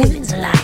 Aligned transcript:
Women's 0.00 0.32
Alliance. 0.32 0.59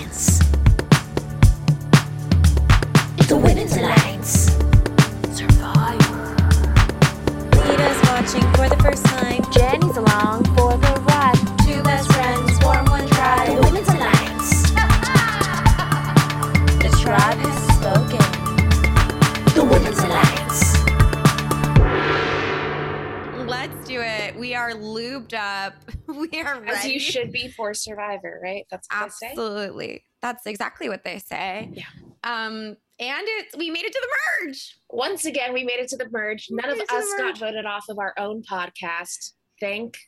You 26.96 27.00
should 27.12 27.32
be 27.32 27.48
for 27.48 27.74
Survivor, 27.74 28.40
right? 28.42 28.66
That's 28.70 28.88
what 28.90 29.04
they 29.04 29.10
say. 29.10 29.30
Absolutely. 29.30 30.04
That's 30.22 30.46
exactly 30.46 30.88
what 30.88 31.04
they 31.04 31.18
say. 31.18 31.70
Yeah. 31.73 31.84
Um, 32.24 32.77
and 32.98 33.23
it's 33.27 33.56
we 33.56 33.70
made 33.70 33.84
it 33.84 33.92
to 33.92 34.00
the 34.00 34.46
merge. 34.46 34.78
Once 34.88 35.27
again, 35.27 35.52
we 35.52 35.64
made 35.64 35.78
it 35.78 35.88
to 35.88 35.96
the 35.96 36.09
merge. 36.10 36.48
We 36.51 36.56
None 36.56 36.70
of 36.70 36.77
made 36.78 36.82
it 36.84 36.88
to 36.88 36.95
the 36.95 37.01
us 37.01 37.14
got 37.18 37.38
voted 37.38 37.66
off 37.66 37.84
of 37.88 37.98
our 37.98 38.14
own 38.18 38.42
podcast. 38.42 39.32
Thank 39.60 39.98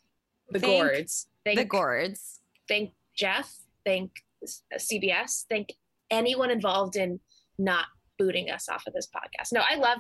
the 0.51 0.59
Thank 0.59 0.83
Gourds. 0.83 1.29
Thank 1.45 1.59
the 1.59 1.65
gourds. 1.65 2.41
Thank 2.67 2.93
Jeff. 3.15 3.55
Thank 3.85 4.13
uh, 4.43 4.79
CBS. 4.79 5.45
Thank 5.51 5.75
anyone 6.11 6.51
involved 6.51 6.97
in 6.97 7.21
not 7.59 7.87
booting 8.19 8.51
us 8.51 8.69
off 8.69 8.87
of 8.87 8.95
this 8.95 9.07
podcast. 9.07 9.53
No, 9.53 9.63
I 9.69 9.77
love, 9.77 9.99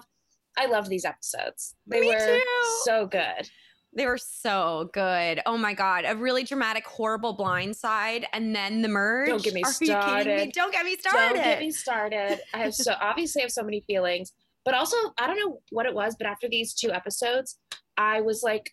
I 0.57 0.67
love 0.67 0.89
these 0.89 1.05
episodes. 1.05 1.75
They 1.87 2.01
Me 2.01 2.09
were 2.09 2.19
too. 2.19 2.43
so 2.85 3.07
good. 3.07 3.49
They 3.95 4.07
were 4.07 4.19
so 4.19 4.91
good. 4.93 5.41
Oh 5.47 5.57
my 5.57 5.73
god, 5.75 6.05
a 6.07 6.15
really 6.15 6.45
dramatic, 6.45 6.87
horrible 6.87 7.37
blindside, 7.37 8.25
and 8.33 8.55
then 8.55 8.83
the 8.83 8.89
merge. 8.89 9.29
Don't 9.29 9.43
get 9.43 9.55
me 9.55 9.63
Are 9.63 9.71
you 9.71 9.77
me? 9.81 9.87
started. 9.87 10.53
Don't 10.53 10.73
get 10.73 10.85
me 10.85 10.97
started. 10.97 11.35
Don't 11.35 11.45
get 11.45 11.59
me 11.61 11.71
started. 11.71 12.41
I 12.55 12.59
have 12.59 12.75
so 12.75 12.93
obviously 13.01 13.43
I 13.43 13.45
have 13.45 13.53
so 13.53 13.63
many 13.63 13.81
feelings, 13.87 14.33
but 14.65 14.75
also 14.75 14.97
I 15.19 15.27
don't 15.27 15.37
know 15.39 15.61
what 15.71 15.87
it 15.87 15.95
was, 15.95 16.17
but 16.17 16.27
after 16.27 16.49
these 16.49 16.75
two 16.75 16.93
episodes, 16.93 17.59
I 17.97 18.21
was 18.21 18.43
like, 18.43 18.71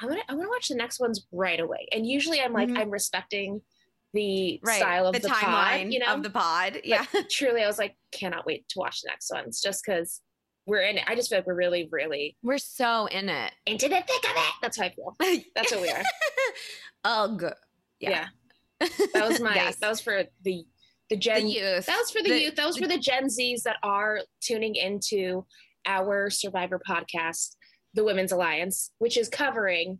I 0.00 0.06
want 0.06 0.20
to 0.20 0.30
I 0.30 0.34
want 0.34 0.46
to 0.46 0.50
watch 0.50 0.68
the 0.68 0.76
next 0.76 1.00
ones 1.00 1.26
right 1.32 1.60
away. 1.60 1.88
And 1.92 2.06
usually 2.06 2.40
I'm 2.40 2.52
like 2.52 2.68
Mhm. 2.68 2.78
I'm 2.78 2.90
respecting 2.90 3.60
the 4.14 4.58
right. 4.64 4.78
style 4.78 5.06
of 5.06 5.12
the, 5.14 5.20
the, 5.20 5.28
timeline 5.28 5.84
pod, 5.84 5.92
you 5.92 5.98
know. 5.98 6.06
of 6.14 6.22
the 6.22 6.30
pod. 6.30 6.72
But 6.74 6.86
Yeah. 6.86 7.04
truly, 7.30 7.62
I 7.62 7.66
was 7.66 7.78
like, 7.78 7.96
cannot 8.12 8.46
wait 8.46 8.68
to 8.70 8.78
watch 8.78 9.02
the 9.02 9.08
next 9.08 9.30
ones 9.32 9.60
just 9.60 9.84
because 9.84 10.20
we're 10.66 10.82
in 10.82 10.98
it. 10.98 11.04
I 11.06 11.14
just 11.14 11.28
feel 11.30 11.38
like 11.38 11.46
we're 11.46 11.54
really, 11.54 11.88
really 11.90 12.36
We're 12.42 12.58
so 12.58 13.06
in 13.06 13.28
it. 13.28 13.52
into 13.66 13.88
the 13.88 13.96
thick 13.96 14.24
of 14.30 14.36
it. 14.36 14.52
That's 14.62 14.78
how 14.78 14.84
I 14.84 14.90
feel. 14.90 15.16
That's 15.54 15.72
what 15.72 15.82
we 15.82 15.88
are. 15.90 16.02
Ugh. 17.04 17.44
Yeah. 17.98 18.26
That 18.80 19.28
was 19.28 19.40
my 19.40 19.54
Yes. 19.56 19.76
that 19.76 19.88
was 19.88 20.00
for 20.00 20.24
the 20.44 20.64
the 21.08 21.16
Gen 21.16 21.44
the 21.44 21.50
youth. 21.50 21.86
That 21.86 21.98
was 21.98 22.10
for 22.10 22.22
the, 22.22 22.28
The- 22.30 22.40
youth. 22.40 22.54
That 22.56 22.66
was 22.66 22.76
for 22.76 22.86
the 22.86 22.98
Gen 22.98 23.24
Zs 23.26 23.62
that 23.64 23.76
are 23.82 24.20
tuning 24.40 24.76
into 24.76 25.44
our 25.86 26.30
Survivor 26.30 26.80
podcast, 26.88 27.56
the 27.94 28.04
Women's 28.04 28.30
Alliance, 28.32 28.92
which 28.98 29.16
is 29.16 29.28
covering 29.28 29.98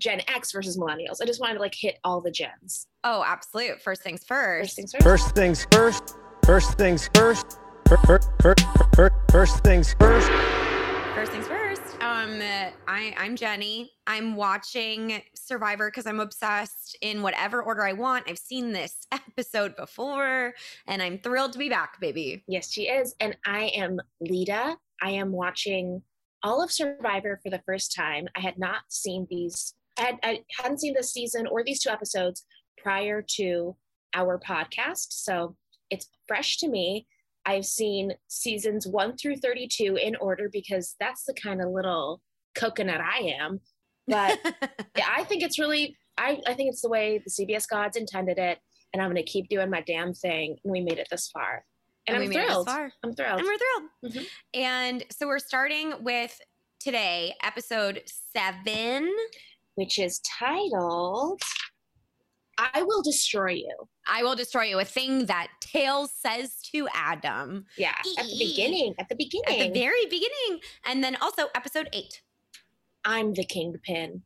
Gen 0.00 0.20
X 0.26 0.50
versus 0.52 0.76
Millennials. 0.78 1.18
I 1.22 1.26
just 1.26 1.40
wanted 1.40 1.54
to 1.54 1.60
like 1.60 1.74
hit 1.78 1.98
all 2.02 2.20
the 2.20 2.30
gens. 2.32 2.86
Oh, 3.04 3.22
absolute. 3.24 3.80
First 3.82 4.02
things 4.02 4.24
First 4.24 4.74
first. 4.74 4.76
things 4.76 4.92
first. 4.92 5.04
First 5.04 5.34
things 5.36 5.66
first. 5.70 6.16
First 6.44 6.78
things 6.78 7.08
first. 7.14 7.58
First, 7.88 8.04
first, 8.06 8.30
first, 8.40 8.66
first 8.94 9.64
things 9.64 9.94
first. 9.98 10.28
First 11.14 11.32
things 11.32 11.46
first. 11.46 11.82
Um, 12.02 12.40
I 12.86 13.14
I'm 13.16 13.36
Jenny. 13.36 13.92
I'm 14.06 14.36
watching 14.36 15.22
Survivor 15.34 15.88
because 15.88 16.06
I'm 16.06 16.20
obsessed 16.20 16.96
in 17.00 17.22
whatever 17.22 17.62
order 17.62 17.84
I 17.84 17.92
want. 17.92 18.28
I've 18.28 18.38
seen 18.38 18.72
this 18.72 19.06
episode 19.12 19.76
before, 19.76 20.54
and 20.86 21.02
I'm 21.02 21.18
thrilled 21.18 21.52
to 21.54 21.58
be 21.58 21.68
back, 21.68 22.00
baby. 22.00 22.44
Yes, 22.46 22.70
she 22.70 22.82
is. 22.82 23.14
And 23.20 23.36
I 23.46 23.72
am 23.74 23.98
Lida. 24.20 24.76
I 25.00 25.10
am 25.10 25.32
watching 25.32 26.02
all 26.42 26.62
of 26.62 26.70
Survivor 26.70 27.40
for 27.42 27.50
the 27.50 27.62
first 27.64 27.94
time. 27.94 28.28
I 28.36 28.40
had 28.40 28.58
not 28.58 28.82
seen 28.88 29.26
these, 29.30 29.74
I, 29.98 30.02
had, 30.02 30.18
I 30.22 30.40
hadn't 30.60 30.80
seen 30.80 30.94
this 30.94 31.12
season 31.12 31.46
or 31.46 31.64
these 31.64 31.80
two 31.80 31.90
episodes 31.90 32.44
prior 32.78 33.24
to 33.36 33.76
our 34.14 34.38
podcast. 34.38 35.06
So 35.10 35.56
it's 35.90 36.08
fresh 36.26 36.58
to 36.58 36.68
me. 36.68 37.06
I've 37.44 37.64
seen 37.64 38.12
seasons 38.28 38.86
one 38.86 39.16
through 39.16 39.36
32 39.36 39.96
in 39.96 40.16
order 40.16 40.48
because 40.52 40.94
that's 41.00 41.24
the 41.24 41.34
kind 41.34 41.60
of 41.60 41.70
little 41.70 42.20
coconut 42.54 43.00
I 43.00 43.32
am. 43.40 43.60
But 44.06 44.38
yeah, 44.96 45.06
I 45.16 45.24
think 45.24 45.42
it's 45.42 45.58
really, 45.58 45.96
I, 46.18 46.38
I 46.46 46.54
think 46.54 46.70
it's 46.70 46.82
the 46.82 46.88
way 46.88 47.18
the 47.24 47.30
CBS 47.30 47.68
gods 47.68 47.96
intended 47.96 48.38
it. 48.38 48.58
And 48.92 49.02
I'm 49.02 49.10
going 49.10 49.24
to 49.24 49.30
keep 49.30 49.48
doing 49.48 49.70
my 49.70 49.80
damn 49.80 50.12
thing. 50.12 50.56
And 50.64 50.72
we 50.72 50.80
made 50.82 50.98
it 50.98 51.08
this 51.10 51.30
far. 51.32 51.64
And, 52.06 52.18
we 52.18 52.24
I'm 52.24 52.30
made 52.30 52.36
it 52.36 52.40
this 52.42 52.48
thrilled. 52.48 52.66
far. 52.66 52.92
I'm 53.02 53.14
thrilled. 53.14 53.40
and 53.40 53.46
we're 53.48 53.58
thrilled. 53.58 54.14
Mhm. 54.14 54.26
And 54.54 55.04
so 55.10 55.26
we're 55.26 55.38
starting 55.38 55.94
with 56.02 56.38
today, 56.80 57.34
episode 57.42 58.02
seven. 58.34 59.10
which 59.76 59.98
is 59.98 60.20
titled 60.38 61.40
I 62.58 62.82
Will 62.82 63.02
Destroy 63.02 63.52
You. 63.52 63.88
I 64.06 64.22
will 64.22 64.34
destroy 64.36 64.64
you. 64.64 64.78
A 64.78 64.84
thing 64.84 65.26
that 65.26 65.48
Tails 65.60 66.12
says 66.12 66.56
to 66.72 66.86
Adam 66.94 67.64
Yeah, 67.76 67.92
at 68.18 68.26
the 68.26 68.36
beginning, 68.38 68.94
at 68.98 69.08
the 69.08 69.14
beginning. 69.14 69.60
at 69.60 69.72
the 69.72 69.78
very 69.80 70.04
beginning, 70.06 70.60
and 70.84 71.02
then 71.02 71.16
also 71.20 71.44
episode 71.54 71.88
eight. 71.92 72.22
I'm 73.04 73.32
the 73.34 73.44
kingpin. 73.44 74.22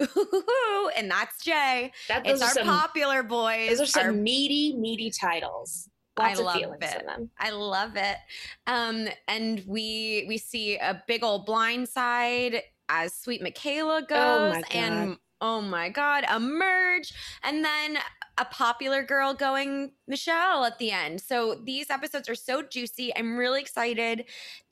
and 0.00 1.10
that's 1.10 1.42
Jay. 1.44 1.92
That, 2.08 2.26
It's 2.26 2.42
our 2.42 2.50
some, 2.50 2.66
popular 2.66 3.22
boys. 3.22 3.70
those 3.70 3.80
are 3.82 3.86
some 3.86 4.06
our- 4.06 4.12
meaty, 4.12 4.76
meaty 4.76 5.10
titles. 5.10 5.88
I 6.16 6.34
Lots 6.34 6.38
of 6.38 6.44
love 6.46 6.72
it. 6.80 7.06
them. 7.06 7.30
I 7.40 7.50
love 7.50 7.96
it. 7.96 8.16
Um, 8.68 9.08
and 9.26 9.64
we 9.66 10.24
we 10.28 10.38
see 10.38 10.76
a 10.76 11.02
big 11.08 11.24
old 11.24 11.44
blind 11.44 11.88
side 11.88 12.62
as 12.88 13.14
Sweet 13.16 13.42
Michaela 13.42 14.02
goes, 14.02 14.54
Oh 14.56 14.62
and 14.76 15.16
oh 15.44 15.60
my 15.60 15.90
god, 15.90 16.24
a 16.30 16.40
merge, 16.40 17.12
and 17.42 17.62
then 17.62 17.98
a 18.38 18.46
popular 18.46 19.02
girl 19.02 19.34
going 19.34 19.92
Michelle 20.08 20.64
at 20.64 20.78
the 20.78 20.90
end. 20.90 21.20
So 21.20 21.60
these 21.62 21.90
episodes 21.90 22.28
are 22.30 22.34
so 22.34 22.62
juicy. 22.62 23.14
I'm 23.14 23.36
really 23.36 23.60
excited 23.60 24.24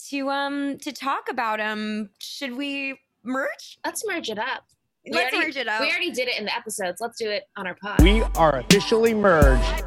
to 0.09 0.31
um 0.31 0.79
to 0.79 0.91
talk 0.91 1.29
about 1.31 1.59
them. 1.59 2.09
Should 2.21 2.57
we 2.57 2.99
merge? 3.23 3.79
Let's 3.85 4.03
merge 4.07 4.31
it 4.31 4.39
up. 4.39 4.65
We 5.05 5.13
Let's 5.13 5.35
already- 5.35 5.47
merge 5.47 5.57
it 5.59 5.69
up. 5.69 5.81
We 5.83 5.91
already 5.91 6.11
did 6.11 6.29
it 6.29 6.39
in 6.39 6.47
the 6.47 6.55
episodes. 6.57 7.01
Let's 7.01 7.19
do 7.19 7.29
it 7.29 7.45
on 7.57 7.67
our 7.67 7.75
pod. 7.75 8.01
We 8.03 8.23
are 8.37 8.61
officially 8.61 9.13
merged. 9.13 9.85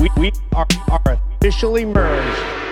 We, 0.00 0.10
we 0.16 0.32
are, 0.52 0.66
are 0.90 1.20
officially 1.40 1.84
merged. 1.84 2.65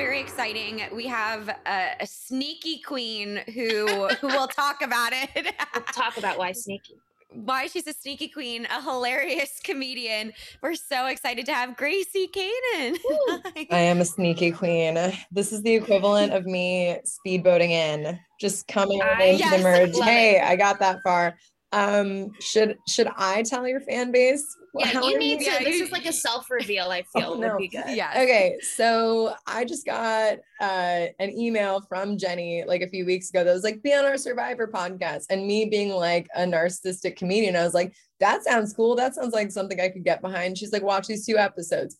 So 0.00 0.06
today 0.06 0.12
is 0.12 0.16
very 0.16 0.20
exciting. 0.20 0.96
We 0.96 1.06
have 1.08 1.48
a, 1.66 1.90
a 2.00 2.06
sneaky 2.06 2.78
queen 2.80 3.40
who 3.54 4.08
who 4.20 4.28
will 4.28 4.48
talk 4.62 4.80
about 4.82 5.12
it. 5.12 5.54
We'll 5.74 5.84
talk 5.84 6.16
about 6.16 6.38
why 6.38 6.52
sneaky. 6.66 6.94
Why 7.32 7.66
she's 7.68 7.86
a 7.86 7.92
sneaky 7.92 8.26
queen, 8.28 8.66
a 8.66 8.82
hilarious 8.82 9.60
comedian. 9.62 10.32
We're 10.62 10.74
so 10.74 11.06
excited 11.06 11.46
to 11.46 11.52
have 11.54 11.76
Gracie 11.76 12.26
Canaan. 12.28 12.98
I 13.70 13.78
am 13.78 14.00
a 14.00 14.04
sneaky 14.04 14.50
queen. 14.50 14.94
This 15.30 15.52
is 15.52 15.62
the 15.62 15.74
equivalent 15.74 16.32
of 16.32 16.44
me 16.44 16.98
speedboating 17.06 17.70
in, 17.70 18.18
just 18.40 18.66
coming 18.66 19.00
I- 19.02 19.22
into 19.24 19.38
Yes, 19.44 19.56
the 19.58 19.62
merge. 19.62 19.94
love 19.94 20.08
Hey, 20.08 20.40
I 20.40 20.56
got 20.56 20.80
that 20.80 20.98
far. 21.04 21.36
Um, 21.72 22.32
should 22.40 22.78
should 22.88 23.08
I 23.16 23.42
tell 23.42 23.68
your 23.68 23.80
fan 23.80 24.10
base? 24.10 24.44
Yeah, 24.74 25.00
you 25.02 25.18
need 25.18 25.40
to. 25.40 25.44
Yeah, 25.46 25.58
this 25.60 25.78
you- 25.78 25.84
is 25.84 25.90
like 25.92 26.06
a 26.06 26.12
self 26.12 26.50
reveal. 26.50 26.90
I 26.90 27.02
feel 27.14 27.24
Oh, 27.26 27.30
would 27.38 27.40
no. 27.40 27.58
be 27.58 27.68
good. 27.68 27.84
yes. 27.88 28.14
Okay, 28.16 28.56
so 28.76 29.34
I 29.46 29.64
just 29.64 29.84
got 29.84 30.38
uh, 30.60 31.06
an 31.18 31.30
email 31.36 31.80
from 31.88 32.16
Jenny 32.18 32.62
like 32.66 32.82
a 32.82 32.88
few 32.88 33.04
weeks 33.04 33.30
ago 33.30 33.42
that 33.44 33.52
was 33.52 33.64
like, 33.64 33.82
be 33.82 33.92
on 33.94 34.04
our 34.04 34.16
Survivor 34.16 34.68
podcast. 34.68 35.24
And 35.30 35.46
me 35.46 35.64
being 35.64 35.90
like 35.90 36.28
a 36.36 36.42
narcissistic 36.42 37.16
comedian, 37.16 37.56
I 37.56 37.64
was 37.64 37.74
like, 37.74 37.92
that 38.20 38.44
sounds 38.44 38.72
cool. 38.72 38.94
That 38.94 39.14
sounds 39.14 39.32
like 39.34 39.50
something 39.50 39.80
I 39.80 39.88
could 39.88 40.04
get 40.04 40.20
behind. 40.22 40.56
She's 40.58 40.72
like, 40.72 40.82
watch 40.82 41.06
these 41.06 41.26
two 41.26 41.36
episodes. 41.38 41.96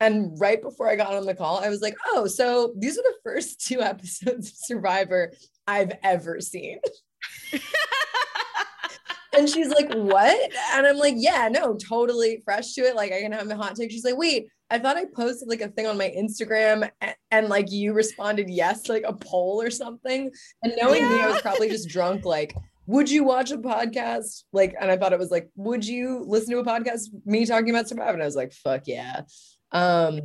And 0.00 0.38
right 0.40 0.60
before 0.60 0.88
I 0.88 0.96
got 0.96 1.14
on 1.14 1.24
the 1.26 1.34
call, 1.34 1.58
I 1.58 1.68
was 1.68 1.80
like, 1.80 1.96
oh, 2.08 2.26
so 2.26 2.72
these 2.78 2.98
are 2.98 3.02
the 3.02 3.14
first 3.24 3.66
two 3.66 3.80
episodes 3.80 4.48
of 4.48 4.54
Survivor 4.56 5.32
I've 5.66 5.92
ever 6.02 6.40
seen. 6.40 6.78
And 9.36 9.48
she's 9.48 9.68
like, 9.68 9.92
what? 9.94 10.52
And 10.72 10.86
I'm 10.86 10.96
like, 10.96 11.14
yeah, 11.16 11.48
no, 11.50 11.74
totally 11.74 12.42
fresh 12.44 12.72
to 12.74 12.82
it. 12.82 12.94
Like, 12.94 13.12
I 13.12 13.20
can 13.20 13.32
have 13.32 13.50
a 13.50 13.56
hot 13.56 13.76
take. 13.76 13.90
She's 13.90 14.04
like, 14.04 14.16
wait, 14.16 14.48
I 14.70 14.78
thought 14.78 14.96
I 14.96 15.04
posted 15.14 15.48
like 15.48 15.60
a 15.60 15.68
thing 15.68 15.86
on 15.86 15.98
my 15.98 16.12
Instagram 16.16 16.90
and, 17.00 17.14
and 17.30 17.48
like 17.48 17.70
you 17.70 17.92
responded 17.92 18.48
yes, 18.48 18.88
like 18.88 19.04
a 19.06 19.12
poll 19.12 19.60
or 19.60 19.70
something. 19.70 20.30
And 20.62 20.72
knowing 20.80 21.08
me, 21.08 21.20
I 21.20 21.28
was 21.28 21.42
probably 21.42 21.68
just 21.68 21.88
drunk, 21.88 22.24
like, 22.24 22.54
would 22.86 23.10
you 23.10 23.24
watch 23.24 23.50
a 23.50 23.58
podcast? 23.58 24.44
Like, 24.52 24.74
and 24.80 24.90
I 24.90 24.96
thought 24.96 25.12
it 25.12 25.18
was 25.18 25.30
like, 25.30 25.48
would 25.56 25.86
you 25.86 26.24
listen 26.26 26.52
to 26.52 26.58
a 26.58 26.64
podcast, 26.64 27.08
me 27.24 27.46
talking 27.46 27.70
about 27.70 27.88
Survivor? 27.88 28.12
And 28.12 28.22
I 28.22 28.26
was 28.26 28.36
like, 28.36 28.52
fuck 28.52 28.82
yeah. 28.86 29.22
Um, 29.74 30.20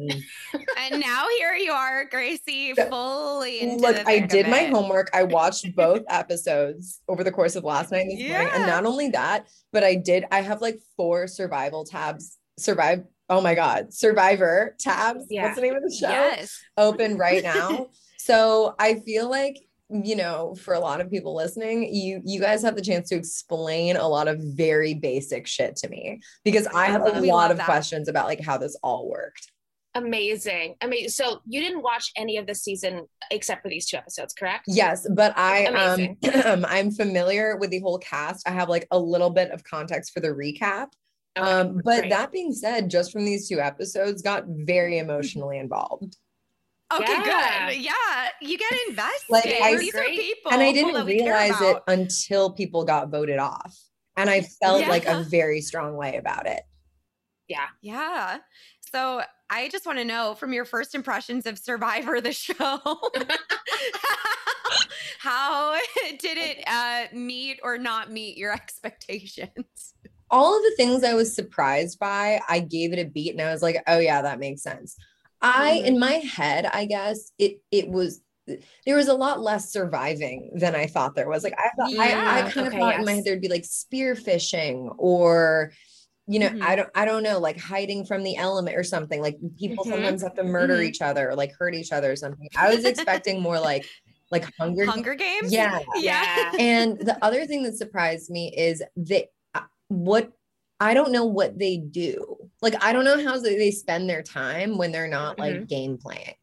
and 0.78 1.01
now 1.01 1.25
here 1.40 1.56
you 1.56 1.72
are, 1.72 2.06
Gracie, 2.06 2.74
fully 2.90 3.62
into 3.62 3.81
look, 3.81 4.07
I 4.07 4.19
did 4.19 4.48
my 4.48 4.66
homework. 4.66 5.10
I 5.12 5.24
watched 5.24 5.66
both 5.75 6.04
episodes 6.07 7.01
over 7.07 7.24
the 7.24 7.31
course 7.31 7.56
of 7.56 7.63
last 7.63 7.92
night 7.92 8.06
and 8.06 8.12
this 8.12 8.30
morning. 8.30 8.50
And 8.54 8.68
not 8.68 8.86
only 8.86 9.10
that, 9.10 9.48
but 9.74 9.84
I 9.84 9.96
did, 9.96 10.25
I 10.31 10.42
have 10.42 10.62
like 10.62 10.80
four 10.96 11.25
survival 11.28 11.84
tabs, 11.84 12.38
survive. 12.60 13.04
Oh 13.28 13.42
my 13.42 13.56
God, 13.56 13.92
survivor 13.92 14.75
tabs. 14.80 15.25
Yeah. 15.30 15.46
What's 15.46 15.56
the 15.56 15.62
name 15.63 15.75
of 15.75 15.84
the 15.84 15.96
show? 16.00 16.10
Yes. 16.10 16.60
Open 16.78 17.18
right 17.18 17.44
now. 17.44 17.88
so 18.18 18.75
I 18.78 19.00
feel 19.00 19.30
like 19.30 19.57
you 19.91 20.15
know 20.15 20.53
for 20.56 20.75
a 20.75 20.80
lot 20.80 21.01
of 21.01 21.09
people 21.09 21.36
listening 21.36 21.91
you 21.94 22.21
you 22.24 22.39
guys 22.39 22.62
have 22.62 22.75
the 22.75 22.81
chance 22.81 23.09
to 23.09 23.15
explain 23.15 23.95
a 23.97 24.07
lot 24.07 24.27
of 24.27 24.38
very 24.39 24.94
basic 24.94 25.47
shit 25.47 25.75
to 25.75 25.89
me 25.89 26.19
because 26.44 26.68
i 26.68 26.86
have 26.86 27.01
a 27.07 27.19
We 27.19 27.31
lot 27.31 27.50
of 27.50 27.57
that. 27.57 27.65
questions 27.65 28.07
about 28.07 28.27
like 28.27 28.39
how 28.39 28.57
this 28.57 28.77
all 28.83 29.09
worked 29.09 29.51
Amazing. 29.95 30.75
Amazing. 30.81 31.09
So 31.09 31.41
you 31.47 31.62
didn't 31.62 31.81
watch 31.81 32.12
any 32.15 32.38
of 32.38 32.45
the 32.45 32.53
season 32.53 33.07
except 33.31 33.63
for 33.63 33.69
these 33.69 33.88
two 33.88 33.97
episodes, 33.97 34.36
correct? 34.36 34.65
yes 34.68 35.07
but 35.15 35.33
i 35.36 35.63
Amazing. 35.65 36.18
um 36.45 36.63
i'm 36.69 36.91
familiar 36.91 37.57
with 37.57 37.71
the 37.71 37.80
whole 37.80 37.97
cast 37.97 38.47
i 38.47 38.51
have 38.51 38.69
like 38.69 38.88
a 38.91 39.00
little 39.00 39.31
bit 39.31 39.50
of 39.50 39.63
context 39.63 40.13
for 40.13 40.19
the 40.19 40.27
recap 40.27 40.89
Okay, 41.38 41.50
um 41.51 41.81
but 41.83 42.01
great. 42.01 42.09
that 42.12 42.31
being 42.31 42.53
said 42.53 42.89
just 42.89 43.12
from 43.12 43.25
these 43.25 43.50
two 43.50 43.59
episodes 43.59 44.21
got 44.21 44.44
very 44.47 45.00
emotionally 45.00 45.57
involved 45.57 46.15
Okay, 46.91 47.03
Yeah. 47.13 47.69
good. 47.69 47.77
Yeah, 47.81 48.30
you 48.41 48.57
get 48.57 48.71
invested. 48.88 49.30
Like, 49.30 49.45
I- 49.45 49.77
These 49.77 49.95
are 49.95 50.03
people, 50.06 50.51
and 50.51 50.62
I 50.62 50.71
didn't 50.71 51.06
realize 51.06 51.62
it 51.62 51.77
until 51.88 52.51
people 52.51 52.83
got 52.83 53.09
voted 53.09 53.38
off. 53.39 53.77
And 54.18 54.30
I 54.30 54.41
felt 54.41 54.86
like 54.88 55.06
a 55.06 55.24
very 55.24 55.62
strong 55.62 55.95
way 55.95 56.18
about 56.18 56.45
it. 56.45 56.62
Yeah, 57.47 57.68
yeah. 57.81 58.39
So 58.91 59.21
I 59.50 59.69
just 59.69 59.86
want 59.86 59.97
to 60.00 60.06
know 60.06 60.36
from 60.36 60.51
your 60.51 60.65
first 60.65 60.94
impressions 60.94 61.45
of 61.45 61.57
Survivor, 61.57 62.19
the 62.21 62.33
show, 62.33 62.80
how 65.19 65.77
did 66.19 66.38
it 66.38 66.63
uh, 66.68 67.06
meet 67.13 67.59
or 67.63 67.77
not 67.77 68.12
meet 68.12 68.38
your 68.38 68.51
expectations? 68.53 69.94
All 70.31 70.56
of 70.56 70.62
the 70.63 70.74
things 70.77 71.03
I 71.03 71.13
was 71.13 71.33
surprised 71.33 71.97
by, 72.00 72.39
I 72.47 72.59
gave 72.59 72.94
it 72.94 73.00
a 73.00 73.06
beat 73.06 73.31
and 73.31 73.41
I 73.41 73.51
was 73.51 73.62
like, 73.63 73.81
oh 73.88 74.00
yeah, 74.00 74.21
that 74.21 74.39
makes 74.39 74.62
sense. 74.62 74.95
I 75.41 75.74
Mhm. 75.74 75.86
in 75.86 76.00
my 76.00 76.13
head, 76.13 76.65
I 76.65 76.86
guess 76.86 77.31
it 77.38 77.62
it 77.71 77.89
was 77.89 78.21
there 78.86 78.95
was 78.95 79.07
a 79.07 79.13
lot 79.13 79.41
less 79.41 79.71
surviving 79.71 80.51
than 80.56 80.75
I 80.75 80.88
thought 80.88 81.15
there 81.15 81.30
was. 81.30 81.44
Like 81.44 81.53
I 81.57 81.69
thought 81.77 81.91
I, 82.00 82.13
I 82.27 82.41
Yeah, 82.41 82.51
kind 82.51 82.68
of 82.68 82.74
okay, 82.74 82.80
thought 82.80 82.95
in 83.00 83.06
my 83.06 83.13
head 83.13 83.25
there'd 83.25 83.41
be 83.41 83.47
like 83.50 83.65
spear 83.65 84.15
fishing 84.15 84.89
or 84.97 85.71
you 86.27 86.39
know, 86.39 86.50
Mhm. 86.50 86.62
I 86.62 86.75
don't 86.75 86.89
I 86.95 87.06
don't 87.06 87.24
know, 87.24 87.39
like 87.39 87.59
hiding 87.59 88.06
from 88.06 88.24
the 88.24 88.36
element 88.38 88.77
or 88.77 88.83
something. 88.83 89.21
Like 89.21 89.38
people 89.57 89.83
Mhm. 89.86 89.91
sometimes 89.91 90.21
have 90.24 90.36
to 90.36 90.44
murder 90.44 90.75
Mhm. 90.75 90.86
each 90.86 91.01
other 91.01 91.30
or 91.30 91.36
like 91.36 91.51
hurt 91.57 91.74
each 91.75 91.91
other 91.91 92.12
or 92.12 92.15
something. 92.15 92.47
I 92.56 92.74
was 92.74 92.86
expecting 92.86 93.41
more 93.41 93.59
like 93.59 93.86
like 94.31 94.47
hunger. 94.59 94.86
Hunger 94.86 95.15
Games? 95.15 95.51
Yeah. 95.53 95.80
Yeah. 95.97 96.56
And 96.59 97.00
the 97.00 97.18
other 97.24 97.45
thing 97.47 97.63
that 97.63 97.75
surprised 97.77 98.30
me 98.30 98.53
is 98.56 98.83
that 98.97 99.25
uh, 99.56 99.62
what 99.88 100.31
I 100.79 100.93
don't 100.93 101.11
know 101.11 101.25
what 101.25 101.59
they 101.59 101.77
do. 101.77 102.37
Like 102.61 102.75
I 102.83 102.93
don't 102.93 103.05
know 103.05 103.23
how 103.23 103.39
they 103.39 103.57
they 103.57 103.71
spend 103.71 104.09
their 104.09 104.23
time 104.23 104.77
when 104.77 104.91
they're 104.91 105.07
not 105.07 105.39
like 105.39 105.55
mm-hmm. 105.55 105.65
game 105.65 105.97
playing. 105.97 106.35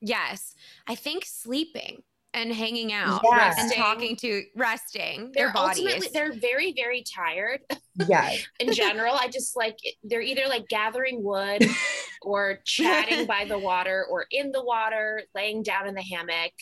Yes. 0.00 0.54
I 0.86 0.94
think 0.94 1.24
sleeping 1.24 2.02
and 2.34 2.52
hanging 2.52 2.92
out 2.92 3.20
Yeah. 3.24 3.54
and 3.56 3.72
talking 3.74 4.16
to 4.16 4.42
resting 4.56 5.32
their 5.34 5.52
They're 5.52 5.56
ultimately 5.56 5.92
bodies. 5.98 6.12
they're 6.12 6.32
very 6.32 6.72
very 6.72 7.04
tired 7.14 7.60
Yeah. 8.08 8.34
in 8.58 8.72
general. 8.72 9.14
I 9.14 9.28
just 9.28 9.56
like 9.56 9.78
they're 10.02 10.20
either 10.20 10.44
like 10.48 10.68
gathering 10.68 11.22
wood 11.22 11.64
or 12.22 12.58
chatting 12.64 13.26
by 13.26 13.44
the 13.44 13.58
water 13.58 14.06
or 14.10 14.26
in 14.30 14.50
the 14.52 14.62
water, 14.64 15.22
laying 15.34 15.62
down 15.62 15.88
in 15.88 15.94
the 15.94 16.02
hammock. 16.02 16.52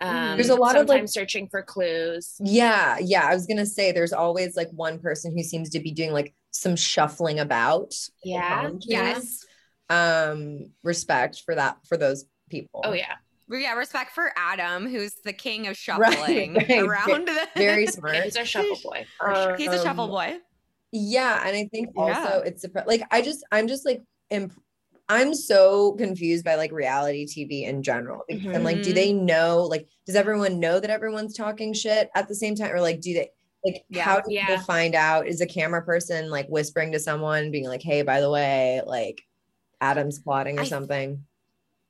Um, 0.00 0.36
There's 0.36 0.48
a 0.50 0.54
lot 0.56 0.76
of, 0.76 0.88
like- 0.88 1.08
searching 1.08 1.48
for 1.48 1.62
clues. 1.62 2.34
Yeah, 2.40 2.98
yeah. 3.00 3.26
I 3.26 3.34
was 3.34 3.46
gonna 3.46 3.66
say 3.66 3.92
there's 3.92 4.12
always 4.12 4.56
like 4.56 4.68
one 4.72 4.98
person 4.98 5.32
who 5.36 5.42
seems 5.42 5.70
to 5.70 5.80
be 5.80 5.92
doing 5.92 6.12
like 6.12 6.34
some 6.50 6.76
shuffling 6.76 7.38
about. 7.40 7.94
Yeah. 8.22 8.70
yes. 8.80 9.44
Um, 9.90 10.72
respect 10.82 11.42
for 11.44 11.54
that 11.54 11.76
for 11.86 11.96
those 11.96 12.24
people. 12.50 12.82
Oh 12.84 12.92
yeah. 12.92 13.14
Well, 13.48 13.60
Yeah, 13.60 13.74
respect 13.74 14.12
for 14.12 14.32
Adam, 14.36 14.88
who's 14.88 15.14
the 15.24 15.32
king 15.34 15.66
of 15.68 15.76
shuffling 15.84 16.54
right. 16.54 16.70
around 16.80 17.28
the 17.28 17.48
Very 17.56 17.86
smart. 17.88 18.16
he's 18.24 18.36
our 18.36 18.44
shuffle 18.46 18.78
boy. 18.82 19.04
for 19.18 19.34
sure. 19.34 19.56
He's 19.56 19.68
a 19.68 19.82
shuffle 19.82 20.04
Um, 20.04 20.10
boy. 20.10 20.36
Yeah, 20.92 21.42
and 21.46 21.56
I 21.56 21.68
think 21.72 21.90
also 21.96 22.10
Yeah. 22.12 22.40
it's 22.46 22.64
surpri- 22.64 22.86
like 22.86 23.02
I 23.10 23.20
just 23.20 23.44
I'm 23.52 23.68
just 23.68 23.84
like 23.84 24.02
imp- 24.30 24.58
I'm 25.08 25.34
so 25.34 25.92
confused 25.92 26.44
by 26.44 26.54
like 26.54 26.72
reality 26.72 27.26
TV 27.26 27.68
in 27.68 27.82
general. 27.82 28.22
because 28.28 28.54
I'm 28.56 28.64
like, 28.64 28.82
do 28.82 28.92
they 28.92 29.12
mm-hmm. 29.12 29.26
know? 29.26 29.66
Like, 29.68 29.86
does 30.06 30.16
everyone 30.16 30.60
know 30.60 30.80
that 30.80 30.90
everyone's 30.90 31.36
talking 31.36 31.74
shit 31.74 32.08
at 32.14 32.28
the 32.28 32.34
same 32.34 32.54
time, 32.54 32.72
or 32.72 32.80
like, 32.80 33.00
do 33.00 33.12
they? 33.14 33.30
Like, 33.64 33.84
Yeah. 33.88 34.02
how 34.02 34.20
do 34.20 34.32
Yeah. 34.32 34.46
people 34.46 34.64
find 34.64 34.94
out? 34.94 35.26
Is 35.26 35.40
a 35.40 35.46
camera 35.46 35.82
person 35.82 36.30
like 36.30 36.46
whispering 36.48 36.92
to 36.92 36.98
someone, 36.98 37.50
being 37.50 37.66
like, 37.66 37.82
"Hey, 37.82 38.02
by 38.02 38.20
the 38.20 38.30
way, 38.30 38.82
like, 38.86 39.22
Adam's 39.80 40.18
plotting 40.18 40.58
or 40.58 40.62
I- 40.62 40.66
something." 40.66 41.24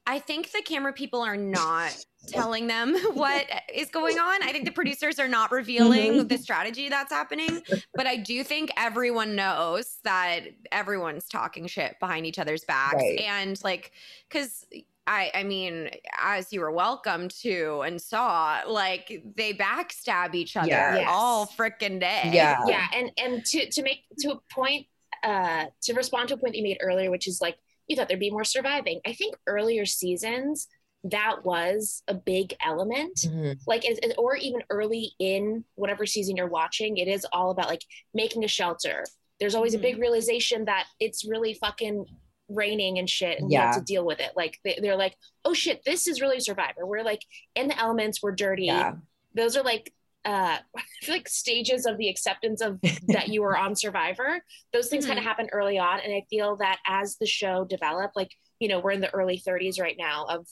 I 0.07 0.19
think 0.19 0.53
the 0.53 0.63
camera 0.63 0.93
people 0.93 1.21
are 1.23 1.37
not 1.37 1.97
telling 2.29 2.67
them 2.67 2.95
what 3.15 3.47
is 3.73 3.91
going 3.91 4.19
on. 4.19 4.43
I 4.43 4.53
think 4.53 4.65
the 4.65 4.71
producers 4.73 5.19
are 5.19 5.29
not 5.29 5.51
revealing 5.53 6.13
Mhm. 6.13 6.29
the 6.29 6.39
strategy 6.39 6.89
that's 6.89 7.13
happening. 7.13 7.63
But 7.95 8.07
I 8.07 8.17
do 8.17 8.43
think 8.45 8.71
everyone 8.77 9.35
knows 9.37 9.99
that 10.05 10.41
everyone's 10.73 11.27
talking 11.29 11.67
shit 11.67 11.99
behind 12.01 12.27
each 12.27 12.39
other's 12.39 12.65
backs. 12.65 12.95
Right. 12.97 13.19
And 13.21 13.63
like, 13.65 13.93
because 14.29 14.67
I, 15.07 15.31
I 15.35 15.43
mean, 15.43 15.91
as 16.19 16.51
you 16.51 16.61
were 16.61 16.73
welcome 16.73 17.29
to 17.43 17.83
and 17.83 18.01
saw, 18.01 18.61
like 18.67 19.23
they 19.37 19.53
backstab 19.53 20.35
each 20.35 20.57
other 20.57 20.69
Yes. 20.69 21.07
all 21.09 21.47
freaking 21.47 22.01
day. 22.01 22.31
Yeah. 22.33 22.57
yeah 22.67 22.87
and 22.95 23.11
and 23.19 23.45
to 23.47 23.69
to 23.71 23.83
make 23.83 24.05
to 24.21 24.33
a 24.33 24.41
point 24.51 24.87
uh 25.23 25.67
to 25.83 25.93
respond 25.93 26.29
to 26.29 26.35
a 26.35 26.37
point 26.39 26.55
you 26.55 26.63
made 26.63 26.79
earlier 26.81 27.11
which 27.11 27.29
is 27.29 27.41
like 27.43 27.57
you 27.89 27.97
thought 27.97 28.09
there'd 28.09 28.21
be 28.21 28.31
more 28.31 28.45
surviving. 28.45 29.01
I 29.07 29.13
think 29.13 29.37
earlier 29.47 29.85
seasons 29.87 30.69
that 31.05 31.45
was 31.45 32.03
a 32.09 32.15
big 32.15 32.55
element. 32.65 33.15
Mhm. 33.27 33.59
like 33.67 33.85
or 34.17 34.37
even 34.37 34.63
early 34.71 35.13
in 35.19 35.65
whatever 35.75 36.07
season 36.07 36.35
you're 36.37 36.47
watching 36.49 36.97
it 36.97 37.09
is 37.09 37.27
all 37.33 37.51
about 37.51 37.69
like 37.69 37.83
making 38.15 38.43
a 38.45 38.49
shelter. 38.49 39.05
There's 39.39 39.55
always 39.55 39.75
Mhm. 39.75 39.79
a 39.79 39.83
big 39.83 39.99
realization 39.99 40.65
that 40.65 40.87
it's 40.99 41.25
really 41.27 41.53
fucking 41.55 42.07
raining 42.49 42.99
and 42.99 43.09
shit 43.09 43.39
and 43.39 43.51
you 43.53 43.59
have 43.59 43.75
to 43.77 43.81
deal 43.83 44.05
with 44.05 44.21
it. 44.21 44.33
Like 44.37 44.59
they, 44.65 44.79
they're 44.81 44.97
like 44.97 45.17
oh 45.45 45.53
shit 45.55 45.83
this 45.85 46.07
is 46.07 46.21
really 46.23 46.41
survivor. 46.41 46.87
We're 46.87 47.03
like 47.03 47.23
in 47.55 47.69
the 47.69 47.79
elements 47.79 48.23
we're 48.23 48.33
dirty. 48.33 48.65
Yeah. 48.67 48.95
those 49.35 49.57
are 49.59 49.63
like 49.63 49.93
uh 50.25 50.59
I 50.77 50.83
feel 51.03 51.15
like 51.15 51.29
stages 51.29 51.87
of 51.87 51.99
the 51.99 52.09
acceptance 52.09 52.61
of 52.61 52.81
that 53.09 53.29
you 53.29 53.43
were 53.43 53.57
on 53.57 53.77
survivor. 53.77 54.41
Those 54.73 54.89
things 54.89 55.07
kind 55.07 55.19
of 55.19 55.25
happen 55.25 55.49
early 55.53 55.79
on 55.79 56.01
and 56.01 56.13
i 56.13 56.23
feel 56.31 56.57
that 56.57 56.79
as 56.87 57.17
the 57.17 57.27
show 57.27 57.65
developed 57.65 58.17
like 58.17 58.31
you 58.59 58.69
know 58.69 58.81
we're 58.81 58.93
in 58.93 59.01
the 59.01 59.13
early 59.15 59.39
30s 59.39 59.81
right 59.81 59.97
now 59.99 60.27
of 60.29 60.47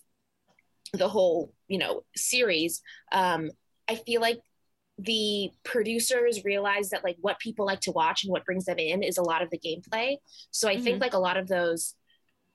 the 0.92 1.08
whole 1.08 1.52
you 1.68 1.78
know 1.78 2.02
series 2.14 2.82
um 3.12 3.50
i 3.88 3.94
feel 3.94 4.20
like 4.20 4.40
the 4.98 5.50
producers 5.64 6.44
realize 6.44 6.90
that 6.90 7.02
like 7.02 7.16
what 7.20 7.38
people 7.38 7.64
like 7.64 7.80
to 7.80 7.92
watch 7.92 8.24
and 8.24 8.30
what 8.30 8.44
brings 8.44 8.66
them 8.66 8.78
in 8.78 9.02
is 9.02 9.16
a 9.16 9.22
lot 9.22 9.42
of 9.42 9.50
the 9.50 9.58
gameplay. 9.58 10.16
So 10.50 10.68
i 10.68 10.78
think 10.78 11.00
like 11.00 11.14
a 11.14 11.18
lot 11.18 11.36
of 11.36 11.48
those 11.48 11.94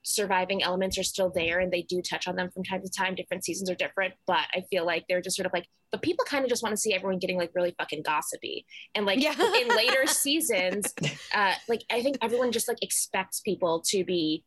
surviving 0.03 0.63
elements 0.63 0.97
are 0.97 1.03
still 1.03 1.29
there 1.29 1.59
and 1.59 1.71
they 1.71 1.81
do 1.81 2.01
touch 2.01 2.27
on 2.27 2.35
them 2.35 2.49
from 2.51 2.63
time 2.63 2.81
to 2.81 2.89
time. 2.89 3.13
Different 3.15 3.43
seasons 3.43 3.69
are 3.69 3.75
different 3.75 4.13
but 4.25 4.45
i 4.53 4.61
feel 4.69 4.85
like 4.85 5.03
they're 5.09 5.21
just 5.21 5.35
sort 5.35 5.45
of 5.45 5.53
like 5.53 5.67
but 5.91 6.01
people 6.01 6.23
kind 6.25 6.43
of 6.43 6.49
just 6.49 6.63
want 6.63 6.73
to 6.73 6.77
see 6.77 6.93
everyone 6.93 7.19
getting 7.19 7.37
like 7.37 7.51
really 7.55 7.73
fucking 7.77 8.03
gossipy. 8.03 8.65
And 8.95 9.05
like 9.05 9.21
Yeah. 9.21 9.33
in 9.61 9.67
later 9.75 10.05
seasons 10.05 10.93
uh 11.33 11.53
like 11.67 11.83
i 11.89 12.01
think 12.01 12.17
everyone 12.21 12.51
just 12.51 12.67
like 12.67 12.81
expects 12.81 13.41
people 13.41 13.81
to 13.87 14.03
be 14.05 14.43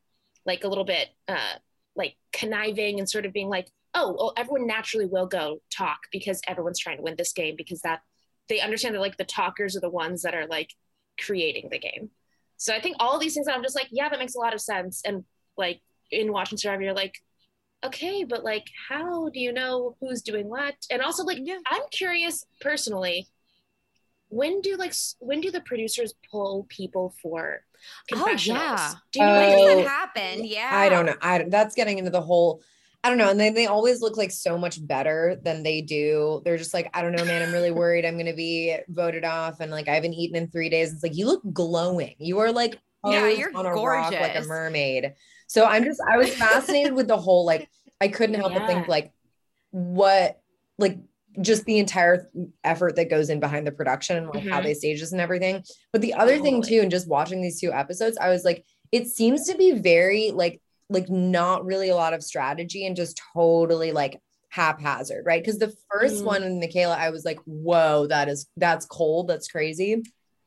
like 0.46 0.64
a 0.64 0.68
little 0.68 0.84
bit 0.84 1.08
uh 1.28 1.54
like 1.96 2.16
conniving 2.32 2.98
and 2.98 3.08
sort 3.10 3.26
of 3.26 3.32
being 3.32 3.48
like 3.48 3.68
oh 3.94 4.14
well 4.16 4.32
everyone 4.36 4.66
naturally 4.66 5.06
will 5.06 5.26
go 5.26 5.60
talk 5.70 5.98
because 6.12 6.40
everyone's 6.46 6.78
trying 6.78 6.96
to 6.96 7.02
win 7.02 7.16
this 7.18 7.32
game 7.32 7.54
because 7.56 7.80
that 7.82 8.00
they 8.48 8.60
understand 8.60 8.94
that 8.94 9.00
like 9.00 9.16
the 9.18 9.24
talkers 9.24 9.76
are 9.76 9.80
the 9.80 9.90
ones 9.90 10.22
that 10.22 10.34
are 10.34 10.46
like 10.46 10.70
creating 11.20 11.68
the 11.70 11.78
game. 11.78 12.10
So 12.56 12.74
i 12.74 12.80
think 12.80 12.96
all 12.98 13.18
these 13.18 13.34
things 13.34 13.46
i'm 13.48 13.62
just 13.62 13.76
like 13.76 13.88
yeah 13.90 14.08
that 14.08 14.18
makes 14.18 14.34
a 14.36 14.38
lot 14.38 14.54
of 14.54 14.60
sense. 14.60 15.02
And 15.04 15.24
like 15.60 15.80
in 16.10 16.32
watching 16.32 16.58
survivor 16.58 16.82
you're 16.82 16.94
like 16.94 17.16
okay 17.84 18.24
but 18.24 18.44
like 18.44 18.66
how 18.88 19.28
do 19.30 19.40
you 19.40 19.52
know 19.52 19.96
who's 20.00 20.22
doing 20.22 20.48
what 20.48 20.74
and 20.90 21.02
also 21.02 21.24
like 21.24 21.38
Yeah. 21.42 21.58
i'm 21.66 21.82
curious 21.92 22.44
personally 22.60 23.28
when 24.28 24.60
do 24.60 24.76
like 24.76 24.94
when 25.18 25.40
do 25.40 25.50
the 25.50 25.60
producers 25.60 26.14
pull 26.30 26.66
people 26.68 27.14
for 27.22 27.60
Oh, 28.12 28.16
confessionals 28.16 28.60
yeah. 28.80 28.94
do 29.12 29.20
you 29.20 29.26
When 29.26 29.34
like, 29.34 29.48
does 29.50 29.62
Oh, 29.62 29.82
that 29.84 29.88
happen? 29.88 30.44
Yeah. 30.44 30.70
I 30.72 30.88
don't 30.88 31.06
know. 31.06 31.14
I 31.22 31.44
that's 31.48 31.74
getting 31.74 31.98
into 31.98 32.10
the 32.10 32.20
whole. 32.20 32.62
I 33.02 33.08
don't 33.08 33.16
know. 33.18 33.30
And 33.30 33.40
then 33.40 33.54
they 33.54 33.66
always 33.66 34.02
look 34.02 34.18
like 34.18 34.30
so 34.30 34.58
much 34.58 34.86
better 34.86 35.36
than 35.42 35.62
they 35.62 35.80
do. 35.80 36.42
They're 36.44 36.58
just 36.58 36.74
like, 36.74 36.90
I 36.92 37.00
don't 37.00 37.12
know, 37.12 37.24
man. 37.24 37.40
I'm 37.42 37.50
really 37.52 37.70
worried 37.82 38.04
I'm 38.04 38.18
gonna 38.18 38.34
be 38.34 38.76
voted 38.88 39.24
off, 39.24 39.60
and 39.60 39.70
like 39.70 39.88
I 39.88 39.94
haven't 39.94 40.12
eaten 40.14 40.36
in 40.36 40.50
three 40.50 40.68
days. 40.68 40.92
It's 40.92 41.02
like 41.02 41.16
you 41.16 41.26
look 41.26 41.42
glowing. 41.52 42.14
You 42.18 42.40
are 42.40 42.52
like 42.52 42.78
Yeah, 43.02 43.28
you're 43.28 43.56
on 43.56 43.64
a 43.66 43.72
rock 43.72 44.12
like 44.12 44.36
a 44.36 44.42
mermaid. 44.42 45.14
So 45.50 45.64
I'm 45.64 45.82
just 45.82 46.00
I 46.08 46.16
was 46.16 46.32
fascinated 46.36 46.92
with 46.94 47.08
the 47.08 47.16
whole 47.16 47.44
like 47.44 47.68
I 48.00 48.06
couldn't 48.06 48.36
help 48.36 48.54
but 48.54 48.68
think 48.68 48.86
like 48.86 49.12
what 49.72 50.40
like 50.78 50.98
just 51.40 51.64
the 51.64 51.78
entire 51.78 52.30
effort 52.62 52.94
that 52.94 53.10
goes 53.10 53.30
in 53.30 53.40
behind 53.40 53.66
the 53.66 53.72
production 53.72 54.16
and 54.16 54.28
like 54.28 54.46
how 54.48 54.60
Mhm. 54.60 54.62
they 54.62 54.74
stage 54.74 55.00
this 55.00 55.10
and 55.10 55.20
everything. 55.20 55.64
But 55.92 56.02
the 56.02 56.14
other 56.14 56.38
thing 56.38 56.62
too, 56.62 56.80
and 56.82 56.90
just 56.90 57.08
watching 57.08 57.42
these 57.42 57.60
two 57.60 57.72
episodes, 57.72 58.16
I 58.16 58.28
was 58.30 58.44
like, 58.44 58.64
it 58.92 59.08
seems 59.08 59.48
to 59.48 59.56
be 59.56 59.72
very 59.72 60.30
like 60.30 60.60
like 60.88 61.10
not 61.10 61.64
really 61.64 61.88
a 61.88 61.96
lot 61.96 62.14
of 62.14 62.22
strategy 62.22 62.86
and 62.86 62.94
just 62.94 63.20
totally 63.34 63.90
like 63.90 64.20
haphazard, 64.50 65.24
right? 65.26 65.42
Because 65.42 65.58
the 65.58 65.74
first 65.90 66.22
Mm. 66.22 66.26
one 66.26 66.42
with 66.42 66.52
Michaela, 66.60 66.96
I 66.96 67.10
was 67.10 67.24
like, 67.24 67.40
whoa, 67.44 68.06
that 68.06 68.28
is 68.28 68.48
that's 68.56 68.86
cold, 68.86 69.26
that's 69.26 69.48
crazy. 69.48 70.02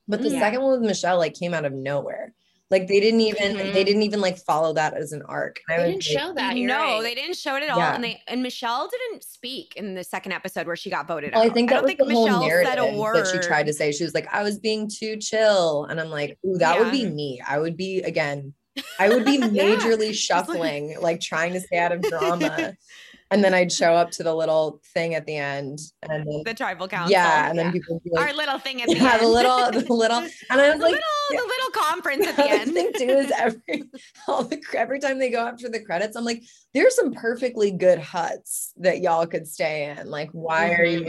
But 0.08 0.22
the 0.22 0.30
Yeah. 0.30 0.40
second 0.40 0.62
one 0.62 0.80
with 0.80 0.88
Michelle 0.88 1.18
like 1.18 1.34
came 1.34 1.54
out 1.54 1.66
of 1.66 1.74
nowhere. 1.74 2.34
Like 2.74 2.88
they 2.88 3.00
didn't 3.00 3.22
even 3.22 3.56
Mhm. 3.56 3.72
they 3.74 3.84
didn't 3.84 4.02
even 4.02 4.20
like 4.20 4.38
follow 4.40 4.74
that 4.74 4.96
as 4.98 5.12
an 5.12 5.22
arc. 5.28 5.62
And 5.70 5.80
I 5.80 5.84
They 5.86 5.92
didn't 5.92 6.08
like, 6.08 6.20
show 6.22 6.34
that. 6.34 6.56
No, 6.58 6.76
right. 6.76 7.02
they 7.04 7.14
didn't 7.14 7.38
show 7.38 7.56
it 7.56 7.62
at 7.64 7.70
all. 7.70 7.78
Yeah. 7.78 7.94
And 7.94 8.04
they 8.04 8.20
and 8.28 8.42
Michelle 8.42 8.90
didn't 8.90 9.24
speak 9.24 9.74
in 9.76 9.94
the 9.94 10.04
second 10.04 10.32
episode 10.32 10.66
where 10.66 10.76
she 10.76 10.90
got 10.90 11.08
voted 11.08 11.34
Well, 11.34 11.44
out. 11.44 11.52
I 11.52 11.54
think 11.54 11.70
that 11.70 11.76
don't 11.76 11.84
was 11.84 11.90
think 11.90 12.00
the 12.00 12.14
whole 12.14 12.26
Michelle 12.26 12.48
narrative 12.48 12.74
said 12.74 12.80
a 12.80 12.98
word. 12.98 13.16
that 13.18 13.28
she 13.32 13.48
tried 13.48 13.68
to 13.68 13.74
say. 13.74 13.92
She 13.92 14.04
was 14.04 14.16
like, 14.16 14.28
"I 14.34 14.42
was 14.42 14.58
being 14.58 14.90
too 14.90 15.18
chill," 15.18 15.86
and 15.86 16.02
I'm 16.02 16.10
like, 16.10 16.38
"Ooh, 16.46 16.58
that 16.58 16.80
would 16.80 16.92
be 16.92 17.06
me. 17.06 17.40
I 17.48 17.60
would 17.60 17.78
be 17.78 18.00
again. 18.02 18.54
I 18.98 19.10
would 19.10 19.24
be 19.24 19.38
majorly 19.62 20.16
shuffling, 20.16 20.98
like 21.00 21.22
trying 21.22 21.54
to 21.54 21.62
stay 21.62 21.78
out 21.78 21.92
of 21.92 22.02
drama." 22.02 22.76
and 23.34 23.44
then 23.44 23.54
I'd 23.54 23.72
show 23.72 23.94
up 23.94 24.12
to 24.12 24.24
the 24.24 24.34
little 24.34 24.80
thing 24.94 25.16
at 25.16 25.26
the 25.26 25.36
end, 25.36 25.80
and 26.04 26.26
then, 26.28 26.44
the 26.46 26.54
tribal 26.54 26.88
council. 26.88 27.12
yeah, 27.12 27.50
and 27.50 27.58
then 27.58 27.68
Yeah. 27.68 27.72
people 27.72 27.96
would 27.96 28.04
be 28.04 28.10
like, 28.12 28.28
our 28.28 28.34
little 28.34 28.60
thing 28.60 28.82
at 28.82 28.88
the 28.90 28.96
"Yeah, 28.96 29.14
end. 29.14 29.22
the 29.24 29.28
little, 29.28 29.72
the 29.72 29.94
little," 29.94 30.18
and 30.20 30.30
I 30.62 30.70
was 30.70 30.78
the 30.80 30.84
like, 30.84 30.94
little, 30.94 31.02
the 31.32 31.36
little 31.38 31.72
conference 31.72 32.28
at 32.28 32.36
the 32.38 32.44
the 32.44 32.50
end. 32.52 32.74
thing 32.74 32.92
too 32.98 33.14
is 33.18 33.32
every 33.38 33.84
all 34.28 34.44
the 34.44 34.62
every 34.76 35.00
time 35.00 35.20
they 35.20 35.30
go 35.30 35.40
after 35.46 35.68
the 35.70 35.80
credits, 35.84 36.16
I'm 36.16 36.24
like, 36.26 36.44
there's 36.74 36.96
some 36.96 37.14
perfectly 37.14 37.72
good 37.72 38.00
huts 38.00 38.72
that 38.78 39.02
y'all 39.02 39.26
could 39.28 39.48
stay 39.48 39.94
in. 39.98 40.10
Like, 40.10 40.30
why 40.32 40.74
are 40.74 40.86
you? 40.86 41.04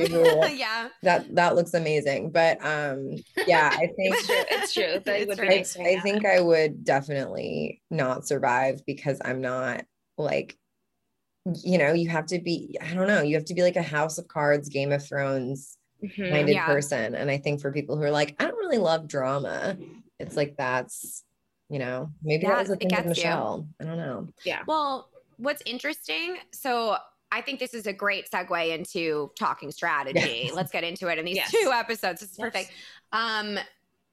yeah. 0.54 0.88
that 1.02 1.34
that 1.34 1.54
looks 1.56 1.74
amazing 1.74 2.30
but 2.30 2.64
um 2.64 3.10
yeah 3.46 3.70
i 3.72 3.86
think 3.96 4.14
It's 4.16 4.26
true. 4.26 4.34
It's 4.50 4.72
true. 5.36 5.46
It's 5.48 5.76
I, 5.76 5.96
I 5.96 6.00
think 6.00 6.24
i 6.24 6.40
would 6.40 6.84
definitely 6.84 7.82
not 7.90 8.26
survive 8.26 8.80
because 8.86 9.20
i'm 9.24 9.40
not 9.40 9.84
like 10.16 10.56
you 11.62 11.76
know 11.78 11.92
you 11.92 12.08
have 12.08 12.24
to 12.26 12.38
be 12.40 12.76
i 12.80 12.94
don't 12.94 13.06
know 13.06 13.20
you 13.22 13.34
have 13.34 13.44
to 13.44 13.54
be 13.54 13.62
like 13.62 13.76
a 13.76 13.82
house 13.82 14.16
of 14.18 14.26
cards 14.28 14.68
game 14.68 14.92
of 14.92 15.04
thrones 15.06 15.76
in. 16.02 16.08
Mhm. 16.10 16.30
minded 16.30 16.52
Yeah. 16.52 16.66
person 16.66 17.14
and 17.14 17.30
i 17.30 17.36
think 17.38 17.60
for 17.60 17.70
people 17.70 17.96
who 17.96 18.02
are 18.02 18.10
like 18.10 18.34
i 18.40 18.44
don't 18.44 18.56
really 18.58 18.78
love 18.78 19.06
drama 19.08 19.76
it's 20.18 20.36
like 20.36 20.56
that's 20.56 21.22
you 21.68 21.78
know 21.78 22.10
maybe 22.22 22.44
Yeah, 22.44 22.50
that 22.50 22.58
was 22.60 22.68
the 22.68 22.74
it 22.74 22.78
thing 22.80 22.88
with 22.88 22.96
gets 22.96 23.04
you. 23.04 23.08
michelle 23.24 23.68
i 23.80 23.84
don't 23.84 23.96
know 23.98 24.28
Yeah. 24.44 24.62
Well, 24.66 25.08
what's 25.36 25.62
interesting, 25.66 26.36
so 26.52 26.96
I 27.32 27.40
think 27.40 27.58
this 27.58 27.74
is 27.74 27.86
a 27.88 27.92
great 27.92 28.30
segue 28.30 28.68
into 28.72 29.32
talking 29.36 29.72
strategy. 29.72 30.20
Yes. 30.44 30.54
Let's 30.54 30.70
get 30.70 30.84
into 30.84 31.08
it 31.08 31.18
in 31.18 31.24
these 31.24 31.34
Yes. 31.36 31.50
two 31.50 31.72
episodes. 31.74 32.20
This 32.20 32.30
is 32.30 32.38
Yes. 32.38 32.44
perfect. 32.46 32.70
Um, 33.12 33.58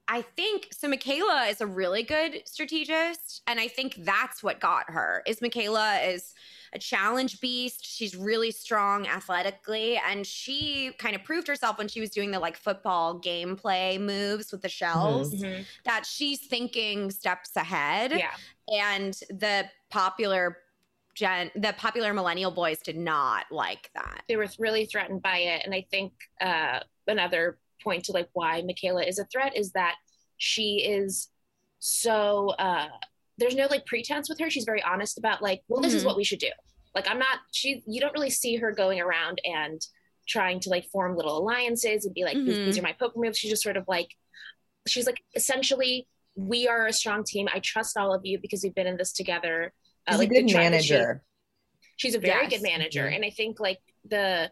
I 0.08 0.22
think 0.22 0.68
so. 0.72 0.88
Michaela 0.88 1.46
is 1.46 1.60
a 1.60 1.66
really 1.66 2.02
good 2.02 2.42
strategist, 2.44 3.42
and 3.46 3.58
I 3.60 3.68
think 3.68 3.94
that's 4.04 4.42
what 4.42 4.60
got 4.60 4.90
her. 4.90 5.22
Is 5.26 5.40
Michaela 5.40 6.00
is 6.00 6.34
a 6.74 6.78
challenge 6.78 7.40
beast. 7.40 7.86
She's 7.86 8.16
really 8.16 8.50
strong 8.50 9.06
athletically, 9.06 9.96
and 9.98 10.26
she 10.26 10.92
kind 10.98 11.14
of 11.14 11.22
proved 11.24 11.46
herself 11.46 11.78
when 11.78 11.88
she 11.88 12.00
was 12.00 12.10
doing 12.10 12.30
the 12.30 12.40
like 12.40 12.56
football 12.56 13.20
gameplay 13.20 14.00
moves 14.00 14.52
with 14.52 14.62
the 14.62 14.68
shells 14.68 15.34
Mhm. 15.34 15.64
that 15.84 16.04
she's 16.04 16.46
thinking 16.46 17.10
steps 17.10 17.56
ahead 17.56 18.12
Yeah. 18.12 18.34
and 18.68 19.14
the 19.30 19.70
popular 19.90 20.58
gen 21.14 21.50
the 21.54 21.74
popular 21.74 22.14
millennial 22.14 22.50
boys 22.50 22.78
did 22.80 22.96
not 22.96 23.44
like 23.52 23.90
that 23.94 24.22
they 24.28 24.36
were 24.36 24.48
really 24.58 24.86
threatened 24.86 25.20
by 25.20 25.36
it 25.36 25.60
and 25.62 25.74
i 25.74 25.86
think 25.90 26.14
uh, 26.40 26.80
another 27.06 27.58
point 27.82 28.04
to 28.04 28.12
like 28.12 28.28
why 28.32 28.62
michaela 28.62 29.02
is 29.02 29.18
a 29.18 29.24
threat 29.26 29.56
is 29.56 29.72
that 29.72 29.96
she 30.38 30.84
is 30.84 31.28
so 31.78 32.50
uh, 32.58 32.88
there's 33.38 33.54
no 33.54 33.66
like 33.70 33.84
pretense 33.86 34.28
with 34.28 34.38
her 34.38 34.48
she's 34.50 34.64
very 34.64 34.82
honest 34.82 35.18
about 35.18 35.42
like 35.42 35.62
well 35.68 35.80
this 35.82 35.94
is 35.94 36.02
Mhm. 36.02 36.06
what 36.06 36.16
we 36.16 36.24
should 36.24 36.38
do 36.38 36.50
like 36.94 37.08
i'm 37.08 37.18
not 37.18 37.38
she 37.52 37.82
you 37.86 38.00
don't 38.00 38.12
really 38.14 38.30
see 38.30 38.56
her 38.56 38.72
going 38.72 39.00
around 39.00 39.40
and 39.44 39.80
trying 40.28 40.60
to 40.60 40.70
like 40.70 40.84
form 40.86 41.16
little 41.16 41.36
alliances 41.38 42.04
and 42.04 42.14
be 42.14 42.22
like 42.24 42.36
these, 42.36 42.56
Mhm. 42.58 42.64
these 42.66 42.78
are 42.78 42.82
my 42.82 42.92
poker 42.92 43.18
moves 43.18 43.38
she's 43.38 43.50
just 43.50 43.62
sort 43.62 43.76
of 43.76 43.84
like 43.88 44.10
she's 44.86 45.06
like 45.06 45.20
essentially 45.34 46.06
we 46.36 46.68
are 46.68 46.86
a 46.86 46.92
strong 46.92 47.24
team 47.24 47.48
i 47.52 47.58
trust 47.60 47.96
all 47.96 48.14
of 48.14 48.22
you 48.24 48.38
because 48.38 48.62
we've 48.62 48.74
been 48.74 48.86
in 48.86 48.96
this 48.96 49.12
together 49.12 49.72
Uh, 50.06 50.12
She's 50.12 50.18
like 50.18 50.30
a 50.30 50.34
good 50.34 50.44
that 50.44 50.50
she- 50.50 50.56
manager 50.56 51.22
she's 51.96 52.14
a 52.14 52.18
very 52.18 52.42
Yes. 52.44 52.52
good 52.52 52.62
manager 52.62 53.04
Mhm. 53.08 53.14
and 53.16 53.24
i 53.24 53.30
think 53.30 53.58
like 53.60 53.80
the 54.04 54.50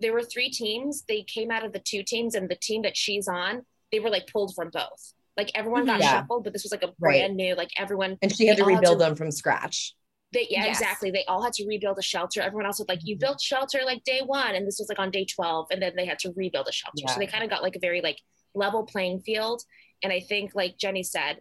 there 0.00 0.12
were 0.12 0.22
three 0.22 0.50
teams 0.50 1.02
they 1.08 1.22
came 1.22 1.50
out 1.50 1.64
of 1.64 1.72
the 1.72 1.78
two 1.80 2.02
teams 2.02 2.34
and 2.34 2.48
the 2.48 2.56
team 2.56 2.82
that 2.82 2.96
she's 2.96 3.26
on 3.28 3.64
they 3.92 4.00
were 4.00 4.10
like 4.10 4.26
pulled 4.32 4.54
from 4.54 4.70
both 4.70 5.12
like 5.36 5.50
everyone 5.54 5.84
got 5.86 5.98
Mhm. 6.00 6.02
Yeah. 6.04 6.20
shuffled 6.20 6.44
but 6.44 6.52
this 6.52 6.62
was 6.62 6.72
like 6.72 6.82
a 6.82 6.86
Right. 6.86 6.96
brand 6.98 7.36
new 7.36 7.54
like 7.54 7.70
everyone 7.76 8.18
and 8.22 8.34
she 8.34 8.46
had 8.46 8.56
to 8.58 8.62
all 8.64 8.68
had 8.70 8.76
rebuild 8.76 8.98
to- 8.98 9.04
them 9.04 9.14
from 9.16 9.30
scratch 9.30 9.94
they 10.32 10.46
yeah 10.50 10.66
Yes. 10.66 10.78
exactly 10.80 11.10
they 11.10 11.24
all 11.24 11.42
had 11.42 11.52
to 11.54 11.66
rebuild 11.66 11.98
a 11.98 12.02
shelter 12.02 12.40
everyone 12.42 12.66
else 12.66 12.78
was 12.78 12.88
like 12.88 13.00
you 13.02 13.16
Mhm. 13.16 13.20
built 13.20 13.40
shelter 13.40 13.80
like 13.84 14.04
day 14.04 14.20
one 14.24 14.54
and 14.54 14.66
this 14.66 14.78
was 14.78 14.88
like 14.88 14.98
on 14.98 15.10
day 15.10 15.24
12 15.24 15.68
and 15.70 15.80
then 15.82 15.94
they 15.96 16.04
had 16.06 16.18
to 16.20 16.32
rebuild 16.36 16.68
a 16.68 16.72
shelter 16.72 16.94
Yeah. 16.96 17.10
so 17.12 17.18
they 17.18 17.26
kind 17.26 17.42
of 17.44 17.50
got 17.50 17.62
like 17.62 17.76
a 17.76 17.80
very 17.80 18.00
like 18.00 18.18
level 18.54 18.84
playing 18.84 19.20
field 19.20 19.62
and 20.02 20.12
i 20.12 20.20
think 20.20 20.54
like 20.54 20.76
jenny 20.78 21.02
said 21.02 21.40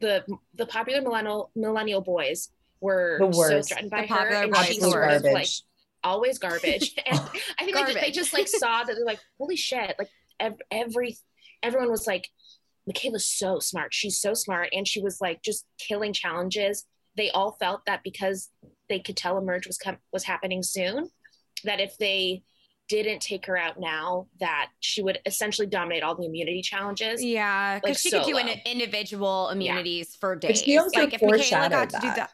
the 0.00 0.24
the 0.54 0.66
popular 0.66 1.00
millennial 1.00 1.50
millennial 1.56 2.00
boys 2.00 2.50
were 2.80 3.18
The 3.20 3.32
so 3.32 3.62
threatened 3.62 3.90
by 3.90 4.02
The 4.02 4.06
her 4.08 4.16
popular 4.16 4.42
and 4.44 4.56
she 4.66 4.80
were 4.80 4.90
sort 4.90 5.10
of 5.12 5.22
like 5.22 5.32
garbage 5.32 5.62
always 6.04 6.38
garbage. 6.38 6.94
And 7.06 7.18
I 7.58 7.64
think 7.64 7.76
they 7.76 7.84
just, 7.92 8.00
they 8.00 8.10
just 8.10 8.32
like 8.32 8.48
saw 8.48 8.84
that 8.84 8.94
they're 8.96 9.04
like, 9.04 9.20
holy 9.38 9.56
shit! 9.56 9.94
Like 9.98 10.08
ev- 10.38 10.60
every 10.70 11.16
everyone 11.62 11.90
was 11.90 12.06
like, 12.06 12.28
Michaela's 12.86 13.26
so 13.26 13.58
smart. 13.58 13.92
She's 13.92 14.18
so 14.18 14.34
smart, 14.34 14.68
and 14.72 14.86
she 14.86 15.00
was 15.00 15.20
like 15.20 15.42
just 15.42 15.66
killing 15.78 16.12
challenges. 16.12 16.86
They 17.16 17.30
all 17.30 17.56
felt 17.60 17.82
that 17.86 18.02
because 18.02 18.50
they 18.88 19.00
could 19.00 19.16
tell 19.16 19.36
a 19.36 19.42
merge 19.42 19.66
was 19.66 19.78
com- 19.78 19.98
was 20.12 20.24
happening 20.24 20.62
soon, 20.62 21.10
that 21.64 21.80
if 21.80 21.96
they 21.98 22.42
didn't 22.88 23.20
take 23.20 23.46
her 23.46 23.56
out 23.56 23.78
now, 23.78 24.26
that 24.40 24.70
she 24.80 25.00
would 25.00 25.18
essentially 25.26 25.66
dominate 25.66 26.02
all 26.02 26.16
the 26.16 26.24
immunity 26.26 26.60
challenges. 26.60 27.22
yeah 27.22 27.76
because 27.76 27.90
Like, 27.90 27.98
she 27.98 28.10
could 28.10 28.24
do 28.24 28.36
an 28.36 28.48
individual 28.66 29.48
immunities 29.50 30.16
for 30.16 30.34
days 30.34 30.58
But 30.60 30.64
she 30.64 30.76
also 30.76 30.98
like 30.98 31.14
if 31.14 31.22
michaela 31.22 31.38
foreshadowed 31.38 31.70
got 31.70 31.90
to 31.90 31.98
do 32.00 32.12
that. 32.16 32.32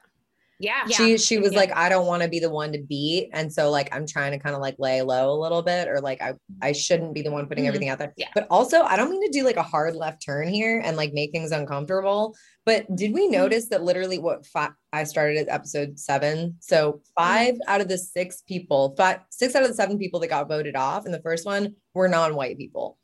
Yeah, 0.59 0.87
she 0.87 1.19
she 1.19 1.39
was 1.39 1.53
Yeah. 1.53 1.59
like 1.59 1.73
i 1.77 1.89
don't 1.89 2.07
want 2.07 2.23
to 2.23 2.29
be 2.29 2.39
the 2.41 2.49
one 2.49 2.73
to 2.73 2.79
beat 2.83 3.29
and 3.35 3.53
so 3.53 3.71
like 3.71 3.95
i'm 3.95 4.07
trying 4.07 4.33
to 4.33 4.39
kind 4.39 4.55
of 4.55 4.63
like 4.63 4.77
lay 4.79 5.03
low 5.03 5.31
a 5.33 5.39
little 5.39 5.61
bit 5.63 5.87
or 5.89 6.01
like 6.01 6.23
i 6.23 6.33
i 6.63 6.73
shouldn't 6.73 7.13
be 7.15 7.21
the 7.23 7.31
one 7.31 7.47
putting 7.47 7.65
Mhm. 7.65 7.69
everything 7.69 7.89
out 7.91 7.99
there 7.99 8.15
Yeah. 8.17 8.29
but 8.35 8.47
also 8.51 8.83
i 8.83 8.97
don't 8.97 9.11
mean 9.11 9.23
to 9.31 9.39
do 9.39 9.45
like 9.45 9.57
a 9.57 9.63
hard 9.63 9.95
left 9.97 10.25
turn 10.25 10.49
here 10.49 10.81
and 10.85 10.97
like 10.97 11.13
make 11.13 11.31
things 11.33 11.53
uncomfortable 11.53 12.35
but 12.65 12.87
did 12.97 13.13
we 13.13 13.29
notice 13.29 13.69
that 13.69 13.83
literally 13.83 14.19
what 14.19 14.47
five 14.47 14.71
i 14.95 15.05
started 15.05 15.37
at 15.37 15.49
episode 15.55 15.99
seven 15.99 16.57
so 16.61 17.01
5 17.19 17.57
out 17.67 17.81
of 17.83 17.89
the 17.89 17.99
six 17.99 18.43
people 18.49 18.95
five 18.97 19.21
six 19.31 19.55
out 19.55 19.63
of 19.63 19.69
the 19.69 19.75
seven 19.75 19.99
people 19.99 20.21
that 20.21 20.29
got 20.29 20.49
voted 20.49 20.75
off 20.77 21.05
in 21.05 21.13
the 21.13 21.21
first 21.23 21.45
one 21.45 21.75
were 21.95 22.09
non-white 22.09 22.57
people 22.57 22.97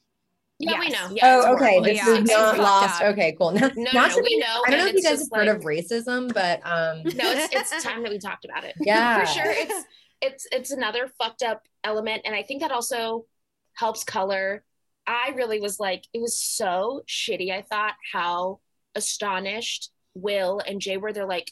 yeah, 0.70 0.80
we 0.80 0.88
know. 0.88 1.08
Yeah, 1.12 1.22
oh 1.44 1.54
okay 1.54 1.64
horrible. 1.80 1.82
this 1.84 1.96
Yeah, 1.98 2.12
is 2.14 2.18
it's 2.20 2.30
not 2.30 2.46
fucked 2.56 2.58
lost 2.58 3.02
up. 3.02 3.12
okay 3.12 3.34
cool 3.38 3.52
not, 3.52 3.72
No, 3.76 3.90
not 3.92 4.10
no, 4.10 4.16
we 4.18 4.22
be- 4.22 4.38
know, 4.38 4.62
i 4.66 4.70
don't 4.70 4.78
know 4.80 4.86
if 4.86 4.94
you 4.94 5.02
guys 5.02 5.10
have 5.10 5.18
just 5.20 5.34
heard 5.34 5.48
of 5.48 5.62
racism 5.62 6.32
but 6.32 6.60
um 6.64 7.02
no, 7.16 7.30
it's 7.32 7.52
it's 7.72 7.82
time 7.84 8.02
that 8.02 8.10
we 8.12 8.18
talked 8.18 8.44
about 8.44 8.64
it. 8.64 8.74
yeah 8.80 9.20
for 9.20 9.26
sure 9.26 9.44
it's 9.50 9.84
it's 10.20 10.46
it's 10.52 10.70
another 10.70 11.10
fucked 11.20 11.42
up 11.42 11.62
element 11.84 12.22
and 12.24 12.34
i 12.34 12.42
think 12.42 12.60
that 12.62 12.70
also 12.70 13.26
helps 13.74 14.04
color 14.04 14.62
i 15.06 15.32
really 15.34 15.60
was 15.60 15.80
like 15.80 16.04
it 16.14 16.20
was 16.20 16.38
so 16.38 17.02
shitty 17.08 17.50
i 17.50 17.62
thought 17.62 17.94
how 18.12 18.60
astonished 18.94 19.90
will 20.14 20.60
and 20.66 20.80
jay 20.80 20.96
were 20.96 21.12
they're 21.12 21.26
like 21.26 21.50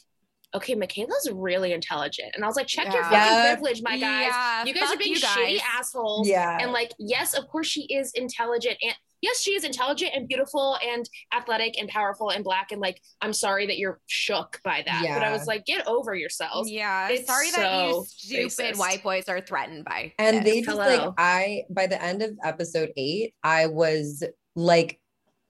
okay 0.53 0.75
michaela's 0.75 1.29
really 1.33 1.71
intelligent. 1.73 2.29
And 2.35 2.43
i 2.43 2.47
was 2.47 2.55
like 2.55 2.67
check 2.67 2.93
your 2.93 3.03
fucking 3.03 3.17
Yeah. 3.17 3.53
privilege 3.53 3.81
my 3.83 3.97
guys. 3.97 4.27
Yeah, 4.31 4.65
you 4.65 4.73
guys 4.73 4.91
are 4.91 4.97
being 4.97 5.13
you 5.13 5.19
shitty 5.19 5.59
assholes. 5.77 6.27
Yeah. 6.27 6.57
And 6.61 6.71
like 6.71 6.91
yes 6.99 7.33
of 7.33 7.47
course 7.47 7.67
she 7.67 7.81
is 7.83 8.11
intelligent 8.15 8.77
and 8.81 8.93
yes 9.21 9.39
she 9.39 9.51
is 9.51 9.63
intelligent 9.63 10.11
and 10.15 10.27
beautiful 10.27 10.77
and 10.85 11.07
athletic 11.33 11.77
and 11.79 11.87
powerful 11.89 12.29
and 12.31 12.43
black 12.43 12.71
and 12.71 12.81
like 12.81 12.99
i'm 13.21 13.33
sorry 13.33 13.67
that 13.67 13.77
you're 13.77 13.99
shook 14.07 14.59
by 14.63 14.81
that. 14.85 15.03
But 15.07 15.23
i 15.23 15.31
was 15.31 15.45
like 15.47 15.65
get 15.65 15.87
over 15.87 16.15
yourself 16.15 16.67
yeah 16.67 17.07
It's 17.09 17.27
sorry 17.27 17.51
that 17.51 17.85
you 17.87 17.93
so 17.93 18.03
stupid 18.07 18.49
racist. 18.75 18.79
white 18.79 19.03
boys 19.03 19.25
are 19.29 19.39
threatened 19.41 19.85
by 19.85 20.13
and 20.17 20.37
this. 20.37 20.43
they 20.45 20.61
just 20.61 20.69
Hello. 20.79 21.05
like 21.05 21.13
i 21.17 21.63
by 21.69 21.85
the 21.87 22.01
end 22.03 22.21
of 22.23 22.31
episode 22.43 22.89
eight 22.97 23.33
i 23.43 23.67
was 23.67 24.23
like 24.55 24.99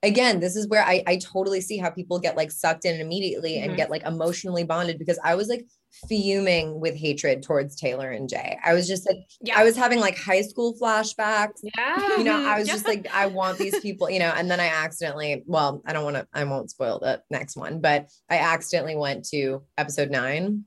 again, 0.02 0.40
this 0.40 0.56
is 0.56 0.66
where 0.68 0.84
I 0.84 1.02
I 1.06 1.16
totally 1.18 1.60
see 1.60 1.78
how 1.78 1.90
people 1.90 2.18
get 2.18 2.36
like 2.36 2.50
sucked 2.50 2.84
in 2.84 3.00
immediately 3.00 3.58
and 3.58 3.72
Mhm. 3.72 3.76
get 3.76 3.90
like 3.90 4.02
emotionally 4.04 4.64
bonded 4.64 4.98
because 4.98 5.18
I 5.24 5.34
was 5.34 5.48
like 5.48 5.66
fuming 6.08 6.80
with 6.80 6.94
hatred 6.96 7.42
towards 7.42 7.76
Taylor 7.76 8.10
and 8.10 8.28
Jay. 8.28 8.58
I 8.64 8.72
was 8.74 8.88
just 8.88 9.06
like 9.08 9.18
Yeah. 9.42 9.58
I 9.58 9.64
was 9.64 9.76
having 9.76 10.00
like 10.00 10.16
high 10.16 10.40
school 10.42 10.74
flashbacks. 10.80 11.60
Yeah. 11.76 12.16
You 12.16 12.24
know, 12.24 12.44
I 12.46 12.58
was 12.58 12.66
Yeah. 12.68 12.74
just 12.74 12.86
like, 12.86 13.06
I 13.12 13.26
want 13.26 13.58
these 13.58 13.78
people, 13.80 14.08
you 14.10 14.18
know, 14.18 14.32
and 14.34 14.50
then 14.50 14.58
I 14.58 14.68
accidentally, 14.68 15.42
well, 15.46 15.82
I 15.86 15.92
don't 15.92 16.04
want 16.04 16.16
to, 16.16 16.26
I 16.32 16.44
won't 16.44 16.70
spoil 16.70 16.98
the 16.98 17.22
next 17.30 17.56
one, 17.56 17.80
but 17.80 18.08
I 18.30 18.38
accidentally 18.38 18.96
went 18.96 19.26
to 19.28 19.62
episode 19.76 20.10
nine. 20.10 20.64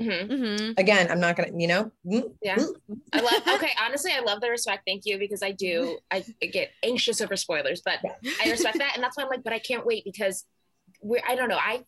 Mhm. 0.00 0.28
Mhm. 0.28 0.78
Again, 0.78 1.10
I'm 1.10 1.20
not 1.20 1.36
gonna, 1.36 1.52
you 1.56 1.66
know, 1.66 1.90
mm, 2.04 2.36
Yeah. 2.42 2.56
mm, 2.56 3.00
I 3.12 3.20
love 3.20 3.42
okay, 3.54 3.70
honestly, 3.80 4.12
I 4.12 4.20
love 4.20 4.40
the 4.40 4.50
respect. 4.50 4.82
Thank 4.86 5.06
you, 5.06 5.18
because 5.18 5.42
I 5.42 5.52
do 5.52 5.98
I 6.10 6.20
get 6.40 6.70
anxious 6.82 7.20
over 7.20 7.36
spoilers, 7.36 7.80
but 7.82 8.00
I 8.42 8.50
respect 8.50 8.78
that. 8.78 8.92
And 8.94 9.02
that's 9.02 9.16
why 9.16 9.22
I'm 9.24 9.30
like, 9.30 9.42
but 9.42 9.52
I 9.54 9.58
can't 9.58 9.86
wait 9.86 10.04
because 10.04 10.44
we're 11.00 11.22
I 11.26 11.34
don't 11.34 11.48
know. 11.48 11.58
I 11.58 11.84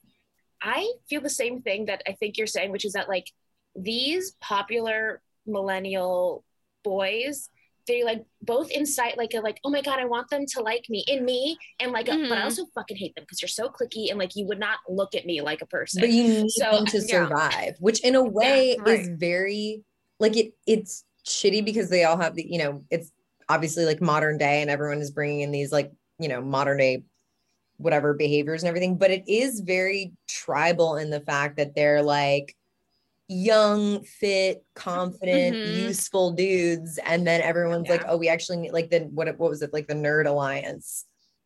I 0.63 0.91
feel 1.09 1.21
the 1.21 1.31
same 1.31 1.61
thing 1.63 1.87
that 1.87 2.03
I 2.07 2.13
think 2.13 2.39
you're 2.39 2.47
saying, 2.47 2.73
which 2.73 2.85
is 2.85 2.95
that 2.95 3.09
like 3.09 3.31
these 3.77 4.33
popular 4.41 5.21
millennial 5.47 6.45
boys, 6.85 7.51
they 7.89 8.05
like 8.05 8.23
both 8.43 8.71
incite 8.71 9.19
like 9.19 9.35
a 9.35 9.41
like, 9.41 9.59
oh 9.65 9.71
my 9.71 9.83
god, 9.83 9.99
I 9.99 10.05
want 10.05 10.31
them 10.31 10.45
to 10.55 10.63
like 10.63 10.85
me 10.89 11.05
in 11.09 11.25
me, 11.25 11.59
and 11.81 11.91
like, 11.91 12.07
a- 12.09 12.13
but 12.29 12.39
I 12.39 12.43
Mhm. 12.43 12.45
also 12.45 12.67
fucking 12.75 12.97
hate 12.97 13.15
them 13.17 13.25
because 13.25 13.43
you're 13.43 13.49
so 13.49 13.69
clicky 13.69 14.11
and 14.11 14.19
like 14.19 14.37
you 14.37 14.47
would 14.47 14.61
not 14.61 14.79
look 14.89 15.15
at 15.17 15.27
me 15.27 15.41
like 15.41 15.61
a 15.63 15.67
person. 15.67 16.01
but 16.01 16.11
you 16.11 16.23
need 16.23 16.51
So, 16.51 16.71
them 16.71 16.87
to 16.87 17.01
yeah. 17.01 17.27
survive, 17.27 17.75
which 17.81 18.01
in 18.05 18.15
a 18.15 18.23
way 18.23 18.77
right. 18.79 19.01
is 19.01 19.09
very 19.19 19.83
like 20.21 20.37
it. 20.37 20.53
It's 20.67 21.05
shitty 21.27 21.65
because 21.65 21.91
they 21.91 22.05
all 22.05 22.17
have 22.19 22.35
the, 22.37 22.47
you 22.49 22.59
know, 22.59 22.85
it's 22.91 23.11
obviously 23.49 23.85
like 23.85 24.01
modern 24.01 24.39
day, 24.39 24.63
and 24.63 24.71
everyone 24.71 25.01
is 25.01 25.11
bringing 25.11 25.41
in 25.41 25.51
these 25.51 25.73
like, 25.73 25.91
you 26.21 26.29
know, 26.29 26.41
modern 26.41 26.79
day 26.79 27.03
whatever 27.79 28.13
behaviors 28.13 28.63
and 28.63 28.69
everything, 28.69 28.97
but 28.99 29.11
it 29.11 29.23
is 29.29 29.61
very 29.61 30.13
tribal 30.27 30.97
in 30.97 31.11
the 31.11 31.21
fact 31.21 31.57
that 31.59 31.75
they're 31.77 32.03
like 32.03 32.57
young, 33.29 34.03
fit, 34.05 34.65
confident, 34.75 35.57
Mhm. 35.59 35.87
useful 35.87 36.33
dudes, 36.33 36.99
and 37.05 37.27
then 37.27 37.41
everyone's 37.43 37.89
like, 37.89 38.05
"Oh, 38.09 38.17
we 38.17 38.29
actually 38.29 38.59
need 38.59 38.73
like 38.73 38.91
the 38.91 39.01
what 39.01 39.29
what 39.39 39.51
was 39.51 39.63
it 39.63 39.73
like 39.73 39.87
the 39.87 39.95
Nerd 39.95 40.27
Alliance?" 40.27 41.05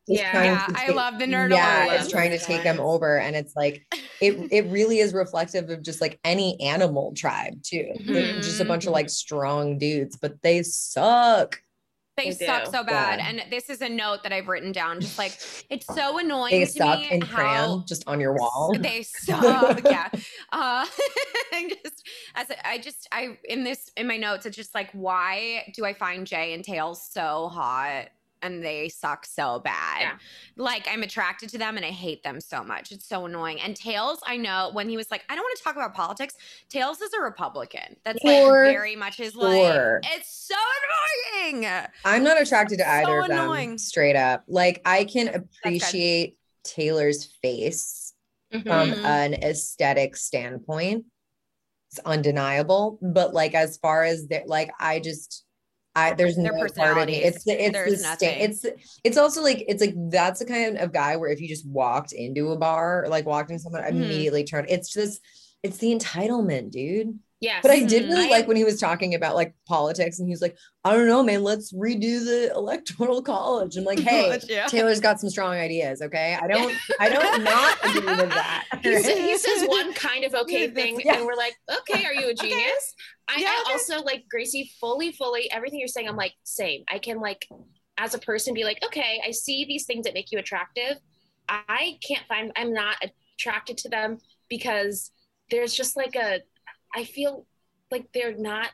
is 0.09 0.19
Yeah. 0.19 0.45
Yeah, 0.45 0.67
to 0.67 0.73
I 0.77 0.89
love 0.89 1.19
the 1.19 1.27
Nerd 1.27 1.51
yeah, 1.51 1.85
Alliance. 1.85 2.05
it's 2.05 2.13
trying 2.13 2.31
to 2.31 2.39
take 2.39 2.63
them 2.63 2.81
over, 2.81 3.19
and 3.19 3.35
it's 3.37 3.55
like 3.57 3.85
it 4.21 4.35
it 4.53 4.67
really 4.67 4.99
is 4.99 5.13
reflective 5.13 5.71
of 5.71 5.83
just 5.83 6.01
like 6.01 6.19
any 6.25 6.61
animal 6.61 7.13
tribe 7.15 7.63
too. 7.63 7.93
They're 8.07 8.41
just 8.41 8.61
a 8.61 8.65
bunch 8.65 8.87
of 8.87 8.93
like 8.93 9.11
strong 9.11 9.79
dudes, 9.79 10.17
but 10.17 10.41
they 10.43 10.63
suck. 10.63 11.61
They, 12.25 12.31
They 12.31 12.47
suck 12.47 12.65
do. 12.65 12.71
so 12.71 12.85
bad. 12.85 13.19
Yeah. 13.19 13.29
And 13.29 13.43
this 13.53 13.69
is 13.71 13.81
a 13.83 13.89
note 13.89 14.23
that 14.23 14.33
I've 14.33 14.49
written 14.49 14.73
down. 14.73 15.01
Just 15.01 15.19
like 15.19 15.33
it's 15.71 15.87
so 15.87 16.19
annoying 16.19 16.53
They 16.53 16.65
to 16.65 16.71
suck 16.71 16.99
me 17.01 17.11
in 17.11 17.21
how 17.21 17.37
crayon 17.37 17.85
just 17.87 18.07
on 18.07 18.21
your 18.21 18.35
wall. 18.35 18.75
they 18.79 19.03
suck. 19.07 19.81
yeah. 19.85 20.09
Uh, 20.53 20.87
I 21.53 21.71
just 21.83 22.09
as 22.35 22.51
a- 22.51 22.69
I 22.69 22.79
just 22.79 23.09
I 23.13 23.39
in 23.45 23.65
this 23.65 23.91
in 23.97 24.07
my 24.07 24.17
notes, 24.17 24.47
it's 24.47 24.57
just 24.57 24.75
like 24.75 24.91
why 24.93 25.71
do 25.75 25.85
I 25.85 25.93
find 25.95 26.27
Jay 26.27 26.55
and 26.55 26.65
Tails 26.65 27.07
so 27.11 27.49
hot? 27.49 28.07
And 28.43 28.63
they 28.63 28.89
suck 28.89 29.25
so 29.25 29.61
bad. 29.61 30.01
Yeah. 30.01 30.13
Like 30.57 30.87
I'm 30.91 31.03
attracted 31.05 31.49
to 31.51 31.59
them 31.59 31.77
and 31.77 31.87
I 31.87 31.91
hate 31.91 32.25
them 32.25 32.41
so 32.41 32.65
much. 32.65 32.91
It's 32.91 33.07
so 33.09 33.25
annoying. 33.27 33.61
And 33.61 33.77
Tails, 33.77 34.19
I 34.27 34.37
know 34.37 34.71
when 34.73 34.89
he 34.89 34.97
was 34.97 35.11
like, 35.13 35.23
I 35.29 35.35
don't 35.37 35.45
want 35.45 35.57
to 35.57 35.63
talk 35.63 35.77
about 35.77 35.95
politics. 35.95 36.35
Tails 36.69 37.01
is 37.01 37.13
a 37.15 37.21
Republican. 37.21 37.97
That's 38.05 38.21
For 38.21 38.29
like 38.65 38.73
very 38.75 38.97
much 38.97 39.17
his 39.17 39.35
sure. 39.35 40.01
like. 40.03 40.13
It's 40.17 40.49
so 40.49 40.57
annoying. 41.45 41.67
I'm 42.05 42.25
not 42.25 42.41
attracted 42.43 42.79
to 42.79 42.85
So 42.85 42.91
either 42.91 43.21
of 43.21 43.29
them 43.29 43.39
annoying. 43.45 43.79
straight 43.79 44.17
up. 44.17 44.43
Like 44.49 44.83
I 44.85 45.05
can 45.05 45.29
appreciate 45.29 46.37
Taylor's 46.65 47.25
face 47.43 48.13
Mhm. 48.53 48.63
from 48.65 48.91
Mhm. 48.91 49.05
an 49.05 49.35
aesthetic 49.35 50.17
standpoint. 50.17 51.05
It's 51.91 52.01
undeniable, 52.01 52.99
but 53.03 53.33
like 53.35 53.55
as 53.55 53.77
far 53.77 54.03
as 54.03 54.27
that, 54.29 54.49
like 54.49 54.73
I 54.81 54.99
just, 54.99 55.42
I 55.95 56.15
there's 56.15 56.37
Their 56.37 56.53
no 56.53 56.59
part 56.59 56.99
of 56.99 57.07
me. 57.07 57.17
It's 57.23 57.45
the 57.45 57.53
it's 57.65 57.73
there's 57.73 57.91
the 58.03 58.05
sta- 58.17 58.27
it's 58.45 58.65
it's 59.05 59.17
also 59.19 59.43
like 59.43 59.65
it's 59.69 59.81
like 59.81 59.95
that's 60.11 60.39
the 60.41 60.47
kind 60.47 60.79
of 60.79 60.93
guy 60.93 61.17
where 61.17 61.31
if 61.31 61.41
you 61.41 61.49
just 61.49 61.67
walked 61.67 62.13
into 62.13 62.51
a 62.51 62.57
bar 62.57 63.05
or 63.05 63.09
like 63.09 63.27
walked 63.27 63.51
into 63.51 63.63
someone 63.63 63.83
Mhm. 63.83 63.91
immediately 63.91 64.45
turned 64.45 64.71
It's 64.71 64.93
just 64.93 65.21
it's 65.63 65.77
the 65.79 65.95
entitlement, 65.95 66.71
dude. 66.71 67.19
Yes. 67.43 67.59
But 67.61 67.71
I 67.73 67.81
did 67.85 68.05
Mhm. 68.05 68.09
really 68.09 68.27
I- 68.29 68.31
like 68.31 68.49
when 68.49 68.57
he 68.57 68.65
was 68.65 68.81
talking 68.81 69.15
about 69.15 69.35
like 69.35 69.53
politics 69.67 70.19
and 70.19 70.27
he 70.27 70.33
was 70.33 70.41
like, 70.41 70.57
I 70.85 70.93
don't 70.97 71.07
know, 71.07 71.23
man, 71.23 71.43
let's 71.43 71.73
redo 71.75 72.25
the 72.25 72.51
electoral 72.57 73.21
college. 73.21 73.77
I'm 73.77 73.85
like, 73.85 73.99
hey, 74.09 74.39
Yeah. 74.49 74.67
Taylor's 74.69 75.01
got 75.01 75.21
some 75.21 75.29
strong 75.29 75.53
ideas. 75.55 76.01
Okay. 76.01 76.39
I 76.41 76.47
don't, 76.47 76.75
I 77.01 77.09
don't 77.11 77.45
not 77.45 77.79
agree 77.85 78.17
with 78.17 78.31
that. 78.31 78.65
he, 78.83 79.03
sa- 79.03 79.11
he 79.17 79.37
says 79.37 79.69
one 79.69 79.93
kind 79.93 80.25
of 80.25 80.35
okay 80.35 80.69
thing, 80.71 81.01
yeah. 81.05 81.17
and 81.17 81.27
we're 81.27 81.35
like, 81.37 81.55
okay, 81.81 82.05
are 82.07 82.15
you 82.15 82.31
a 82.31 82.35
genius? 82.35 82.95
I, 83.29 83.41
Yeah, 83.41 83.49
I 83.49 83.63
okay. 83.67 83.73
also 83.73 84.03
like 84.05 84.25
Gracie 84.31 84.71
fully, 84.81 85.13
fully 85.13 85.51
everything 85.51 85.79
you're 85.81 85.89
saying. 85.89 86.09
I'm 86.09 86.17
like, 86.17 86.33
same. 86.45 86.85
I 86.91 86.99
can 86.99 87.21
like, 87.21 87.47
as 87.99 88.15
a 88.15 88.19
person, 88.19 88.55
be 88.55 88.65
like, 88.65 88.83
okay, 88.87 89.21
I 89.27 89.33
see 89.33 89.65
these 89.67 89.85
things 89.85 90.05
that 90.05 90.15
make 90.15 90.33
you 90.33 90.39
attractive. 90.39 90.97
I 91.49 91.99
can't 92.07 92.25
find. 92.29 92.51
I'm 92.57 92.73
not 92.73 92.97
attracted 93.37 93.77
to 93.79 93.89
them 93.89 94.19
because 94.49 95.11
there's 95.51 95.75
just 95.75 95.97
like 95.97 96.15
a. 96.17 96.41
I 96.95 97.05
feel 97.05 97.47
like 97.91 98.13
they're 98.13 98.37
not 98.37 98.71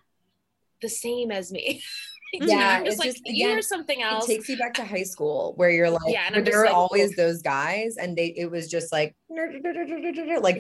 the 0.83 0.89
same 0.89 1.31
as 1.31 1.51
me. 1.53 1.83
Know, 2.41 2.47
Yeah, 2.47 2.77
I'm 2.81 2.85
just 2.85 2.97
it's 2.97 2.99
like 2.99 3.09
just, 3.15 3.27
you 3.27 3.47
again, 3.47 3.59
are 3.59 3.63
something 3.63 4.03
else. 4.03 4.29
It 4.29 4.35
takes 4.35 4.49
you 4.51 4.59
back 4.59 4.75
to 4.75 4.85
high 4.85 5.05
school 5.05 5.55
where 5.57 5.71
you're 5.71 5.89
like, 5.89 6.03
Yeah, 6.09 6.29
and 6.31 6.47
there 6.47 6.59
were 6.59 6.67
like, 6.67 6.75
always 6.75 7.17
those 7.17 7.41
guys 7.41 7.97
and 7.97 8.15
they, 8.19 8.35
it 8.37 8.51
was 8.51 8.69
just 8.69 8.93
like, 8.93 9.17
like 9.31 9.63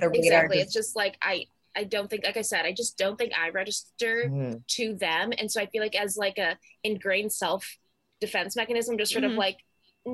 the 0.00 0.10
exactly. 0.14 0.60
It's 0.60 0.72
just 0.72 0.96
like 0.96 1.18
I. 1.22 1.44
I 1.76 1.84
don't 1.84 2.08
think, 2.10 2.24
like 2.24 2.38
I 2.38 2.42
said, 2.42 2.64
I 2.64 2.72
just 2.72 2.96
don't 2.98 3.16
think 3.18 3.32
I 3.38 3.50
register 3.50 4.24
Mhm. 4.28 4.66
to 4.66 4.94
them 4.94 5.32
and 5.38 5.52
so 5.52 5.60
i 5.60 5.66
feel 5.66 5.82
like 5.82 5.94
as 5.94 6.16
like 6.16 6.38
a 6.38 6.58
ingrained 6.82 7.32
self 7.32 7.76
defense 8.20 8.56
mechanism 8.56 8.98
just 8.98 9.12
sort 9.12 9.24
of 9.24 9.32
Mhm. 9.32 9.36
like 9.36 9.58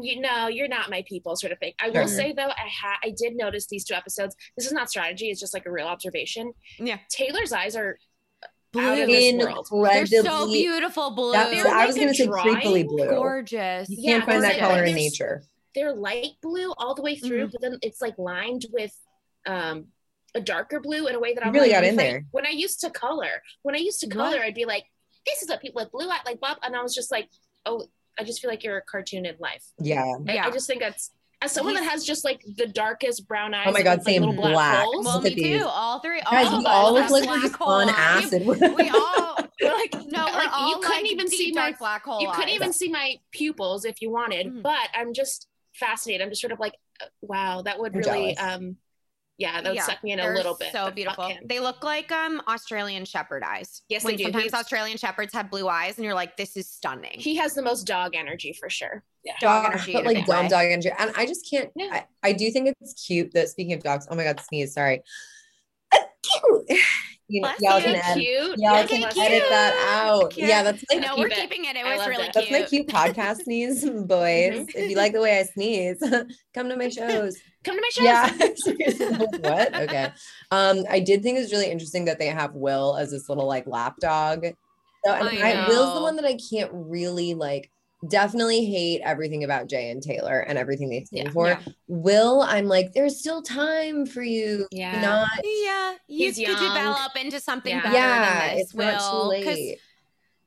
you 0.03 0.21
know 0.21 0.49
you're 0.49 0.69
not 0.69 0.91
my 0.91 1.03
people 1.09 1.37
sort 1.37 1.53
of 1.53 1.59
thing 1.59 1.73
i 1.81 1.91
Sure. 1.93 2.03
will 2.03 2.09
say 2.09 2.33
though 2.33 2.49
i 2.49 2.69
had 2.83 2.97
i 3.05 3.13
did 3.17 3.37
notice 3.37 3.67
these 3.67 3.85
two 3.85 3.95
episodes 3.95 4.35
this 4.57 4.67
is 4.67 4.73
not 4.73 4.89
strategy 4.91 5.31
it's 5.31 5.41
just 5.41 5.55
like 5.55 5.67
a 5.67 5.71
real 5.71 5.87
observation 5.87 6.53
Yeah. 6.79 6.99
taylor's 7.11 7.53
eyes 7.53 7.77
are 7.77 7.99
Blue. 8.73 8.83
out 8.83 8.99
of 8.99 9.07
this 9.07 9.35
world 9.43 9.69
They're 9.71 10.07
so 10.07 10.19
Incredibly- 10.19 10.63
beautiful 10.63 11.11
blue. 11.13 11.33
That's- 11.33 11.63
They're 11.63 11.73
I 11.73 11.87
was 11.87 11.95
like 11.97 12.03
a 12.03 12.07
gonna 12.07 12.15
say 12.15 12.27
creepily 12.27 12.87
blue. 12.89 13.07
gorgeous. 13.09 13.89
You 13.89 14.03
can't 14.03 14.25
find 14.25 14.43
that 14.43 14.55
there's- 14.57 14.61
color 14.61 14.83
in 14.85 14.95
nature. 14.97 15.45
they're 15.77 15.93
light 15.95 16.33
blue 16.43 16.73
all 16.79 16.95
the 16.95 17.03
way 17.03 17.15
through 17.17 17.49
but 17.49 17.61
then 17.61 17.79
it's 17.83 18.01
like 18.01 18.19
lined 18.19 18.67
with 18.73 18.93
um 19.47 19.87
a 20.35 20.41
darker 20.41 20.81
blue 20.81 21.07
in 21.07 21.15
a 21.15 21.21
way 21.21 21.35
that 21.35 21.47
i'm 21.47 21.53
really 21.53 21.69
like 21.69 21.77
got 21.77 21.85
in 21.85 21.95
if 21.95 22.01
I- 22.01 22.03
there. 22.03 22.25
when 22.33 22.47
i 22.47 22.51
used 22.51 22.81
to 22.81 22.91
color 22.91 23.43
when 23.63 23.75
i 23.77 23.79
used 23.79 24.01
to 24.01 24.07
What? 24.07 24.15
color 24.33 24.39
i'd 24.43 24.55
be 24.55 24.65
like 24.65 24.85
this 25.27 25.43
is 25.43 25.49
what 25.49 25.61
people 25.61 25.81
with 25.83 25.93
blue 25.93 26.09
eye 26.11 26.19
like 26.27 26.41
Bob 26.41 26.59
and 26.63 26.75
i 26.75 26.83
was 26.83 26.95
just 26.95 27.11
like 27.13 27.29
oh 27.67 27.87
i 28.19 28.25
just 28.25 28.41
feel 28.41 28.51
like 28.51 28.63
you're 28.65 28.77
a 28.79 28.83
cartoon 28.83 29.27
in 29.27 29.35
life 29.39 29.65
Yeah. 29.79 30.03
I- 30.29 30.35
Yeah. 30.35 30.47
I, 30.47 30.51
just 30.51 30.67
think 30.67 30.81
that's 30.81 31.11
as 31.43 31.53
someone 31.53 31.75
that 31.75 31.85
has 31.85 32.05
just 32.05 32.25
like 32.25 32.41
the 32.57 32.67
darkest 32.67 33.29
brown 33.29 33.53
eyes. 33.53 33.67
Oh 33.69 33.73
my 33.73 33.83
God, 33.83 33.99
with, 33.99 34.07
like, 34.07 34.15
same 34.15 34.35
black. 34.37 34.83
holes. 34.85 35.05
Well, 35.05 35.21
me 35.21 35.35
too. 35.35 35.65
All 35.67 35.99
three. 36.01 36.23
Guys, 36.23 36.47
all 36.47 36.59
we 36.59 36.65
of 36.65 36.67
all 36.67 36.95
look 36.95 37.11
like 37.11 37.23
we're 37.29 37.39
black 37.39 37.43
just 37.43 37.61
on 37.61 37.89
acid. 37.91 38.47
We 38.47 38.55
all. 38.95 39.37
We're 39.61 39.73
like 39.75 39.93
No, 40.07 40.25
we're 40.25 40.33
like 40.39 40.49
all 40.57 40.71
you 40.71 40.77
couldn't 40.77 41.03
like 41.03 41.13
even 41.13 41.29
see 41.29 41.53
my 41.53 41.75
black 41.79 42.05
hole 42.05 42.23
you 42.23 42.31
couldn't 42.31 42.49
eyes. 42.49 42.55
even 42.55 42.73
see 42.73 42.89
my 42.89 43.17
pupils 43.31 43.85
if 43.85 44.01
you 44.01 44.11
wanted. 44.11 44.47
Mhm. 44.47 44.63
But 44.63 44.89
I'm 44.95 45.13
just 45.13 45.49
fascinated. 45.75 46.23
I'm 46.25 46.31
just 46.31 46.41
sort 46.41 46.53
of 46.53 46.61
like, 46.61 46.77
uh, 47.03 47.07
wow, 47.21 47.61
that 47.63 47.79
would 47.79 47.93
I'm 47.95 48.01
really 48.01 48.35
jealous. 48.37 48.55
um 48.55 48.77
yeah, 49.39 49.61
that 49.61 49.71
would 49.71 49.77
Yeah, 49.77 49.83
suck 49.85 50.03
me 50.05 50.13
in 50.13 50.21
a 50.21 50.31
little 50.31 50.55
bit. 50.55 50.71
So 50.73 50.91
beautiful. 50.91 51.33
They 51.45 51.59
look 51.61 51.83
like 51.83 52.13
um 52.13 52.41
Australian 52.47 53.05
shepherd 53.05 53.43
eyes. 53.43 53.83
Yes, 53.89 54.05
when 54.05 54.13
they 54.13 54.17
do. 54.19 54.23
Sometimes 54.25 54.45
He's- 54.45 54.55
Australian 54.55 54.97
shepherds 54.99 55.33
have 55.35 55.51
blue 55.51 55.69
eyes, 55.69 55.97
and 55.97 56.05
you're 56.05 56.15
like, 56.15 56.37
this 56.37 56.57
is 56.57 56.69
stunning. 56.71 57.15
He 57.19 57.35
has 57.37 57.55
the 57.55 57.63
most 57.63 57.85
dog 57.87 58.15
energy 58.15 58.53
for 58.53 58.71
sure. 58.71 59.03
Yeah. 59.25 59.33
Dog 59.41 59.65
Dog- 59.65 59.73
energy 59.75 59.93
but 59.95 60.05
like 60.05 60.17
big 60.17 60.27
dumb 60.27 60.43
way. 60.45 60.49
dog 60.49 60.65
energy. 60.67 60.91
And 60.99 61.13
I 61.17 61.27
just 61.27 61.49
can't. 61.51 61.71
Yeah. 61.75 61.89
I, 62.23 62.29
I 62.29 62.33
do 62.33 62.51
think 62.51 62.75
it's 62.81 62.93
cute 63.05 63.33
that 63.35 63.49
speaking 63.49 63.73
of 63.73 63.83
dogs. 63.83 64.07
Oh 64.11 64.15
my 64.15 64.25
god, 64.25 64.41
sneeze. 64.41 64.75
Sorry. 64.75 65.03
you 67.29 67.41
know, 67.41 67.49
Bless 67.59 67.61
y'all 67.61 67.79
you. 67.79 67.85
can 68.01 68.19
Cute. 68.19 68.27
edit, 68.29 68.59
y'all 68.59 68.75
Yeah, 68.75 68.87
can 68.87 69.11
cute. 69.13 69.25
edit 69.25 69.43
that 69.49 69.95
out. 70.05 70.31
Cute. 70.31 70.49
Yeah, 70.49 70.63
that's 70.63 70.85
like 70.93 71.01
no, 71.01 71.09
keep 71.15 71.19
we're 71.19 71.27
it. 71.29 71.35
keeping 71.35 71.65
it. 71.65 71.77
It 71.77 71.85
I 71.87 71.97
was 71.97 72.07
really 72.07 72.25
it. 72.27 72.33
that's 72.35 72.51
my 72.51 72.59
cute. 72.63 72.69
cute 72.69 72.89
podcast 72.89 73.37
sneeze, 73.45 73.85
boys. 73.89 74.67
If 74.75 74.91
you 74.91 74.97
like 74.97 75.13
the 75.13 75.21
way 75.21 75.39
I 75.39 75.43
sneeze, 75.45 76.03
come 76.55 76.69
to 76.69 76.77
my 76.77 76.89
shows. 76.89 77.37
Come 77.65 77.77
to 77.77 77.81
my 77.83 77.91
shows. 77.91 78.75
Yeah. 78.79 79.19
What? 79.41 79.75
Okay. 79.75 80.13
Um, 80.51 80.85
I 80.91 81.01
did 81.01 81.23
think 81.23 81.39
it 81.39 81.41
was 81.43 81.53
really 81.53 81.71
interesting 81.71 82.05
that 82.07 82.19
they 82.19 82.27
have 82.27 82.53
Will 82.55 82.97
as 82.97 83.11
this 83.11 83.29
little 83.29 83.47
like 83.47 83.67
lap 83.67 83.97
dog. 84.01 84.45
So 85.05 85.13
and 85.13 85.29
I 85.29 85.65
I, 85.65 85.69
Will's 85.69 85.95
the 85.95 86.03
one 86.03 86.17
that 86.17 86.25
I 86.27 86.39
can't 86.51 86.71
really 86.73 87.35
like. 87.35 87.71
Definitely 88.09 88.65
hate 88.67 89.01
everything 89.05 89.45
about 89.45 89.69
Jay 89.69 89.91
and 89.91 90.03
Taylor 90.03 90.41
and 90.41 90.59
everything 90.59 90.89
they 90.91 91.05
stand 91.05 91.27
Yeah. 91.29 91.33
for. 91.33 91.49
Yeah. 91.49 91.61
Will, 91.89 92.43
I'm 92.43 92.67
like, 92.67 92.93
there's 92.93 93.19
still 93.19 93.43
time 93.43 94.05
for 94.07 94.23
you. 94.23 94.67
Yeah. 94.71 95.01
Not 95.01 95.29
Yeah, 95.45 95.93
you 96.09 96.27
He's 96.27 96.37
could 96.37 96.49
young. 96.49 96.61
develop 96.75 97.13
into 97.17 97.41
something 97.41 97.71
Yeah. 97.75 97.83
better 97.83 97.95
yeah, 97.95 98.47
than 98.49 98.57
this. 98.57 98.65
it's 98.67 98.75
not 98.75 99.11
too 99.11 99.29
late. 99.29 99.79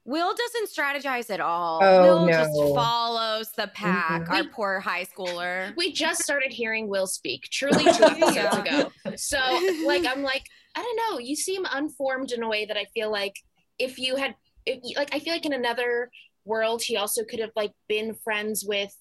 Will 0.06 0.34
doesn't 0.34 0.70
strategize 0.74 1.30
at 1.34 1.42
all. 1.42 1.82
Oh, 1.84 2.02
Will 2.24 2.28
just 2.30 2.50
no. 2.54 2.74
follows 2.74 3.52
the 3.52 3.68
pack. 3.74 4.22
Mhm. 4.22 4.30
Our 4.30 4.44
poor 4.46 4.80
high 4.80 5.04
schooler. 5.04 5.74
We 5.78 5.92
just 5.92 6.24
started 6.24 6.54
hearing 6.54 6.88
Will 6.88 7.08
speak 7.08 7.44
truly 7.52 7.84
two 7.94 8.04
episodes 8.06 8.36
Yeah. 8.36 8.62
ago. 8.62 8.92
So 9.18 9.38
like 9.86 10.06
I'm 10.10 10.24
like, 10.24 10.44
I 10.76 10.82
don't 10.82 10.96
know, 11.12 11.20
you 11.20 11.36
seem 11.36 11.66
unformed 11.74 12.32
in 12.32 12.42
a 12.42 12.48
way 12.48 12.66
that 12.66 12.78
I 12.78 12.86
feel 12.94 13.12
like 13.12 13.36
if 13.80 14.00
you 14.00 14.16
had 14.16 14.36
if 14.66 14.80
like 14.96 15.14
I 15.14 15.20
feel 15.20 15.34
like 15.34 15.46
in 15.46 15.52
another 15.54 16.10
world 16.48 16.82
he 16.82 16.98
also 16.98 17.24
could 17.24 17.40
have 17.40 17.52
like 17.56 17.72
been 17.88 18.16
friends 18.24 18.64
with 18.66 18.96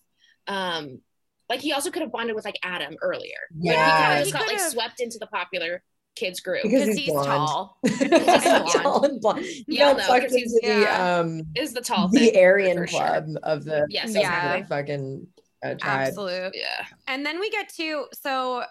um 0.49 1.01
like 1.49 1.61
he 1.61 1.73
also 1.73 1.91
could 1.91 2.03
have 2.03 2.11
bonded 2.13 2.35
with 2.35 2.45
like 2.45 2.59
Adam 2.65 2.97
earlier. 3.03 3.39
Like, 3.57 3.77
he 3.77 3.83
kind 3.83 3.89
Yeah. 3.89 4.13
of 4.21 4.27
He 4.27 4.33
just 4.33 4.45
got 4.45 4.49
like 4.53 4.61
swept 4.73 5.01
into 5.01 5.19
the 5.19 5.29
popular 5.29 5.83
kids 6.17 6.41
group. 6.41 6.63
Because 6.65 6.81
Because 6.87 6.97
he's 6.97 7.07
he's, 7.07 7.15
tall. 7.15 7.79
He's 7.85 8.73
tall 8.73 9.05
and 9.05 9.21
blonde. 9.21 9.45
He 9.45 9.65
Yeah, 9.69 9.93
no, 9.93 9.99
sucked 10.01 10.23
'cause 10.23 10.33
he's- 10.35 10.53
into 10.55 10.67
the 10.75 10.81
yeah. 10.83 11.19
um 11.21 11.43
is 11.55 11.73
the 11.73 11.81
tall 11.83 12.09
the 12.09 12.19
thing. 12.31 12.37
Aryan 12.45 12.77
for 12.79 12.87
sure. 12.89 12.99
club 13.01 13.27
of 13.45 13.65
the 13.65 13.87
Yes, 13.91 14.09
of 14.09 14.15
the 14.15 14.21
exactly. 14.21 14.63
fucking 14.65 15.27
uh, 15.63 15.75
tribe. 15.75 16.09
Absolute. 16.09 16.53
Yeah. 16.55 16.85
And 17.07 17.25
then 17.25 17.39
we 17.39 17.49
get 17.51 17.69
to 17.77 18.07
so 18.13 18.65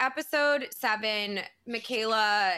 episode 0.00 0.66
seven, 0.76 1.40
Michaela 1.66 2.54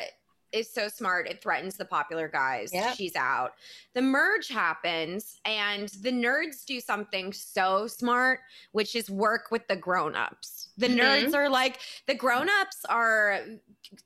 is 0.51 0.73
so 0.73 0.89
smart 0.89 1.29
it 1.29 1.43
threatens 1.43 1.77
the 1.77 1.85
popular 1.85 2.27
guys. 2.27 2.71
Yep. 2.73 2.95
She's 2.97 3.15
out. 3.17 3.53
The 3.99 4.03
merge 4.03 4.47
happens, 4.47 5.41
and 5.45 5.89
the 5.89 6.13
nerds 6.13 6.65
do 6.65 6.79
something 6.79 7.33
so 7.33 7.89
smart, 7.89 8.39
which 8.71 8.95
is 8.95 9.11
work 9.11 9.51
with 9.51 9.67
the 9.67 9.75
grown-ups. 9.75 10.69
The 10.77 10.87
Mhm. 10.87 11.01
nerds 11.01 11.35
are 11.35 11.49
like, 11.49 11.81
the 12.07 12.15
grown-ups 12.15 12.85
are 12.89 13.41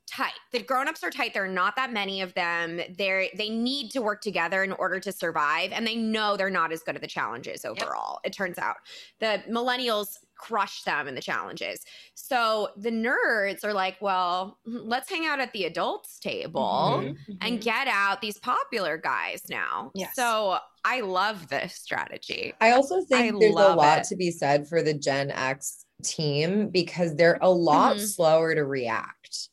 tight. 0.07 0.33
The 0.51 0.63
grown-ups 0.63 1.03
are 1.03 1.11
tight. 1.11 1.35
There 1.35 1.43
are 1.43 1.47
not 1.47 1.75
that 1.75 1.93
many 1.93 2.21
of 2.21 2.33
them. 2.33 2.81
They're 2.97 3.27
they 3.37 3.49
need 3.49 3.91
to 3.91 4.01
work 4.01 4.21
together 4.21 4.63
in 4.63 4.71
order 4.71 4.99
to 5.01 5.11
survive. 5.11 5.71
And 5.71 5.85
they 5.85 5.95
know 5.95 6.37
they're 6.37 6.49
not 6.49 6.71
as 6.71 6.81
good 6.81 6.95
at 6.95 7.01
the 7.01 7.07
challenges 7.07 7.63
overall, 7.63 8.19
it 8.23 8.33
turns 8.33 8.57
out 8.57 8.77
the 9.19 9.43
millennials 9.47 10.17
crush 10.35 10.81
them 10.83 11.07
in 11.07 11.15
the 11.15 11.21
challenges. 11.21 11.85
So 12.15 12.69
the 12.75 12.89
nerds 12.89 13.63
are 13.63 13.73
like, 13.73 14.01
well, 14.01 14.59
let's 14.65 15.09
hang 15.09 15.25
out 15.27 15.39
at 15.39 15.53
the 15.53 15.65
adults 15.65 16.19
table 16.19 17.05
Mhm. 17.05 17.37
and 17.41 17.61
get 17.61 17.87
out 17.87 18.21
these 18.21 18.39
popular 18.39 18.97
guys 18.97 19.43
now. 19.49 19.82
Yes. 19.95 20.15
So 20.15 20.57
I 20.85 21.01
love 21.01 21.47
this 21.49 21.75
strategy. 21.75 22.53
I 22.59 22.71
also 22.71 23.01
think 23.05 23.35
I 23.35 23.39
there's 23.39 23.55
a 23.55 23.75
lot 23.75 23.99
it. 23.99 24.03
to 24.05 24.15
be 24.15 24.31
said 24.31 24.67
for 24.67 24.81
the 24.81 24.93
Gen 24.93 25.31
X 25.31 25.85
team 26.03 26.69
because 26.69 27.15
they're 27.15 27.39
a 27.41 27.49
lot 27.49 27.97
Mhm. 27.97 28.07
slower 28.07 28.53
to 28.55 28.63
react, 28.65 29.49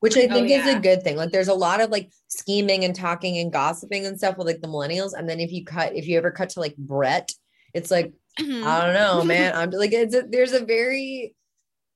which 0.00 0.16
I 0.16 0.24
Oh, 0.24 0.34
think 0.34 0.50
is 0.50 0.66
a 0.66 0.78
good 0.78 1.02
thing. 1.02 1.16
Like 1.16 1.30
there's 1.30 1.48
a 1.48 1.54
lot 1.54 1.80
of 1.80 1.90
like 1.90 2.10
scheming 2.28 2.84
and 2.84 2.94
talking 2.94 3.38
and 3.38 3.52
gossiping 3.52 4.06
and 4.06 4.18
stuff 4.18 4.36
with 4.36 4.46
like 4.46 4.60
the 4.60 4.68
millennials. 4.68 5.12
And 5.16 5.28
then 5.28 5.40
if 5.40 5.52
you 5.52 5.64
cut, 5.64 5.94
if 5.94 6.06
you 6.08 6.18
ever 6.18 6.30
cut 6.30 6.50
to 6.50 6.60
like 6.60 6.76
Brett, 6.76 7.32
it's 7.72 7.90
like, 7.90 8.12
Mhm. 8.40 8.64
I 8.64 8.84
don't 8.84 8.94
know, 8.94 9.24
man. 9.24 9.54
I'm 9.56 9.70
like, 9.70 9.92
it's 9.92 10.14
a, 10.14 10.22
there's 10.22 10.52
a 10.52 10.64
very, 10.64 11.34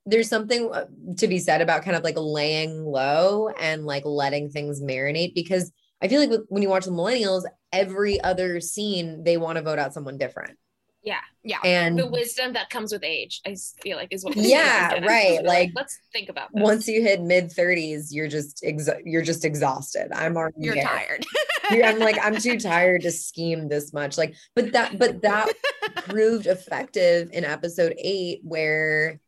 there's 0.07 0.29
something 0.29 0.71
uh, 0.73 0.87
to 1.19 1.27
be 1.29 1.39
said 1.39 1.61
about 1.61 1.83
kind 1.83 1.97
of 1.97 2.05
like 2.05 2.15
laying 2.17 2.85
low 2.85 3.49
and 3.49 3.85
like 3.85 4.05
letting 4.07 4.49
things 4.51 4.81
marinate 4.81 5.35
because 5.35 5.73
I 6.03 6.09
feel 6.09 6.21
like 6.21 6.31
when 6.49 6.63
you 6.63 6.69
watch 6.69 6.85
the 6.85 6.91
millennials, 6.91 7.43
every 7.73 8.21
other 8.21 8.61
scene, 8.61 9.25
they 9.25 9.37
want 9.37 9.57
to 9.57 9.63
vote 9.63 9.79
out 9.79 9.93
someone 9.95 10.17
different. 10.19 10.57
Yeah. 11.03 11.21
yeah. 11.45 11.59
And 11.65 11.99
The 11.99 12.07
wisdom 12.07 12.53
that 12.55 12.71
comes 12.71 12.93
with 12.93 13.03
age, 13.05 13.41
I 13.47 13.57
feel 13.83 13.97
like 13.97 14.13
is 14.13 14.25
what 14.25 14.37
Yeah, 14.37 15.01
right, 15.07 15.43
like, 15.43 15.71
let's 15.75 15.99
think 16.13 16.29
about 16.29 16.53
this. 16.53 16.63
once 16.63 16.89
you 16.89 17.03
hit 17.03 17.23
mid 17.23 17.47
30s, 17.51 18.09
you're 18.11 18.29
just 18.29 18.65
you're 19.05 19.23
just 19.23 19.45
exhausted. 19.45 20.09
I'm 20.13 20.37
already 20.37 20.57
You're 20.59 20.75
there. 20.75 20.85
tired. 20.85 21.25
You're- 21.71 21.85
I'm 21.85 21.99
like 21.99 22.19
I'm 22.23 22.37
too 22.37 22.59
tired 22.59 23.03
to 23.03 23.11
scheme 23.11 23.69
this 23.69 23.93
much. 23.93 24.19
Like, 24.19 24.35
but 24.55 24.73
that 24.73 24.99
but 24.99 25.23
that 25.23 25.49
proved 26.09 26.47
effective 26.47 27.31
in 27.33 27.45
episode 27.45 27.95
eight 27.99 28.41
where 28.43 29.21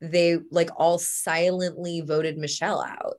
they 0.00 0.38
like 0.50 0.70
all 0.76 0.98
silently 0.98 2.00
voted 2.00 2.36
Michelle 2.36 2.82
out. 2.82 3.14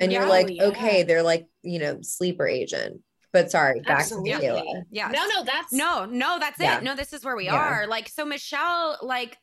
And 0.00 0.12
you're 0.12 0.26
like, 0.26 0.46
Oh, 0.46 0.50
yeah. 0.50 0.62
okay, 0.64 1.02
they're 1.02 1.22
like, 1.22 1.46
you 1.62 1.78
know, 1.78 1.98
sleeper 2.02 2.46
agent. 2.46 3.00
But 3.32 3.50
sorry, 3.50 3.80
back 3.80 4.00
Absolutely. 4.00 4.32
to 4.32 4.36
Michaela. 4.38 4.82
yeah. 4.90 5.08
No, 5.08 5.26
no, 5.26 5.44
that's 5.44 5.72
No, 5.72 6.04
no, 6.06 6.38
that's 6.38 6.58
Yeah. 6.58 6.78
it. 6.78 6.82
No, 6.84 6.94
this 6.94 7.12
is 7.12 7.24
where 7.24 7.36
we 7.36 7.44
Yeah. 7.46 7.56
are. 7.56 7.86
Like, 7.86 8.08
so 8.08 8.24
Michelle, 8.24 8.98
like, 9.02 9.36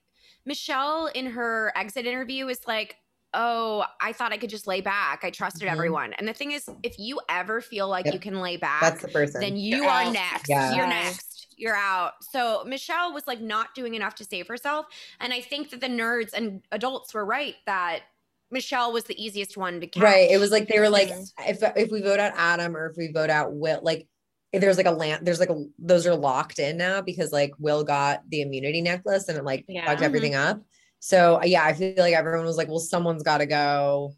Michelle 0.46 1.08
in 1.08 1.28
her 1.28 1.72
exit 1.76 2.06
interview 2.06 2.48
is 2.48 2.60
like, 2.68 2.96
Oh, 3.38 3.84
I 4.00 4.14
thought 4.14 4.32
I 4.32 4.38
could 4.38 4.50
just 4.50 4.66
lay 4.66 4.80
back. 4.80 5.26
I 5.26 5.30
trusted 5.30 5.68
Mhm. 5.68 5.72
everyone. 5.74 6.14
And 6.14 6.26
the 6.26 6.32
thing 6.32 6.54
is, 6.54 6.70
if 6.84 6.98
you 6.98 7.20
ever 7.28 7.60
feel 7.60 7.86
like 7.90 8.06
Yep. 8.06 8.14
you 8.14 8.20
can 8.22 8.40
lay 8.40 8.56
back, 8.56 8.80
That's 8.80 9.02
the 9.02 9.10
person. 9.10 9.42
then 9.42 9.58
you 9.58 9.76
You're 9.80 9.88
are 9.90 10.04
out. 10.04 10.14
next. 10.14 10.48
Yeah. 10.48 10.74
You're 10.74 10.88
next. 10.88 11.48
You're 11.58 11.76
out. 11.76 12.14
So 12.32 12.64
Michelle 12.66 13.12
was 13.14 13.28
like 13.28 13.42
not 13.42 13.76
doing 13.76 13.94
enough 13.94 14.16
to 14.16 14.24
save 14.24 14.48
herself. 14.48 14.86
And 15.20 15.34
I 15.34 15.42
think 15.42 15.70
that 15.72 15.82
the 15.82 15.88
nerds 15.90 16.32
and 16.34 16.62
adults 16.72 17.14
were 17.14 17.26
right 17.26 17.56
that 17.66 18.04
Michelle 18.52 18.94
was 18.94 19.04
the 19.06 19.22
easiest 19.24 19.58
one 19.58 19.80
to 19.82 19.88
catch. 19.88 20.02
Right. 20.04 20.30
It 20.32 20.38
was 20.40 20.52
like 20.52 20.68
they 20.68 20.80
were 20.80 20.90
like, 20.90 21.10
if 21.40 21.60
if 21.76 21.92
we 21.92 22.02
vote 22.02 22.20
out 22.20 22.34
Adam 22.36 22.76
or 22.76 22.88
if 22.90 22.98
we 22.98 23.12
vote 23.12 23.30
out 23.30 23.54
Will, 23.54 23.80
like 23.84 24.08
there's 24.54 24.78
like 24.78 24.86
a 24.86 24.92
land, 24.92 25.26
there's 25.26 25.40
like 25.40 25.50
a 25.50 25.66
those 25.80 26.06
are 26.08 26.16
locked 26.16 26.60
in 26.60 26.78
now 26.78 27.02
because 27.02 27.32
like 27.32 27.52
Will 27.60 27.84
got 27.84 28.22
the 28.30 28.42
immunity 28.42 28.82
necklace 28.82 29.28
and 29.28 29.38
it 29.38 29.44
like 29.44 29.66
Yeah. 29.68 29.86
fucked 29.86 30.02
Mhm. 30.02 30.06
everything 30.06 30.36
up. 30.36 30.62
So 31.00 31.42
yeah, 31.44 31.64
I 31.66 31.74
feel 31.74 31.96
like 31.98 32.14
everyone 32.16 32.46
was 32.46 32.58
like, 32.58 32.68
well, 32.70 32.80
someone's 32.80 33.22
got 33.24 33.40
to 33.40 33.46
go, 33.46 34.14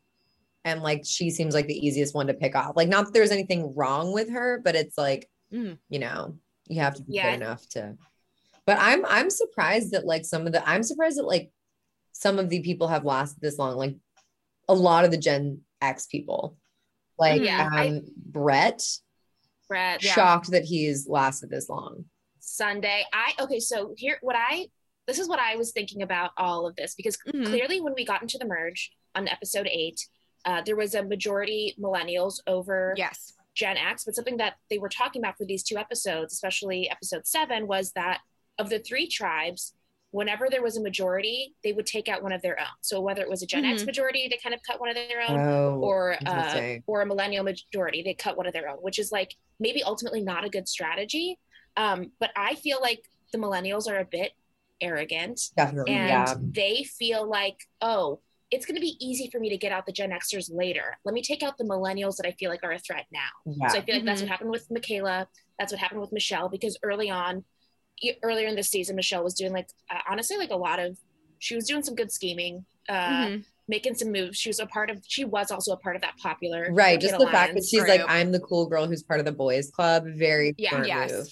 and 0.63 0.81
like 0.83 1.03
she 1.05 1.29
seems 1.31 1.53
like 1.53 1.67
the 1.67 1.85
easiest 1.87 2.13
one 2.13 2.27
to 2.27 2.33
pick 2.33 2.55
off. 2.55 2.75
Like 2.75 2.89
not 2.89 3.05
that 3.05 3.13
there's 3.13 3.31
anything 3.31 3.73
wrong 3.75 4.11
with 4.13 4.29
her, 4.29 4.61
but 4.63 4.75
it's 4.75 4.97
like 4.97 5.29
Mhm. 5.53 5.77
you 5.89 5.99
know 5.99 6.37
you 6.67 6.81
have 6.81 6.95
to 6.95 7.01
be 7.01 7.13
Yeah. 7.13 7.31
good 7.31 7.41
enough 7.41 7.67
to. 7.69 7.97
But 8.65 8.77
I'm 8.79 9.05
I'm 9.05 9.29
surprised 9.29 9.91
that 9.91 10.05
like 10.05 10.25
some 10.25 10.45
of 10.45 10.51
the 10.53 10.67
I'm 10.67 10.83
surprised 10.83 11.17
that 11.17 11.25
like 11.25 11.49
some 12.11 12.37
of 12.39 12.49
the 12.49 12.59
people 12.61 12.89
have 12.89 13.05
lasted 13.05 13.39
this 13.41 13.57
long. 13.57 13.75
Like 13.77 13.95
a 14.67 14.73
lot 14.73 15.05
of 15.05 15.11
the 15.11 15.17
Gen 15.17 15.61
X 15.81 16.05
people, 16.07 16.57
like 17.17 17.41
Yeah, 17.41 17.69
I- 17.71 17.87
um 17.87 18.01
Brett, 18.15 18.81
Brett. 19.67 20.03
Yeah. 20.03 20.13
shocked 20.13 20.51
that 20.51 20.65
he's 20.65 21.07
lasted 21.07 21.49
this 21.49 21.69
long. 21.69 22.05
Sunday. 22.39 23.03
I 23.13 23.33
okay, 23.39 23.59
so 23.59 23.93
here 23.97 24.17
what 24.21 24.35
I 24.37 24.67
this 25.05 25.19
is 25.19 25.27
what 25.29 25.39
I 25.39 25.55
was 25.55 25.71
thinking 25.71 26.01
about 26.01 26.31
all 26.37 26.67
of 26.67 26.75
this 26.75 26.93
because 26.95 27.17
Mhm. 27.27 27.45
clearly 27.45 27.79
when 27.79 27.93
we 27.93 28.03
got 28.05 28.21
into 28.21 28.37
the 28.37 28.45
merge 28.45 28.91
on 29.15 29.27
episode 29.29 29.67
eight, 29.71 30.05
uh, 30.45 30.61
there 30.61 30.75
was 30.75 30.95
a 30.95 31.03
majority 31.03 31.75
millennials 31.79 32.41
over 32.45 32.93
Yes. 32.97 33.33
Gen 33.55 33.77
X, 33.77 34.03
but 34.03 34.15
something 34.15 34.37
that 34.37 34.55
they 34.69 34.77
were 34.77 34.89
talking 34.89 35.21
about 35.21 35.37
for 35.37 35.45
these 35.45 35.63
two 35.63 35.77
episodes, 35.77 36.33
especially 36.33 36.89
episode 36.89 37.25
seven, 37.25 37.67
was 37.67 37.93
that 37.93 38.19
of 38.59 38.69
the 38.69 38.79
three 38.79 39.07
tribes, 39.07 39.73
whenever 40.11 40.47
there 40.49 40.63
was 40.63 40.77
a 40.77 40.81
majority, 40.81 41.53
they 41.63 41.73
would 41.73 41.85
take 41.85 42.07
out 42.07 42.23
one 42.23 42.31
of 42.31 42.41
their 42.41 42.59
own. 42.59 42.65
So 42.81 43.01
whether 43.01 43.21
it 43.21 43.29
was 43.29 43.43
a 43.43 43.45
Gen 43.45 43.65
X 43.65 43.83
Mhm. 43.83 43.87
majority, 43.87 44.27
they 44.29 44.37
kind 44.37 44.55
of 44.55 44.61
cut 44.63 44.79
one 44.79 44.89
of 44.89 44.95
their 44.95 45.21
own, 45.21 45.37
Oh, 45.39 45.79
or 45.81 46.17
uh, 46.25 46.77
or 46.87 47.01
a 47.01 47.05
millennial 47.05 47.43
majority, 47.43 48.01
they 48.03 48.13
cut 48.13 48.37
one 48.37 48.47
of 48.47 48.53
their 48.53 48.69
own, 48.69 48.77
which 48.77 48.99
is 48.99 49.11
like 49.11 49.35
maybe 49.59 49.83
ultimately 49.83 50.21
not 50.21 50.45
a 50.45 50.49
good 50.49 50.67
strategy. 50.67 51.37
Um, 51.75 52.11
but 52.19 52.31
I 52.35 52.55
feel 52.55 52.79
like 52.81 53.03
the 53.31 53.37
millennials 53.37 53.87
are 53.89 53.99
a 53.99 54.05
bit 54.05 54.31
arrogant 54.81 55.41
definitely, 55.55 55.93
and 55.95 56.07
yeah. 56.07 56.33
they 56.39 56.83
feel 56.83 57.27
like, 57.27 57.57
oh, 57.81 58.19
it's 58.49 58.65
going 58.65 58.75
to 58.75 58.81
be 58.81 58.95
easy 59.05 59.29
for 59.29 59.39
me 59.39 59.49
to 59.49 59.57
get 59.57 59.73
out 59.73 59.85
the 59.85 59.91
Gen 59.91 60.11
Xers 60.11 60.49
later. 60.51 60.97
Let 61.03 61.13
me 61.13 61.21
take 61.21 61.43
out 61.43 61.57
the 61.57 61.65
millennials 61.65 62.15
that 62.15 62.25
I 62.25 62.31
feel 62.31 62.49
like 62.49 62.63
are 62.63 62.71
a 62.71 62.79
threat 62.79 63.05
now. 63.11 63.27
Yeah. 63.45 63.67
So 63.67 63.77
I 63.79 63.81
feel 63.81 63.95
like 63.95 64.05
that's 64.05 64.21
Mhm. 64.21 64.23
what 64.23 64.29
happened 64.31 64.51
with 64.51 64.71
Michaela. 64.71 65.27
That's 65.59 65.73
what 65.73 65.79
happened 65.81 65.99
with 65.99 66.13
Michelle 66.13 66.47
because 66.47 66.77
early 66.81 67.09
on, 67.09 67.43
earlier 68.23 68.47
in 68.47 68.55
the 68.55 68.63
season, 68.63 68.95
Michelle 68.95 69.23
was 69.23 69.33
doing 69.33 69.53
like 69.53 69.69
uh, 69.89 69.99
honestly 70.09 70.37
like 70.37 70.51
a 70.51 70.55
lot 70.55 70.79
of. 70.79 70.97
She 71.39 71.55
was 71.55 71.65
doing 71.67 71.83
some 71.83 71.93
good 71.93 72.11
scheming, 72.11 72.65
uh, 72.89 72.93
Mhm. 73.27 73.43
making 73.67 73.93
some 73.93 74.11
moves. 74.11 74.37
She 74.37 74.49
was 74.49 74.59
a 74.59 74.65
part 74.65 74.89
of. 74.89 75.03
She 75.07 75.23
was 75.23 75.51
also 75.51 75.71
a 75.73 75.77
part 75.77 75.95
of 75.95 76.01
that 76.01 76.17
popular 76.17 76.69
right. 76.71 76.99
Just 76.99 77.17
the 77.17 77.25
fact 77.25 77.31
that 77.33 77.39
Alliance 77.49 77.69
she's 77.69 77.87
like. 77.87 78.01
I'm 78.07 78.31
the 78.31 78.39
cool 78.39 78.65
girl 78.67 78.87
who's 78.87 79.03
part 79.03 79.19
of 79.19 79.25
the 79.25 79.31
boys 79.31 79.69
club. 79.69 80.03
Very 80.07 80.55
Yeah. 80.57 80.83
Yes. 80.83 81.11
move. 81.11 81.27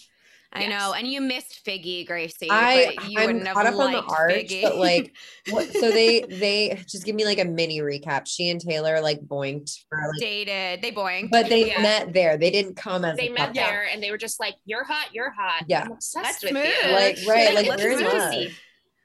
I 0.56 0.62
Yes. 0.62 0.70
know. 0.70 0.94
And 0.94 1.06
you 1.08 1.20
missed 1.22 1.66
Figgy, 1.66 2.08
Gracie. 2.08 2.50
I 2.50 2.94
but 2.96 3.10
you 3.10 3.20
I'm 3.20 3.26
wouldn't 3.28 3.48
have 3.48 3.56
caught 3.56 3.66
up 3.66 3.74
on 3.74 3.92
the 3.92 3.98
liked 4.00 4.10
arch, 4.12 4.34
Figgy. 4.34 4.62
but 4.64 4.78
like, 4.78 5.16
what, 5.50 5.68
so 5.74 5.92
they 5.92 6.22
they 6.30 6.82
just 6.88 7.06
give 7.06 7.16
me 7.16 7.26
like 7.26 7.40
a 7.40 7.46
mini 7.46 7.80
recap. 7.82 8.26
She 8.26 8.50
and 8.50 8.62
Taylor 8.62 9.02
like 9.02 9.20
boinked 9.22 9.78
for 9.90 9.98
like, 9.98 10.20
dated. 10.22 10.82
They 10.82 10.92
boing. 10.92 11.30
but 11.30 11.50
they 11.50 11.68
Yeah. 11.68 11.82
met 11.82 12.14
there. 12.14 12.38
They 12.38 12.52
didn't 12.52 12.76
come 12.76 13.04
as 13.04 13.18
they 13.18 13.28
a 13.28 13.32
met 13.32 13.38
couple. 13.40 13.54
There 13.56 13.86
and 13.92 14.02
they 14.02 14.12
were 14.12 14.18
just 14.18 14.40
like, 14.40 14.56
"You're 14.66 14.86
hot, 14.86 15.08
you're 15.14 15.32
hot." 15.32 15.66
Yeah. 15.68 15.84
I'm 15.84 15.92
obsessed 15.92 16.26
Let's 16.26 16.44
with 16.44 16.54
move. 16.54 16.66
you. 16.66 16.92
Like 16.92 17.18
right, 17.28 17.54
like 17.54 17.68
Let's 17.68 17.84
where's 17.84 18.02
love? 18.02 18.34
Yes. 18.34 18.52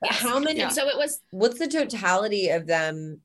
How 0.05 0.39
many? 0.39 0.61
And 0.61 0.73
so 0.73 0.89
it 0.89 0.97
was 0.97 1.21
What's 1.31 1.59
the 1.59 1.67
totality 1.69 2.49
of 2.51 2.67
them 2.67 3.21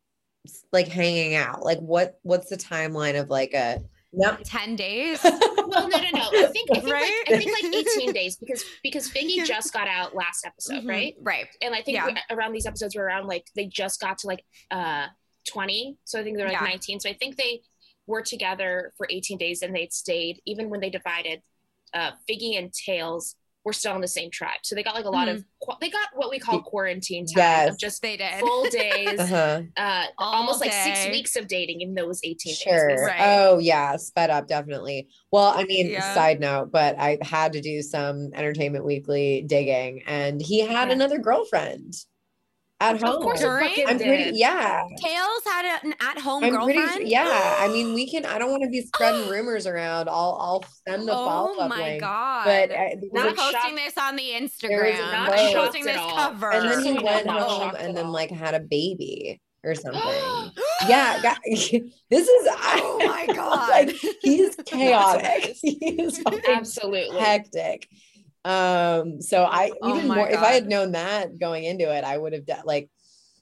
like 0.73 0.87
hanging 0.87 1.35
out? 1.35 1.63
Like 1.63 1.79
what? 1.79 2.19
What's 2.23 2.49
the 2.49 2.57
timeline 2.57 3.19
of 3.19 3.29
like 3.29 3.53
a? 3.53 3.81
No. 4.15 4.37
Ten 4.43 4.75
days. 4.75 5.19
well, 5.23 5.89
no, 5.89 5.97
no, 5.97 6.09
no. 6.13 6.29
I 6.33 6.49
think 6.51 6.69
I 6.71 6.79
think 6.79 6.93
Right? 6.93 7.23
like 7.27 7.35
I 7.35 7.37
think 7.37 7.51
like 7.51 7.73
18 7.97 8.13
days 8.21 8.35
because 8.37 8.63
because 8.83 9.09
Figgy 9.09 9.35
Yeah. 9.37 9.43
just 9.45 9.73
got 9.73 9.87
out 9.87 10.15
last 10.15 10.45
episode, 10.45 10.83
Mhm. 10.83 10.89
right? 10.89 11.15
Right. 11.21 11.47
And 11.61 11.73
I 11.75 11.81
think 11.81 11.97
Yeah. 11.97 12.07
we- 12.07 12.35
around 12.35 12.53
these 12.53 12.65
episodes 12.65 12.95
were 12.95 13.03
around 13.03 13.27
like 13.27 13.47
they 13.55 13.65
just 13.65 13.99
got 13.99 14.17
to 14.19 14.27
like 14.27 14.45
uh 14.71 15.07
20, 15.47 15.97
so 16.05 16.19
I 16.19 16.23
think 16.23 16.37
they're 16.37 16.47
like 16.47 16.59
Yeah. 16.59 16.65
19. 16.67 16.99
So 16.99 17.09
I 17.09 17.13
think 17.13 17.35
they 17.35 17.61
were 18.07 18.21
together 18.21 18.93
for 18.97 19.07
18 19.09 19.37
days 19.37 19.61
and 19.61 19.75
they'd 19.75 19.93
stayed 19.93 20.41
even 20.45 20.69
when 20.69 20.79
they 20.79 20.89
divided 20.89 21.41
uh, 21.93 22.11
Figgy 22.29 22.57
and 22.57 22.73
Tails 22.73 23.35
were 23.65 23.73
still 23.73 23.93
on 23.93 23.99
the 24.01 24.07
same 24.07 24.29
tribe, 24.31 24.59
so 24.63 24.75
they 24.75 24.83
got 24.83 24.93
like 24.95 25.05
a 25.05 25.09
lot 25.09 25.27
of 25.27 25.43
they 25.81 25.89
got 25.89 26.07
what 26.13 26.29
we 26.29 26.37
call 26.37 26.61
quarantine 26.61 27.25
time 27.25 27.33
Yes. 27.37 27.69
of 27.73 27.79
just 27.79 28.01
They 28.01 28.15
did. 28.15 28.39
full 28.39 28.65
days, 28.69 29.19
Uh-huh. 29.19 29.61
uh, 29.75 30.05
All 30.19 30.35
almost 30.35 30.61
like 30.61 30.71
six 30.71 31.07
weeks 31.07 31.35
of 31.35 31.47
dating 31.47 31.81
in 31.81 31.95
those 31.95 32.19
eighteen 32.23 32.53
Sure. 32.53 32.89
days. 32.89 32.99
Right. 33.01 33.19
Oh 33.21 33.57
yeah, 33.57 33.95
sped 33.97 34.29
up 34.29 34.47
definitely. 34.47 35.07
Well, 35.31 35.51
I 35.55 35.63
mean, 35.63 35.89
Yeah. 35.89 36.13
side 36.13 36.39
note, 36.39 36.71
but 36.71 36.95
I 36.99 37.17
had 37.23 37.53
to 37.53 37.61
do 37.61 37.81
some 37.81 38.29
Entertainment 38.35 38.85
Weekly 38.85 39.41
digging, 39.47 40.03
and 40.05 40.39
he 40.41 40.59
had 40.59 40.87
Yeah. 40.89 40.93
another 40.93 41.17
girlfriend 41.17 41.95
at 42.81 42.95
Of 42.95 43.01
home. 43.01 43.21
course, 43.21 43.39
During- 43.39 43.87
I'm 43.87 43.97
pretty 43.97 44.23
did. 44.25 44.35
yeah. 44.35 44.83
Tails 45.01 45.41
had 45.45 45.79
an 45.83 45.93
at-home 46.01 46.43
I'm 46.43 46.53
pretty 46.61 46.73
girlfriend. 46.79 46.91
sure, 46.91 47.01
yeah. 47.03 47.55
I 47.59 47.67
mean, 47.69 47.93
we 47.93 48.09
can. 48.09 48.25
I 48.25 48.37
don't 48.37 48.51
want 48.51 48.63
to 48.63 48.69
be 48.69 48.81
spreading 48.81 49.29
rumors 49.29 49.65
around. 49.65 50.09
I'll 50.09 50.37
I'll 50.39 50.65
send 50.87 51.07
the 51.07 51.13
follow 51.13 51.53
oh 51.57 51.61
up 51.61 51.69
my 51.69 51.77
link. 51.77 52.01
god! 52.01 52.43
But 52.45 52.71
uh, 52.71 52.75
there 52.75 52.97
not 53.13 53.35
posting 53.37 53.51
shocked- 53.61 53.75
this 53.77 53.97
on 53.97 54.15
the 54.17 54.29
Instagram. 54.31 54.99
not 55.11 55.29
Not 55.29 55.53
posting 55.55 55.85
this 55.85 55.95
cover. 55.95 56.51
and 56.51 56.69
then 56.69 56.83
he 56.83 57.01
went 57.03 57.25
not 57.27 57.41
home 57.49 57.75
and 57.79 57.95
then 57.95 58.09
like 58.11 58.29
had 58.29 58.53
a 58.55 58.59
baby 58.59 59.39
or 59.63 59.73
something. 59.73 60.01
yeah, 60.87 61.21
got, 61.23 61.37
this 61.45 61.81
is. 62.27 62.47
oh 62.51 63.01
my 63.07 63.25
god! 63.33 63.69
Like 63.69 63.95
he's 64.21 64.53
chaotic. 64.65 65.25
surprised. 65.55 65.59
he 65.61 66.01
is 66.01 66.21
Absolutely. 66.49 67.17
hectic. 67.19 67.87
Um, 68.45 69.21
so 69.23 69.43
I 69.43 69.71
Oh 69.81 69.95
even 69.95 70.07
my 70.07 70.15
more 70.15 70.29
if 70.29 70.37
I 70.37 70.51
had 70.51 70.67
known 70.67 70.91
that 70.91 71.39
going 71.39 71.63
into 71.63 71.91
it, 71.91 72.03
I 72.03 72.15
would 72.15 72.33
have 72.33 72.45
de- 72.45 72.61
like, 72.63 72.89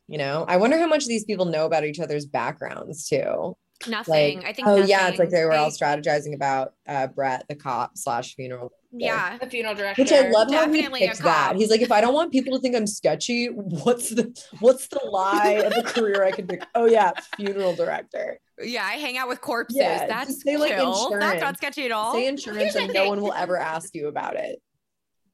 you 0.08 0.18
know, 0.18 0.46
I 0.48 0.58
wonder 0.58 0.78
how 0.78 0.88
much 0.88 1.06
these 1.06 1.26
people 1.26 1.46
know 1.46 1.66
about 1.66 1.84
each 1.84 2.00
other's 2.00 2.26
backgrounds 2.26 3.10
too. 3.10 3.58
nothing. 3.86 4.38
Like, 4.38 4.46
I 4.48 4.54
think. 4.54 4.68
oh 4.68 4.78
yeah, 4.78 5.10
it's 5.10 5.20
like 5.20 5.30
they 5.30 5.44
were 5.44 5.52
all 5.52 5.72
strategizing 5.72 6.34
about 6.34 6.74
uh 6.88 7.08
Brett, 7.08 7.46
the 7.50 7.56
cop 7.56 7.98
slash 7.98 8.36
funeral. 8.36 8.72
Yeah. 8.96 9.38
The 9.40 9.48
funeral 9.48 9.76
director. 9.76 10.04
Which 10.04 10.12
I 10.14 10.30
love 10.30 10.52
how 10.52 10.70
he 10.70 10.82
Definitely 10.82 11.06
a 11.06 11.08
picked 11.10 11.24
that. 11.24 11.56
He's 11.58 11.70
like, 11.70 11.82
if 11.82 11.92
I 11.92 12.00
don't 12.00 12.14
want 12.14 12.32
people 12.32 12.56
to 12.56 12.62
think 12.62 12.76
I'm 12.76 12.88
sketchy, 12.88 13.48
what's 13.48 14.10
the 14.10 14.34
what's 14.60 14.88
the 14.88 15.02
lie 15.04 15.64
of 15.66 15.74
a 15.76 15.84
career 15.90 16.24
I 16.24 16.32
could 16.32 16.48
pick? 16.48 16.64
Oh 16.76 16.86
yeah, 16.86 17.12
funeral 17.36 17.76
director. 17.76 18.40
Yeah, 18.62 18.86
I 18.86 18.94
hang 18.94 19.18
out 19.18 19.28
with 19.28 19.42
corpses. 19.42 19.78
Yeah, 19.78 20.06
That's 20.06 20.44
say, 20.44 20.56
like, 20.58 20.76
chill. 20.76 21.10
That's 21.20 21.42
not 21.42 21.58
sketchy 21.58 21.86
at 21.86 21.92
all. 21.92 22.14
Say 22.14 22.28
insurance 22.28 22.76
and 22.76 22.94
no 22.94 23.10
one 23.10 23.20
will 23.20 23.34
ever 23.34 23.58
ask 23.58 23.94
you 23.96 24.08
about 24.08 24.36
it. 24.38 24.62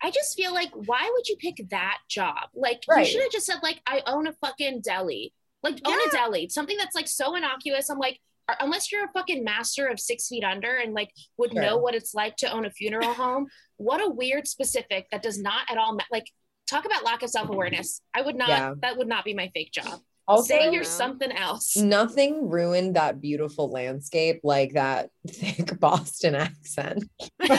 I 0.02 0.12
just 0.12 0.36
feel 0.36 0.54
like 0.54 0.72
why 0.74 1.10
would 1.14 1.28
you 1.28 1.36
pick 1.38 1.62
that 1.72 1.98
job? 2.10 2.50
Like 2.54 2.84
Right. 2.88 3.00
you 3.06 3.12
should 3.12 3.22
have 3.24 3.32
just 3.32 3.46
said 3.46 3.60
like 3.64 3.82
I 3.86 4.02
own 4.06 4.28
a 4.28 4.34
fucking 4.34 4.82
deli. 4.82 5.34
Like 5.62 5.80
own 5.86 5.98
a 6.08 6.12
deli. 6.12 6.48
Something 6.50 6.78
that's 6.78 6.96
like 6.96 7.08
so 7.08 7.36
innocuous. 7.36 7.90
I'm 7.90 7.98
like 8.00 8.20
uh, 8.48 8.56
unless 8.62 8.92
you're 8.92 9.04
a 9.06 9.12
fucking 9.14 9.44
master 9.44 9.88
of 9.88 10.00
six 10.00 10.28
feet 10.28 10.44
under 10.44 10.78
and 10.78 10.94
like 10.94 11.12
would 11.38 11.54
know 11.54 11.78
what 11.78 11.96
it's 11.96 12.14
like 12.16 12.36
to 12.38 12.52
own 12.52 12.66
a 12.66 12.72
funeral 12.72 13.14
home. 13.14 13.48
What 13.78 14.02
a 14.02 14.10
weird 14.10 14.48
specific 14.48 15.08
that 15.12 15.22
does 15.22 15.40
not 15.40 15.70
at 15.70 15.78
all 15.78 15.94
ma- 15.96 16.04
like 16.12 16.26
talk 16.66 16.86
about 16.86 17.04
lack 17.04 17.22
of 17.24 17.30
self-awareness. 17.30 18.02
I 18.14 18.22
would 18.22 18.36
not 18.36 18.50
Yeah. 18.50 18.74
that 18.82 18.98
would 18.98 19.08
not 19.08 19.26
be 19.26 19.34
my 19.34 19.50
fake 19.54 19.72
job. 19.74 20.00
Also, 20.30 20.54
Say 20.54 20.66
you're 20.72 20.84
Yeah. 20.84 20.90
something 20.90 21.32
else. 21.32 21.76
nothing 21.76 22.48
ruined 22.50 22.96
that 22.96 23.20
beautiful 23.20 23.70
landscape 23.72 24.42
like 24.44 24.74
that 24.74 25.10
thick 25.28 25.80
Boston 25.80 26.36
accent. 26.36 27.04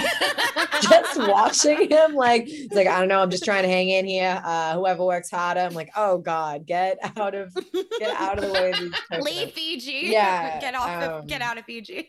just 0.83 1.19
watching 1.19 1.91
him, 1.91 2.15
like, 2.15 2.45
it's 2.47 2.75
like, 2.75 2.87
I 2.87 3.01
don't 3.01 3.09
know, 3.09 3.21
I'm 3.21 3.31
just 3.31 3.45
trying 3.45 3.65
to 3.65 3.69
hang 3.69 3.89
in 3.91 4.07
here. 4.07 4.41
Uh, 4.45 4.75
whoever 4.75 5.05
works 5.05 5.31
harder, 5.31 5.61
I'm 5.61 5.75
like, 5.75 5.91
oh 5.97 6.19
God, 6.19 6.65
get 6.67 6.99
out 7.19 7.35
of 7.35 7.53
get 7.99 8.11
out 8.17 8.39
of 8.39 8.45
the 8.47 8.53
way 8.53 8.71
of 8.71 8.79
Leave 8.81 8.95
coconuts. 9.11 9.53
Fiji. 9.53 10.01
Yeah, 10.05 10.61
get 10.61 10.75
off. 10.75 11.03
of, 11.03 11.27
get 11.27 11.43
um, 11.43 11.49
out 11.49 11.59
of 11.59 11.65
Fiji. 11.65 12.09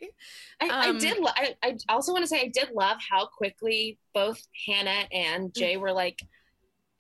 I, 0.62 0.70
I 0.70 0.90
Um, 0.90 1.00
did. 1.00 1.18
lo- 1.18 1.32
I, 1.36 1.56
I 1.64 1.76
also 1.90 2.12
want 2.14 2.24
to 2.24 2.28
say 2.28 2.40
I 2.42 2.52
did 2.54 2.70
love 2.74 2.98
how 3.10 3.26
quickly 3.26 3.98
both 4.14 4.40
Hannah 4.68 5.06
and 5.12 5.54
Jay 5.56 5.78
were 5.78 5.92
like, 5.92 6.22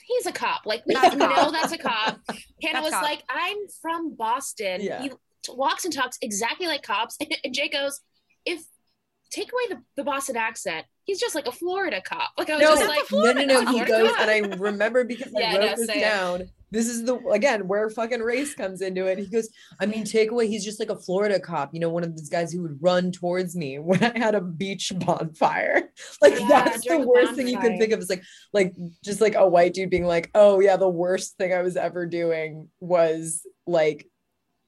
"He's 0.07 0.25
a 0.25 0.31
cop." 0.31 0.65
Like 0.65 0.83
we 0.85 0.93
That's 0.93 1.15
a 1.15 1.17
know 1.17 1.27
cop. 1.29 1.51
that's 1.51 1.71
a 1.73 1.77
cop. 1.77 2.19
Hannah 2.61 2.73
That's 2.73 2.83
was 2.83 2.93
cop. 2.93 3.03
like, 3.03 3.23
"I'm 3.29 3.57
from 3.81 4.15
Boston." 4.15 4.81
Yeah. 4.81 5.01
He 5.03 5.11
walks 5.49 5.85
and 5.85 5.93
talks 5.93 6.17
exactly 6.21 6.67
like 6.67 6.83
cops. 6.83 7.17
And 7.43 7.53
Jay 7.53 7.67
goes, 7.69 8.01
"If 8.45 8.61
take 9.31 9.51
away 9.51 9.61
the, 9.77 9.83
the 9.97 10.03
Boston 10.03 10.35
accent, 10.37 10.85
he's 11.05 11.19
just 11.19 11.35
like 11.35 11.47
a 11.47 11.51
Florida 11.51 12.01
cop." 12.01 12.31
Like 12.37 12.49
I 12.49 12.55
was 12.57 12.63
No, 12.63 12.75
just 12.75 12.87
like, 12.87 13.11
no, 13.11 13.31
no, 13.33 13.45
no. 13.63 13.71
He 13.71 13.79
cop. 13.79 13.87
goes, 13.87 14.11
and 14.19 14.29
I 14.29 14.37
remember 14.57 15.03
because 15.03 15.31
Yeah, 15.35 15.51
I 15.51 15.57
wrote 15.57 15.69
know, 15.71 15.75
this 15.85 15.87
down. 15.87 16.49
This 16.71 16.87
is 16.87 17.03
the 17.03 17.17
again 17.31 17.67
where 17.67 17.89
fucking 17.89 18.21
race 18.21 18.55
comes 18.55 18.81
into 18.81 19.05
it. 19.05 19.19
He 19.19 19.25
goes, 19.27 19.49
I 19.79 19.85
mean, 19.85 20.03
takeaway, 20.05 20.47
he's 20.47 20.63
just 20.63 20.79
like 20.79 20.89
a 20.89 20.95
Florida 20.95 21.39
cop, 21.39 21.73
you 21.73 21.79
know, 21.81 21.89
one 21.89 22.03
of 22.03 22.15
those 22.15 22.29
guys 22.29 22.53
who 22.53 22.61
would 22.61 22.77
run 22.81 23.11
towards 23.11 23.55
me 23.55 23.77
when 23.79 24.01
I 24.03 24.17
had 24.17 24.35
a 24.35 24.41
beach 24.41 24.91
bonfire. 24.95 25.89
Like 26.21 26.39
Yeah, 26.39 26.47
that's 26.65 26.85
the 26.87 26.99
worst 26.99 27.33
thing 27.35 27.47
you 27.47 27.59
could 27.59 27.77
think 27.77 27.91
of. 27.93 27.99
Is 27.99 28.09
like, 28.09 28.23
like 28.53 28.73
just 29.03 29.19
like 29.21 29.35
a 29.35 29.47
white 29.47 29.73
dude 29.73 29.89
being 29.89 30.05
like, 30.05 30.29
oh 30.33 30.59
yeah, 30.61 30.77
the 30.77 30.89
worst 30.89 31.37
thing 31.37 31.53
I 31.53 31.61
was 31.61 31.75
ever 31.75 32.05
doing 32.05 32.69
was 32.79 33.45
like 33.67 34.07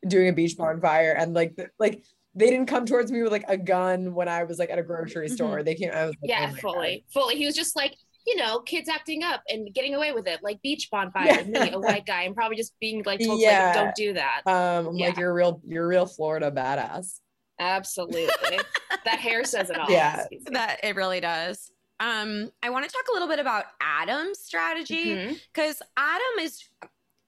doing 0.07 0.27
a 0.27 0.33
beach 0.33 0.57
bonfire, 0.57 1.15
and 1.17 1.33
like, 1.33 1.57
like 1.79 2.03
they 2.35 2.49
didn't 2.49 2.65
come 2.65 2.85
towards 2.85 3.11
me 3.11 3.21
with 3.23 3.31
like 3.31 3.45
a 3.47 3.57
gun 3.57 4.13
when 4.13 4.27
I 4.27 4.43
was 4.43 4.59
like 4.59 4.69
at 4.71 4.79
a 4.79 4.83
grocery 4.83 5.29
Mhm. 5.29 5.33
store. 5.33 5.63
They 5.63 5.75
came, 5.75 5.91
I 5.93 6.05
was 6.07 6.15
like, 6.21 6.29
Yeah, 6.29 6.39
oh 6.41 6.47
my 6.47 6.51
God. 6.53 6.59
fully, 6.61 7.05
fully. 7.13 7.35
He 7.37 7.45
was 7.45 7.55
just 7.55 7.75
like, 7.75 7.95
you 8.25 8.35
know, 8.35 8.59
kids 8.59 8.87
acting 8.89 9.23
up 9.23 9.43
and 9.49 9.73
getting 9.73 9.95
away 9.95 10.11
with 10.13 10.27
it, 10.27 10.39
like 10.43 10.61
beach 10.61 10.89
bonfire. 10.91 11.25
Yeah. 11.25 11.43
Me, 11.43 11.71
a 11.71 11.79
white 11.79 12.05
guy, 12.05 12.23
and 12.23 12.35
probably 12.35 12.55
just 12.57 12.73
being 12.79 13.03
like 13.05 13.19
told, 13.19 13.39
Yeah. 13.41 13.65
like, 13.67 13.75
don't 13.75 13.95
do 13.95 14.13
that. 14.13 14.41
Um, 14.45 14.87
I'm 14.87 14.97
like, 14.97 15.17
you're 15.17 15.31
a 15.31 15.33
real, 15.33 15.61
you're 15.65 15.85
a 15.85 15.87
real 15.87 16.05
Florida 16.05 16.49
badass. 16.51 17.19
Absolutely. 17.59 18.27
that 19.05 19.19
hair 19.19 19.43
says 19.43 19.69
it 19.69 19.77
all. 19.77 19.89
Yeah. 19.89 20.25
That 20.51 20.79
it 20.83 20.95
really 20.95 21.19
does. 21.19 21.71
Um, 21.99 22.51
I 22.61 22.69
want 22.69 22.85
to 22.85 22.91
talk 22.91 23.03
a 23.09 23.13
little 23.13 23.27
bit 23.27 23.39
about 23.39 23.65
Adam's 23.79 24.39
strategy 24.39 25.39
because 25.53 25.81
Adam 25.95 26.39
is 26.45 26.63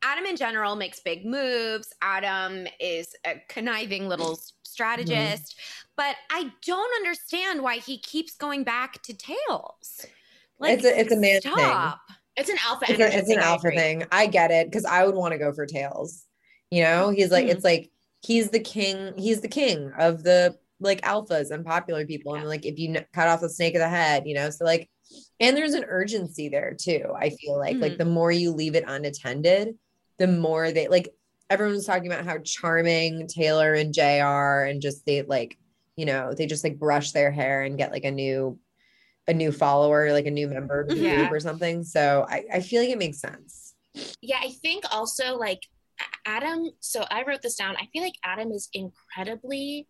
Adam 0.04 0.26
in 0.26 0.36
general 0.36 0.76
makes 0.76 1.00
big 1.00 1.26
moves. 1.26 1.94
Adam 2.02 2.68
is 2.80 3.16
a 3.26 3.42
conniving 3.48 4.08
little 4.10 4.34
s- 4.34 4.54
strategist, 4.64 5.56
but 5.96 6.16
I 6.30 6.52
don't 6.66 6.94
understand 6.98 7.62
why 7.64 7.78
he 7.78 7.98
keeps 8.00 8.36
going 8.36 8.64
back 8.64 9.02
to 9.04 9.14
Tails. 9.14 10.06
It's 10.62 10.86
a- 10.86 11.00
it's 11.00 11.12
a 11.12 11.18
man 11.18 11.42
thing. 11.42 11.94
It's 12.38 12.50
an 12.50 12.58
alpha 12.66 12.86
It's, 12.90 13.00
a, 13.00 13.18
it's 13.18 13.30
an 13.30 13.40
alpha 13.40 13.70
thing. 13.72 14.04
I 14.12 14.28
get 14.28 14.52
it 14.52 14.68
because 14.68 14.86
I 14.86 15.06
would 15.06 15.16
want 15.16 15.32
to 15.34 15.38
go 15.38 15.54
for 15.54 15.66
tails. 15.66 16.26
You 16.72 16.84
know, 16.84 17.10
he's 17.10 17.32
like, 17.32 17.46
Mhm. 17.46 17.50
it's 17.52 17.64
like 17.64 17.92
he's 18.22 18.50
the 18.50 18.60
king. 18.60 19.14
He's 19.18 19.42
the 19.42 19.48
king 19.48 19.92
of 19.98 20.24
the 20.24 20.58
like 20.82 21.02
alphas 21.02 21.52
and 21.52 21.66
popular 21.66 22.06
people. 22.06 22.36
And 22.36 22.46
like, 22.48 22.66
if 22.66 22.78
you 22.78 22.94
cut 23.14 23.28
off 23.30 23.40
the 23.42 23.50
snake 23.50 23.76
of 23.76 23.80
the 23.80 23.88
head, 23.90 24.24
you 24.26 24.36
know, 24.36 24.50
so 24.50 24.66
like, 24.66 24.90
and 25.40 25.56
there's 25.56 25.74
an 25.76 25.86
urgency 25.88 26.50
there 26.50 26.76
too. 26.78 27.06
I 27.16 27.30
feel 27.30 27.58
like, 27.58 27.78
like 27.78 27.94
Mhm. 27.94 27.98
the 28.00 28.06
more 28.06 28.32
you 28.32 28.52
leave 28.52 28.76
it 28.76 28.84
unattended, 28.88 29.78
the 30.18 30.28
more 30.28 30.72
they 30.72 30.88
like. 30.88 31.10
Everyone's 31.50 31.86
talking 31.86 32.12
about 32.12 32.26
how 32.26 32.40
charming 32.40 33.28
Taylor 33.28 33.76
and 33.76 33.94
Jr. 33.94 34.66
and 34.68 34.82
just 34.82 35.06
they 35.06 35.22
like, 35.22 35.60
you 35.96 36.06
know, 36.06 36.34
they 36.34 36.48
just 36.48 36.64
like 36.64 36.80
brush 36.80 37.12
their 37.12 37.30
hair 37.32 37.62
and 37.62 37.78
get 37.78 37.92
like 37.92 38.04
a 38.04 38.10
new 38.12 38.58
a 39.28 39.34
new 39.34 39.52
follower, 39.52 40.12
like 40.12 40.26
a 40.28 40.32
new 40.32 40.48
member 40.48 40.82
of 40.82 40.88
the 40.88 40.96
Yeah. 40.96 41.16
group 41.18 41.32
or 41.32 41.40
something. 41.40 41.84
So 41.84 42.26
I, 42.30 42.44
I 42.54 42.60
feel 42.62 42.82
like 42.82 42.90
it 42.92 42.98
makes 42.98 43.20
sense. 43.20 43.74
Yeah, 44.22 44.40
I 44.42 44.52
think 44.62 44.84
also 44.92 45.38
like 45.38 45.62
Adam. 46.26 46.70
So 46.80 47.06
I 47.10 47.24
wrote 47.24 47.42
this 47.42 47.56
down. 47.56 47.76
I 47.78 47.88
feel 47.92 48.04
like 48.04 48.16
Adam 48.24 48.52
is 48.52 48.70
incredibly, 48.74 49.88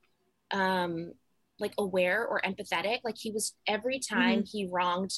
um, 0.51 1.13
like 1.59 1.73
aware 1.77 2.25
or 2.25 2.41
empathetic. 2.41 2.99
Like 3.03 3.15
he 3.17 3.31
was 3.31 3.55
every 3.67 3.99
time 3.99 4.43
he 4.45 4.67
wronged 4.71 5.11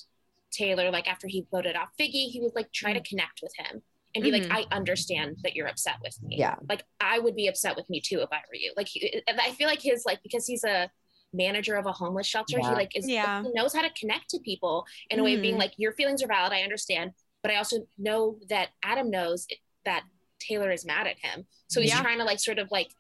Taylor, 0.52 0.92
like 0.92 1.08
after 1.10 1.28
he 1.28 1.46
voted 1.52 1.76
off 1.76 1.90
Figgy, 2.00 2.30
he 2.30 2.40
would 2.42 2.56
like 2.56 2.72
try 2.72 2.94
to 2.94 3.02
connect 3.02 3.40
with 3.44 3.52
him 3.58 3.82
and 4.16 4.24
be 4.24 4.32
Mhm. 4.32 4.50
like, 4.50 4.52
"I 4.72 4.76
understand 4.76 5.38
that 5.44 5.56
you're 5.56 5.68
upset 5.68 5.96
with 6.04 6.18
me. 6.24 6.38
Yeah. 6.38 6.56
like 6.70 6.84
I 7.00 7.20
would 7.20 7.36
be 7.36 7.48
upset 7.48 7.76
with 7.76 7.90
me 7.90 8.02
too 8.02 8.20
if 8.22 8.30
I 8.32 8.38
were 8.48 8.56
you." 8.56 8.72
Like 8.78 8.88
he, 8.88 9.22
I 9.28 9.52
feel 9.52 9.68
like 9.68 9.82
his 9.82 10.06
like 10.06 10.22
because 10.24 10.46
he's 10.48 10.64
a 10.64 10.90
manager 11.38 11.76
of 11.76 11.86
a 11.86 11.92
homeless 11.94 12.28
shelter, 12.28 12.58
he 12.60 12.66
like 12.68 12.96
is 12.98 13.08
Yeah. 13.08 13.44
he 13.44 13.50
knows 13.54 13.74
how 13.74 13.82
to 13.82 13.90
connect 13.92 14.30
to 14.32 14.40
people 14.40 14.86
in 15.10 15.20
a 15.20 15.24
way 15.24 15.36
of 15.36 15.42
being 15.42 15.56
Mhm. 15.56 15.60
like, 15.60 15.74
"Your 15.78 15.94
feelings 15.94 16.22
are 16.24 16.28
valid. 16.28 16.52
I 16.54 16.62
understand." 16.64 17.14
but 17.44 17.52
I 17.52 17.58
also 17.58 17.88
know 17.98 18.40
that 18.50 18.72
Adam 18.84 19.10
knows 19.10 19.46
it- 19.50 19.60
that 19.86 20.04
Taylor 20.40 20.70
is 20.72 20.84
mad 20.84 21.08
at 21.08 21.20
him. 21.20 21.48
So 21.68 21.80
he's 21.80 21.92
Yeah. 21.92 22.02
trying 22.02 22.18
to 22.18 22.26
like 22.26 22.40
sort 22.40 22.60
of 22.60 22.70
like 22.72 22.92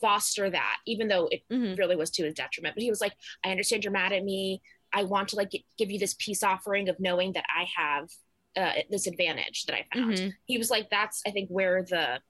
foster 0.00 0.50
that, 0.50 0.78
even 0.86 1.08
though 1.08 1.28
it 1.28 1.42
Mhm. 1.48 1.78
really 1.78 1.96
was 1.96 2.10
to 2.10 2.24
his 2.24 2.34
detriment. 2.34 2.74
But 2.74 2.82
he 2.82 2.90
was 2.90 3.00
like, 3.00 3.14
I 3.44 3.50
understand 3.50 3.84
you're 3.84 3.92
mad 3.92 4.12
at 4.12 4.24
me. 4.24 4.60
I 4.92 5.04
want 5.04 5.28
to 5.30 5.36
like 5.36 5.50
gi- 5.52 5.64
give 5.78 5.90
you 5.90 5.98
this 5.98 6.14
peace 6.18 6.42
offering 6.42 6.88
of 6.88 6.98
knowing 7.00 7.32
that 7.34 7.44
I 7.54 7.64
have 7.76 8.10
uh, 8.56 8.82
this 8.90 9.06
advantage 9.06 9.64
that 9.66 9.76
I 9.76 9.86
found. 9.94 10.14
Mhm. 10.14 10.32
He 10.44 10.58
was 10.58 10.70
like, 10.70 10.90
that's 10.90 11.22
I 11.24 11.30
think 11.30 11.48
where 11.50 11.84
the 11.84 12.20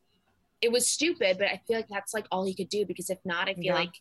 it 0.60 0.70
was 0.70 0.86
stupid, 0.86 1.38
but 1.38 1.48
I 1.48 1.62
feel 1.66 1.76
like 1.76 1.88
that's 1.88 2.12
like 2.12 2.26
all 2.30 2.44
he 2.44 2.54
could 2.54 2.68
do 2.68 2.84
because 2.84 3.08
if 3.08 3.18
not, 3.24 3.48
I 3.48 3.54
feel 3.54 3.64
Yeah. 3.64 3.74
like 3.74 3.94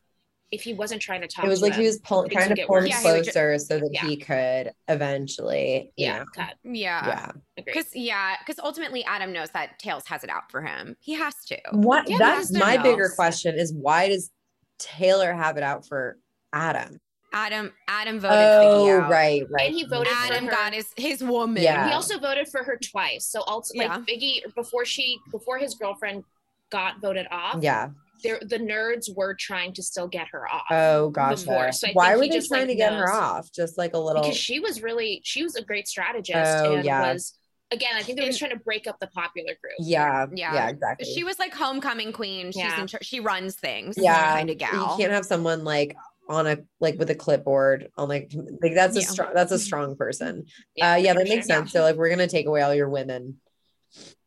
if 0.52 0.62
he 0.64 0.74
wasn't 0.74 1.02
trying 1.02 1.22
to 1.22 1.28
talk, 1.28 1.46
It 1.46 1.48
was 1.48 1.60
to 1.60 1.66
like 1.66 1.74
him, 1.74 1.82
he 1.82 1.88
was 1.88 2.00
pull, 2.00 2.28
trying 2.28 2.56
to 2.56 2.66
pull 2.66 2.78
him 2.78 2.84
worse. 2.86 2.90
Yeah, 2.90 3.00
he 3.02 3.20
would 3.20 3.24
closer 3.32 3.58
so 3.60 3.78
that 3.80 3.90
Yeah. 3.92 4.06
he 4.08 4.18
could 4.18 4.72
eventually, 4.88 5.92
you 5.96 6.06
yeah, 6.08 6.20
know, 6.20 6.26
cut. 6.36 6.56
Yeah. 6.64 7.06
yeah. 7.08 7.32
Because 7.56 7.96
yeah, 7.96 8.36
because 8.40 8.60
ultimately 8.64 9.04
Adam 9.06 9.32
knows 9.32 9.50
that 9.52 9.78
Tails 9.80 10.06
has 10.08 10.24
it 10.24 10.30
out 10.30 10.50
for 10.52 10.62
him. 10.62 10.96
He 11.00 11.14
has 11.14 11.36
to. 11.46 11.58
What 11.72 12.10
Yeah, 12.10 12.18
that's 12.18 12.52
my 12.52 12.78
there 12.78 12.84
bigger 12.94 13.10
question 13.16 13.58
is 13.58 13.74
why 13.74 14.10
does 14.10 14.32
Taylor 14.80 15.34
have 15.34 15.58
it 15.58 15.64
out 15.64 15.86
for 15.88 16.18
Adam? 16.54 17.00
Adam 17.32 17.72
Adam 17.88 18.20
voted 18.20 18.38
Oh, 18.40 18.86
Figgy 18.88 19.04
out. 19.04 19.10
right, 19.12 19.44
right. 19.52 19.68
And 19.68 19.76
he 19.76 19.84
voted 19.86 20.12
Adam 20.16 20.46
for 20.46 20.52
her. 20.52 20.52
got 20.52 20.74
his 20.74 20.88
his 20.98 21.24
woman. 21.24 21.62
Yeah. 21.62 21.88
He 21.90 21.94
also 21.94 22.18
voted 22.18 22.48
for 22.48 22.64
her 22.64 22.76
twice. 22.78 23.26
So 23.26 23.42
also 23.42 23.74
Yeah. 23.76 23.98
like 23.98 24.08
Figgy 24.08 24.42
before 24.56 24.84
she 24.84 25.20
before 25.32 25.60
his 25.60 25.76
girlfriend 25.76 26.24
got 26.72 27.00
voted 27.02 27.28
off, 27.30 27.62
Yeah. 27.62 27.90
There 28.24 28.40
the 28.42 28.58
nerds 28.58 29.14
were 29.16 29.34
trying 29.34 29.74
to 29.74 29.84
still 29.84 30.08
get 30.08 30.28
her 30.32 30.48
off. 30.52 30.64
Oh, 30.72 31.10
gotcha. 31.10 31.46
Before, 31.46 31.72
so 31.72 31.88
I 31.88 31.92
Why 31.94 32.06
think 32.10 32.18
were 32.18 32.28
they 32.28 32.30
just, 32.30 32.48
trying 32.50 32.62
like, 32.62 32.70
to 32.70 32.76
get 32.76 32.94
her 32.94 33.12
off? 33.12 33.52
Just 33.52 33.78
like 33.78 33.94
a 33.94 33.98
little. 34.00 34.22
because 34.22 34.38
she 34.38 34.60
was 34.60 34.82
really 34.82 35.22
she 35.24 35.44
was 35.44 35.56
a 35.56 35.64
great 35.64 35.88
strategist 35.88 36.64
Oh, 36.66 36.76
and 36.76 36.86
yeah. 36.86 37.12
was 37.14 37.38
again 37.72 37.92
I 37.96 38.02
think 38.04 38.18
they 38.18 38.24
were 38.24 38.30
just 38.30 38.40
trying 38.40 38.52
to 38.52 38.60
break 38.60 38.88
up 38.88 39.00
the 39.00 39.08
popular 39.08 39.54
group. 39.62 39.74
yeah, 39.80 40.26
Yeah. 40.34 40.54
yeah, 40.54 40.70
exactly. 40.70 41.12
She 41.14 41.24
was 41.24 41.40
like 41.40 41.54
homecoming 41.54 42.12
queen. 42.14 42.48
She's 42.52 42.64
Yeah. 42.64 42.82
in 42.82 42.88
char- 42.88 43.04
she 43.04 43.20
runs 43.20 43.56
things. 43.56 43.96
yeah, 43.98 44.34
kind 44.34 44.50
of 44.50 44.58
gal. 44.58 44.92
You 44.92 44.98
can't 45.04 45.12
have 45.14 45.26
someone 45.26 45.64
like 45.64 45.96
on 46.28 46.46
a 46.46 46.58
like 46.80 47.00
with 47.00 47.10
a 47.10 47.16
clipboard 47.16 47.90
on 47.98 48.08
like 48.08 48.32
like 48.62 48.76
that's 48.76 48.96
a 48.96 49.02
strong 49.02 49.32
that's 49.34 49.52
a 49.52 49.58
strong 49.60 49.96
person. 49.96 50.46
Yeah, 50.76 50.94
uh, 50.94 50.96
yeah, 50.98 51.14
for 51.14 51.20
that 51.20 51.28
makes 51.30 51.48
sure. 51.48 51.58
sense. 51.58 51.72
So 51.72 51.82
like 51.82 51.96
we're 51.96 52.10
gonna 52.10 52.28
take 52.28 52.46
away 52.46 52.62
all 52.62 52.74
your 52.76 52.90
women. 52.90 53.38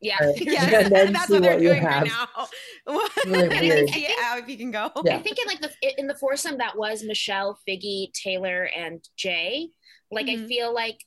Yeah. 0.00 0.16
Or- 0.20 0.34
Yes, 0.40 0.84
and 0.84 0.94
then 0.94 1.12
that's 1.12 1.26
see 1.28 1.34
what 1.34 1.42
they're 1.42 1.52
what 1.54 1.60
doing 1.62 1.84
right 1.84 2.06
now. 2.06 2.28
Really 3.26 3.48
weird. 3.48 3.88
See 3.90 4.08
how 4.20 4.38
if 4.38 4.48
you 4.48 4.56
can 4.56 4.70
go. 4.70 4.90
Yeah. 5.04 5.16
I 5.16 5.22
think 5.22 5.38
in 5.38 5.46
like 5.46 5.60
the 5.60 5.70
in 5.98 6.06
the 6.06 6.14
foursome 6.16 6.58
that 6.58 6.76
was 6.76 7.04
Michelle, 7.04 7.58
Figgy, 7.68 8.12
Taylor, 8.12 8.68
and 8.76 9.02
Jay. 9.16 9.68
Like 10.10 10.26
I 10.28 10.36
Mhm. 10.36 10.48
feel 10.48 10.74
like 10.74 10.98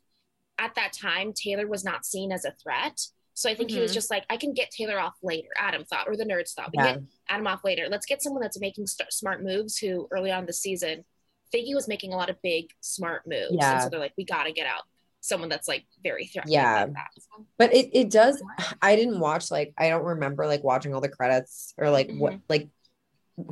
at 0.57 0.75
that 0.75 0.93
time 0.93 1.33
Taylor 1.33 1.67
was 1.67 1.83
not 1.83 2.05
seen 2.05 2.31
as 2.31 2.45
a 2.45 2.51
threat. 2.63 2.99
So 3.33 3.49
I 3.49 3.55
think 3.55 3.69
he 3.69 3.81
was 3.81 3.91
Mhm. 3.91 3.95
just 3.95 4.09
like, 4.09 4.23
I 4.29 4.37
can 4.37 4.53
get 4.53 4.71
Taylor 4.71 4.97
off 4.97 5.15
later. 5.21 5.49
Adam 5.59 5.83
thought, 5.83 6.07
or 6.07 6.15
the 6.15 6.23
nerds 6.23 6.53
thought, 6.53 6.71
we 6.71 6.81
Yeah. 6.81 6.93
get 6.93 7.03
Adam 7.27 7.45
off 7.47 7.65
later. 7.65 7.89
Let's 7.89 8.05
get 8.05 8.21
someone 8.21 8.41
that's 8.41 8.57
making 8.61 8.87
st- 8.87 9.11
smart 9.11 9.43
moves. 9.43 9.77
Who 9.77 10.07
early 10.11 10.31
on 10.31 10.45
the 10.45 10.53
season, 10.53 11.03
Figgy 11.53 11.75
was 11.75 11.89
making 11.89 12.13
a 12.13 12.15
lot 12.15 12.29
of 12.29 12.41
big 12.41 12.71
smart 12.79 13.27
moves. 13.27 13.51
Yeah. 13.51 13.73
And 13.73 13.83
so 13.83 13.89
they're 13.89 13.99
like, 13.99 14.13
we 14.17 14.23
got 14.23 14.45
to 14.45 14.53
get 14.53 14.65
out 14.65 14.83
someone 15.27 15.49
that's 15.49 15.67
like 15.67 15.85
very 16.03 16.25
threatening. 16.27 16.53
Yeah. 16.53 16.83
Like 16.85 16.93
that. 16.93 17.07
So, 17.19 17.45
But 17.57 17.73
it 17.73 17.89
it 17.93 18.09
does. 18.09 18.41
I 18.81 18.95
didn't 18.95 19.19
watch 19.19 19.51
like 19.51 19.73
I 19.77 19.89
don't 19.89 20.03
remember 20.05 20.45
like 20.47 20.63
watching 20.63 20.93
all 20.93 21.01
the 21.01 21.09
credits 21.09 21.73
or 21.77 21.89
like 21.89 22.11
what 22.11 22.39
like 22.49 22.69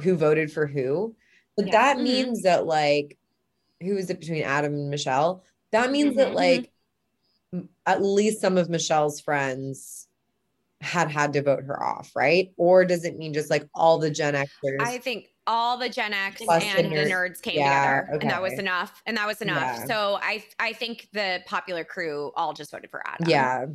who 0.02 0.16
voted 0.16 0.52
for 0.52 0.68
who. 0.68 1.16
But 1.58 1.68
Yeah. 1.68 1.72
that 1.72 1.98
Mhm. 1.98 2.04
means 2.04 2.42
that 2.44 2.66
like 2.66 3.18
who 3.82 3.98
is 3.98 4.10
it 4.10 4.20
between 4.20 4.44
Adam 4.44 4.74
and 4.74 4.90
Michelle? 4.90 5.44
That 5.72 5.92
means 5.92 6.16
that 6.16 6.30
Mhm. 6.32 6.36
like 6.36 6.72
m- 7.52 7.70
at 7.86 8.02
least 8.02 8.40
some 8.42 8.58
of 8.58 8.70
Michelle's 8.70 9.20
friends 9.20 10.08
had 10.82 11.10
had 11.12 11.34
to 11.34 11.42
vote 11.42 11.64
her 11.64 11.82
off, 11.82 12.12
right? 12.16 12.54
Or 12.58 12.86
does 12.86 13.06
it 13.06 13.18
mean 13.18 13.34
just 13.34 13.50
like 13.50 13.68
all 13.74 14.00
the 14.00 14.10
Gen 14.12 14.34
Xers? 14.36 14.82
I 14.82 14.98
think 15.00 15.33
all 15.48 15.78
the 15.78 15.90
Gen 15.90 16.14
X 16.14 16.42
Plus 16.42 16.64
the 16.64 16.70
and 16.70 16.96
the 16.96 17.06
nerds 17.06 17.42
came 17.42 17.60
yeah, 17.60 18.02
together, 18.02 18.08
and 18.22 18.30
that 18.30 18.42
was 18.42 18.58
enough. 18.60 19.02
And 19.06 19.18
that 19.18 19.28
was 19.28 19.42
enough. 19.42 19.72
Yeah. 19.80 19.86
So 19.86 20.20
I 20.22 20.44
I 20.60 20.74
think 20.74 21.08
the 21.14 21.42
popular 21.46 21.84
crew 21.84 22.32
all 22.36 22.54
just 22.54 22.72
voted 22.72 22.90
for 22.92 23.02
Adam. 23.08 23.30
yeah, 23.30 23.66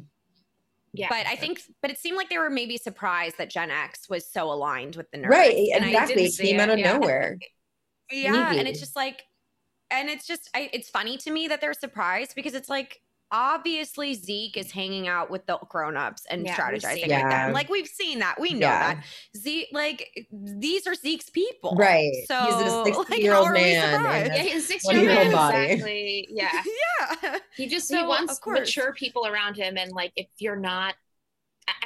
yeah. 0.93 1.09
But 1.09 1.27
I 1.27 1.37
think, 1.37 1.61
but 1.83 1.91
it 1.91 1.99
seemed 1.99 2.17
like 2.17 2.29
they 2.31 2.39
were 2.39 2.51
maybe 2.51 2.77
surprised 2.77 3.39
that 3.39 3.51
Gen 3.51 3.71
X 3.71 4.09
was 4.09 4.27
so 4.31 4.51
aligned 4.51 4.97
with 4.97 5.11
the 5.11 5.19
nerds. 5.19 5.29
right. 5.29 5.69
And 5.75 5.85
Exactly. 5.85 6.15
didn't 6.15 6.35
It 6.35 6.39
came 6.39 6.61
it, 6.61 6.61
out 6.61 6.71
of 6.71 6.79
yeah. 6.79 6.93
nowhere. 6.93 7.39
Yeah, 8.11 8.55
and 8.57 8.67
it's 8.69 8.81
just 8.81 8.97
like, 8.97 9.23
and 9.91 10.09
it's 10.09 10.27
just, 10.27 10.49
I, 10.55 10.71
it's 10.73 10.91
funny 10.91 11.19
to 11.19 11.31
me 11.31 11.49
that 11.49 11.61
they're 11.61 11.75
surprised 11.75 12.35
because 12.35 12.55
it's 12.55 12.69
like, 12.69 13.01
obviously 13.31 14.15
Zeke 14.15 14.57
is 14.57 14.71
hanging 14.71 15.07
out 15.09 15.31
with 15.31 15.47
the 15.47 15.59
grown-ups 15.69 16.25
and 16.31 16.45
Yeah, 16.47 16.57
strategizing 16.57 16.95
seen 16.95 17.09
with 17.11 17.31
them. 17.31 17.53
Like 17.53 17.69
we've 17.69 17.87
seen 17.87 18.21
that, 18.21 18.37
we 18.41 18.55
know 18.55 18.67
Yeah. 18.69 18.95
that. 18.95 19.05
Zeke, 19.37 19.69
like 19.73 20.27
these 20.33 20.87
are 20.87 20.95
Zeke's 20.95 21.29
people, 21.31 21.75
Right. 21.77 22.11
So 22.27 22.41
He's 22.45 22.73
a 22.73 22.79
like, 22.83 22.95
60 22.95 23.21
year 23.23 23.35
old 23.35 23.47
how 23.47 23.51
are 23.53 23.55
we 23.55 23.61
man. 23.61 23.95
surprised? 23.95 24.33
yeah, 24.35 24.43
he's 24.43 24.65
a 24.65 24.67
six 24.67 24.85
20 24.85 25.01
year 25.01 25.11
year 25.11 25.19
old 25.19 25.27
old 25.29 25.35
body. 25.37 25.59
exactly. 25.65 26.29
Yeah. 26.31 26.63
yeah. 27.23 27.39
he 27.57 27.67
just 27.69 27.89
So, 27.89 27.99
he 27.99 28.03
wants 28.07 28.41
mature 28.47 28.93
people 28.95 29.27
around 29.27 29.57
him 29.57 29.77
and 29.77 29.93
like 29.93 30.13
if 30.17 30.27
you're 30.39 30.57
not 30.57 30.95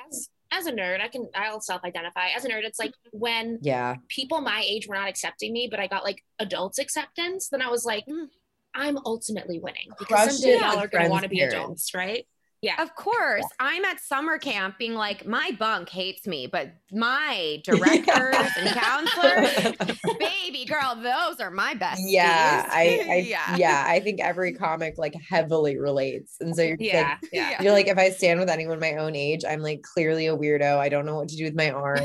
as 0.09 0.29
as 0.53 0.67
a 0.67 0.73
nerd 0.73 1.01
i 1.01 1.09
can 1.09 1.27
i'll 1.35 1.61
self-identify 1.61 2.29
as 2.37 2.45
a 2.45 2.49
nerd 2.49 2.63
it's 2.63 2.79
like 2.79 2.93
when 3.11 3.59
Yeah. 3.63 3.97
people 4.09 4.41
my 4.43 4.63
age 4.67 4.87
were 4.87 4.95
not 4.95 5.09
accepting 5.09 5.53
me 5.53 5.67
but 5.71 5.81
i 5.81 5.87
got 5.87 6.05
like 6.05 6.23
adults 6.39 6.79
acceptance 6.79 7.49
then 7.49 7.63
i 7.63 7.69
was 7.69 7.85
like 7.85 8.05
Mm. 8.07 8.27
I'm 8.75 8.99
ultimately 9.05 9.59
winning 9.59 9.89
because 9.99 10.07
Crushed 10.27 10.41
someday 10.41 10.57
it 10.57 10.61
y'all 10.61 10.79
are 10.79 10.87
going 10.89 11.05
to 11.05 11.11
want 11.11 11.23
to 11.25 11.29
be 11.29 11.39
parents. 11.39 11.55
adults 11.55 11.95
right 11.95 12.27
Yeah. 12.63 12.81
Of 12.81 12.95
course, 12.95 13.45
I'm 13.59 13.85
at 13.85 13.99
summer 13.99 14.39
camp 14.39 14.79
being 14.79 14.95
like, 14.95 15.27
my 15.27 15.51
bunk 15.59 15.89
hates 15.89 16.29
me, 16.29 16.47
but 16.47 16.71
my 16.93 17.61
directors 17.65 18.51
and 18.57 18.69
counselors, 18.71 19.99
baby 20.21 20.65
girl, 20.65 20.95
those 20.95 21.41
are 21.41 21.51
my 21.51 21.75
best. 21.75 22.01
yeah 22.07 22.65
I, 22.71 23.05
I 23.11 23.15
yeah. 23.27 23.57
yeah. 23.57 23.85
i 23.89 23.99
think 23.99 24.21
every 24.21 24.53
comic 24.53 24.95
like 24.97 25.15
heavily 25.29 25.77
relates 25.77 26.37
and 26.41 26.55
so 26.55 26.63
you're 26.63 26.77
yeah 26.79 27.19
like 27.21 27.31
yeah 27.33 27.61
you're 27.63 27.73
like 27.73 27.89
if 27.89 27.99
i 27.99 28.11
stand 28.11 28.39
with 28.39 28.49
anyone 28.49 28.79
my 28.79 28.95
own 28.95 29.17
age 29.17 29.43
i'm 29.45 29.61
like 29.61 29.83
clearly 29.83 30.29
a 30.29 30.37
weirdo 30.37 30.79
i 30.79 30.89
don't 30.89 31.05
know 31.05 31.17
what 31.17 31.29
to 31.31 31.37
do 31.37 31.43
with 31.45 31.57
my 31.57 31.71
arm 31.73 31.99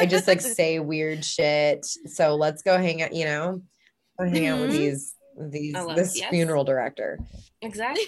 i 0.00 0.06
just 0.06 0.28
like 0.28 0.40
say 0.40 0.78
weird 0.78 1.24
shit 1.24 1.84
so 2.06 2.36
let's 2.36 2.62
go 2.62 2.78
hang 2.78 3.02
out 3.02 3.12
you 3.12 3.24
know 3.24 3.60
go 4.18 4.28
hang 4.28 4.46
out 4.46 4.60
with 4.60 4.70
Mhm. 4.70 4.78
these 4.78 5.14
these 5.38 5.74
love- 5.74 5.96
this 5.96 6.18
yes. 6.18 6.30
funeral 6.30 6.64
director 6.64 7.18
exactly 7.62 8.04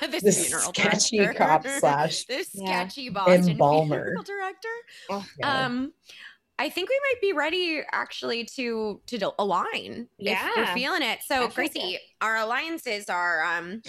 this, 0.10 0.22
this 0.22 0.46
funeral 0.48 0.72
sketchy 0.72 1.18
director. 1.18 1.38
cop 1.38 1.66
slash 1.80 2.24
this 2.24 2.50
Yeah. 2.54 2.66
sketchy 2.86 3.08
Boston 3.08 3.50
Embalmer. 3.50 4.04
funeral 4.04 4.22
director. 4.34 4.68
oh, 5.10 5.24
yeah. 5.38 5.64
Um, 5.66 5.92
I 6.58 6.68
think 6.68 6.88
we 6.90 7.00
might 7.12 7.20
be 7.20 7.32
ready 7.32 7.82
actually 7.92 8.44
to 8.56 9.00
to 9.06 9.18
do- 9.18 9.32
align. 9.38 10.08
if 10.18 10.56
we're 10.56 10.74
feeling 10.74 11.02
it. 11.02 11.20
So, 11.26 11.36
I 11.36 11.38
feel 11.40 11.48
Gracie, 11.48 11.98
our 12.20 12.36
alliances 12.36 13.08
are 13.08 13.42
um 13.44 13.82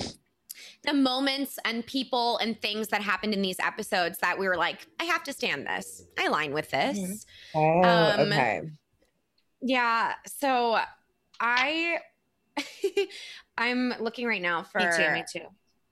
the 0.83 0.93
moments 0.93 1.57
and 1.65 1.85
people 1.85 2.37
and 2.37 2.59
things 2.61 2.87
that 2.89 3.01
happened 3.01 3.33
in 3.33 3.41
these 3.41 3.59
episodes 3.59 4.17
that 4.19 4.37
we 4.37 4.47
were 4.47 4.57
like, 4.57 4.85
I 4.99 5.05
have 5.05 5.23
to 5.23 5.33
stand 5.33 5.65
this. 5.67 6.03
I 6.19 6.25
align 6.25 6.53
with 6.53 6.69
this. 6.71 6.97
Mhm. 6.97 7.25
oh 7.55 7.83
um, 8.21 8.27
okay 8.31 8.61
Yeah. 9.61 10.13
So 10.27 10.77
I 11.39 11.99
I'm 13.57 13.93
looking 13.99 14.27
right 14.27 14.41
now 14.41 14.63
for 14.63 14.79
me 14.79 14.85
too 14.95 15.11
me 15.11 15.23
too 15.31 15.45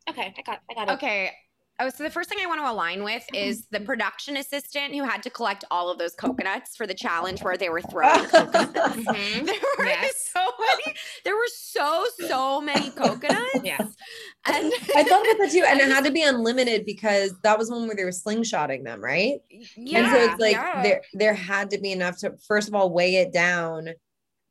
okay 0.09 0.33
i 0.37 0.41
got 0.41 0.59
i 0.69 0.73
got 0.73 0.89
it 0.89 0.93
Okay. 0.93 1.31
Oh, 1.79 1.89
so 1.89 2.03
the 2.03 2.11
first 2.11 2.29
thing 2.29 2.37
I 2.43 2.45
want 2.45 2.59
to 2.61 2.69
align 2.69 3.03
with 3.03 3.23
is 3.33 3.65
the 3.71 3.79
production 3.79 4.37
assistant 4.37 4.93
who 4.93 5.03
had 5.03 5.23
to 5.23 5.31
collect 5.31 5.63
all 5.71 5.89
of 5.89 5.97
those 5.97 6.13
coconuts 6.13 6.75
for 6.75 6.85
the 6.85 6.93
challenge 6.93 7.41
where 7.41 7.57
they 7.57 7.69
were 7.69 7.81
throwing 7.81 8.23
coconuts. 8.29 8.97
Mhm. 8.97 9.45
There 9.47 9.55
were 9.79 9.85
Yes. 9.87 10.29
so 10.31 10.45
many. 10.59 10.95
There 11.25 11.33
were 11.35 11.47
so 11.51 12.05
so 12.27 12.61
many 12.61 12.91
coconuts. 12.91 13.61
Yeah. 13.63 13.79
And 13.79 14.71
I 14.95 15.03
thought 15.03 15.23
about 15.25 15.37
that 15.39 15.49
too, 15.51 15.63
and 15.67 15.79
it 15.79 15.89
had 15.89 16.03
to 16.05 16.11
be 16.11 16.21
unlimited 16.21 16.85
because 16.85 17.33
that 17.41 17.57
was 17.57 17.71
one 17.71 17.87
where 17.87 17.95
they 17.95 18.03
were 18.03 18.11
slingshotting 18.11 18.83
them, 18.83 19.01
right? 19.03 19.39
yeah, 19.75 19.99
and 19.99 20.11
so 20.11 20.17
it's 20.21 20.39
like 20.39 20.53
yeah. 20.57 20.83
there 20.83 21.01
there 21.13 21.33
had 21.33 21.71
to 21.71 21.79
be 21.79 21.91
enough 21.93 22.17
to 22.19 22.33
first 22.47 22.67
of 22.67 22.75
all 22.75 22.91
weigh 22.93 23.15
it 23.15 23.33
down, 23.33 23.89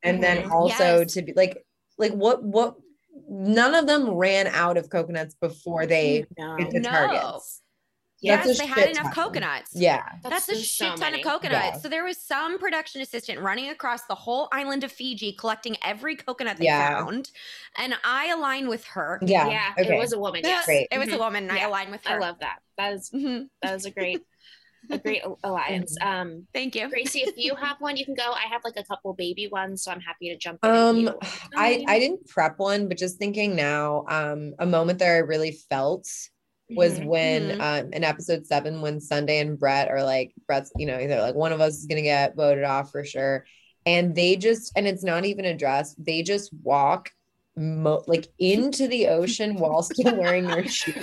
and 0.03 0.21
then 0.21 0.43
Mhm. 0.43 0.51
also 0.51 0.99
Yes. 0.99 1.13
to 1.13 1.21
be 1.21 1.31
like 1.33 1.63
like 2.01 2.11
what 2.13 2.43
what 2.43 2.75
none 3.29 3.73
of 3.75 3.87
them 3.87 4.09
ran 4.09 4.47
out 4.47 4.75
of 4.77 4.89
coconuts 4.89 5.35
before 5.35 5.85
they 5.85 6.25
no. 6.37 6.57
hit 6.57 6.71
the 6.71 6.79
No. 6.81 6.89
targets. 6.89 7.61
yes, 8.19 8.45
That's 8.45 8.59
they 8.59 8.65
had 8.65 8.89
enough 8.89 9.03
ton. 9.05 9.13
coconuts. 9.13 9.71
Yeah, 9.73 10.03
That's, 10.23 10.49
a 10.49 10.55
shit 10.55 10.65
so 10.65 10.85
ton 10.89 10.99
many. 10.99 11.21
of 11.21 11.27
coconuts. 11.27 11.65
Yeah. 11.75 11.77
So 11.79 11.87
there 11.89 12.03
was 12.03 12.17
some 12.17 12.59
production 12.59 13.01
assistant 13.01 13.39
running 13.39 13.69
across 13.69 14.03
the 14.05 14.15
whole 14.15 14.49
island 14.51 14.83
of 14.83 14.91
Fiji 14.91 15.31
collecting 15.33 15.77
every 15.83 16.15
coconut 16.17 16.57
they 16.57 16.65
Yeah. 16.65 16.97
found. 16.99 17.31
And 17.77 17.95
I 18.03 18.27
align 18.31 18.67
with 18.67 18.83
her. 18.87 19.19
yeah, 19.25 19.47
yeah 19.47 19.73
okay. 19.79 19.95
it 19.95 19.97
was 19.97 20.11
a 20.13 20.19
woman 20.19 20.41
yes 20.43 20.65
Great. 20.65 20.87
It 20.91 20.97
was 20.99 21.09
a 21.09 21.13
Mhm. 21.13 21.19
woman 21.19 21.43
and 21.43 21.51
I 21.53 21.57
Yeah. 21.57 21.67
align 21.69 21.89
with 21.91 22.05
her. 22.05 22.15
i 22.15 22.19
love 22.19 22.37
that 22.39 22.59
that 22.77 22.93
is 22.93 23.09
Mhm. 23.11 23.49
that 23.61 23.73
was 23.73 23.85
a 23.85 23.91
great 23.91 24.21
a 24.89 24.97
great 24.97 25.21
alliance 25.43 25.95
um 26.01 26.47
Thank 26.53 26.75
you. 26.75 26.89
Gracie, 26.89 27.19
if 27.21 27.35
you 27.37 27.55
have 27.55 27.77
one, 27.79 27.97
you 27.97 28.05
can 28.05 28.15
go. 28.15 28.31
I 28.31 28.47
have 28.51 28.61
like 28.63 28.77
a 28.77 28.83
couple 28.83 29.13
baby 29.13 29.47
ones, 29.51 29.83
so 29.83 29.91
I'm 29.91 30.01
happy 30.01 30.29
to 30.29 30.37
jump 30.37 30.59
in. 30.63 30.69
Um. 30.69 31.15
I 31.55 31.83
I 31.87 31.99
didn't 31.99 32.27
prep 32.27 32.57
one, 32.59 32.87
but 32.87 32.97
just 32.97 33.17
thinking 33.17 33.55
now, 33.55 34.05
um, 34.07 34.53
a 34.59 34.65
moment 34.65 34.99
that 34.99 35.09
I 35.09 35.17
really 35.19 35.51
felt 35.69 36.07
was 36.69 36.97
Mhm. 36.99 37.05
when 37.05 37.41
Mhm. 37.49 37.61
um 37.85 37.93
in 37.93 38.03
episode 38.03 38.47
seven 38.47 38.81
when 38.81 38.99
Sunday 39.01 39.39
and 39.39 39.59
Brett 39.59 39.89
are 39.89 40.03
like 40.03 40.31
Brett's, 40.47 40.71
you 40.77 40.85
know, 40.85 40.97
they're 40.97 41.21
like 41.21 41.35
one 41.35 41.51
of 41.51 41.59
us 41.61 41.77
is 41.77 41.85
gonna 41.85 42.01
get 42.01 42.35
voted 42.35 42.63
off 42.63 42.91
for 42.91 43.03
sure. 43.03 43.45
And 43.85 44.15
they 44.15 44.35
just 44.37 44.71
and 44.77 44.87
it's 44.87 45.03
not 45.03 45.25
even 45.25 45.45
addressed, 45.45 46.03
they 46.03 46.23
just 46.23 46.51
walk 46.63 47.11
mo- 47.57 48.03
like 48.07 48.27
into 48.39 48.87
the 48.87 49.07
ocean 49.07 49.55
while 49.57 49.83
still 49.83 50.15
wearing 50.15 50.47
their 50.47 50.65
shoes. 50.67 50.95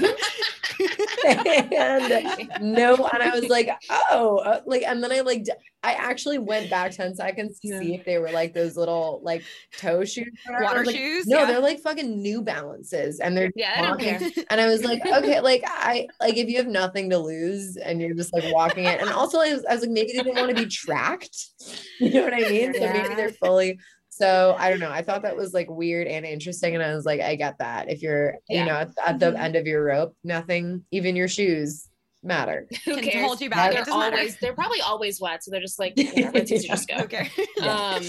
And 1.26 2.50
no, 2.60 2.94
and 3.12 3.22
I 3.22 3.30
was 3.34 3.48
like, 3.48 3.70
oh, 4.10 4.38
uh, 4.38 4.60
like, 4.66 4.82
and 4.82 5.02
then 5.02 5.12
I 5.12 5.20
like, 5.20 5.44
I 5.82 5.92
actually 5.92 6.38
went 6.38 6.70
back 6.70 6.90
10 6.92 7.14
seconds 7.14 7.60
to 7.60 7.68
Yeah. 7.68 7.78
see 7.80 7.94
if 7.94 8.04
they 8.04 8.18
were 8.18 8.30
like 8.30 8.52
those 8.52 8.76
little 8.76 9.20
like 9.22 9.42
toe 9.76 10.04
shoes. 10.04 10.26
or 10.48 10.54
whatever. 10.54 10.64
I 10.64 10.72
Water 10.72 10.84
like, 10.86 10.96
shoes. 10.96 11.26
no, 11.26 11.38
yeah. 11.40 11.44
they're 11.46 11.60
like 11.60 11.80
fucking 11.80 12.20
New 12.20 12.42
Balances, 12.42 13.20
and 13.20 13.36
they're 13.36 13.52
Yeah. 13.54 13.94
And 14.50 14.60
I 14.60 14.66
was 14.68 14.84
like, 14.84 15.04
okay, 15.06 15.40
like 15.40 15.62
I 15.66 16.06
like 16.20 16.36
if 16.36 16.48
you 16.48 16.56
have 16.58 16.66
nothing 16.66 17.10
to 17.10 17.18
lose 17.18 17.76
and 17.76 18.00
you're 18.00 18.14
just 18.14 18.32
like 18.32 18.52
walking 18.52 18.84
it, 18.84 19.00
and 19.00 19.10
also 19.10 19.38
I 19.40 19.52
was, 19.54 19.64
I 19.64 19.74
was 19.74 19.82
like, 19.82 19.90
maybe 19.90 20.12
they 20.12 20.22
didn't 20.22 20.36
want 20.36 20.48
to 20.56 20.62
be 20.62 20.66
tracked. 20.68 21.36
You 22.00 22.14
know 22.14 22.22
what 22.24 22.34
I 22.34 22.48
mean? 22.48 22.72
So 22.74 22.80
maybe 22.80 23.14
they're 23.16 23.32
fully 23.32 23.80
So 24.18 24.56
I 24.58 24.70
don't 24.70 24.80
know. 24.80 24.90
I 24.90 25.02
thought 25.02 25.22
that 25.22 25.36
was 25.36 25.52
like 25.54 25.70
weird 25.70 26.06
and 26.08 26.26
interesting. 26.26 26.74
And 26.74 26.82
I 26.82 26.94
was 26.94 27.04
like, 27.06 27.20
I 27.20 27.36
get 27.36 27.58
that. 27.58 27.88
If 27.90 28.02
you're, 28.02 28.34
Yeah. 28.48 28.60
you 28.60 28.66
know, 28.68 28.74
at, 28.76 28.88
at 29.06 29.18
the 29.20 29.32
Mhm. 29.32 29.38
end 29.40 29.56
of 29.56 29.66
your 29.66 29.84
rope, 29.84 30.16
nothing, 30.24 30.84
even 30.90 31.14
your 31.16 31.28
shoes 31.28 31.88
matter. 32.24 32.66
Who 32.84 32.94
Can 32.96 33.04
cares? 33.04 33.24
hold 33.26 33.40
you 33.40 33.48
back. 33.48 33.70
They're 33.70 33.82
It 33.82 33.84
doesn't 33.86 34.00
matter. 34.00 34.16
always 34.16 34.36
they're 34.40 34.52
probably 34.54 34.80
always 34.80 35.20
wet, 35.20 35.44
so 35.44 35.52
they're 35.52 35.60
just 35.60 35.78
like 35.78 35.94
whatever, 35.96 36.38
it's 36.38 36.50
easy 36.50 36.66
to 36.66 36.74
just 36.74 36.88
go. 36.88 36.96
Okay. 37.04 37.30
Um, 37.62 38.02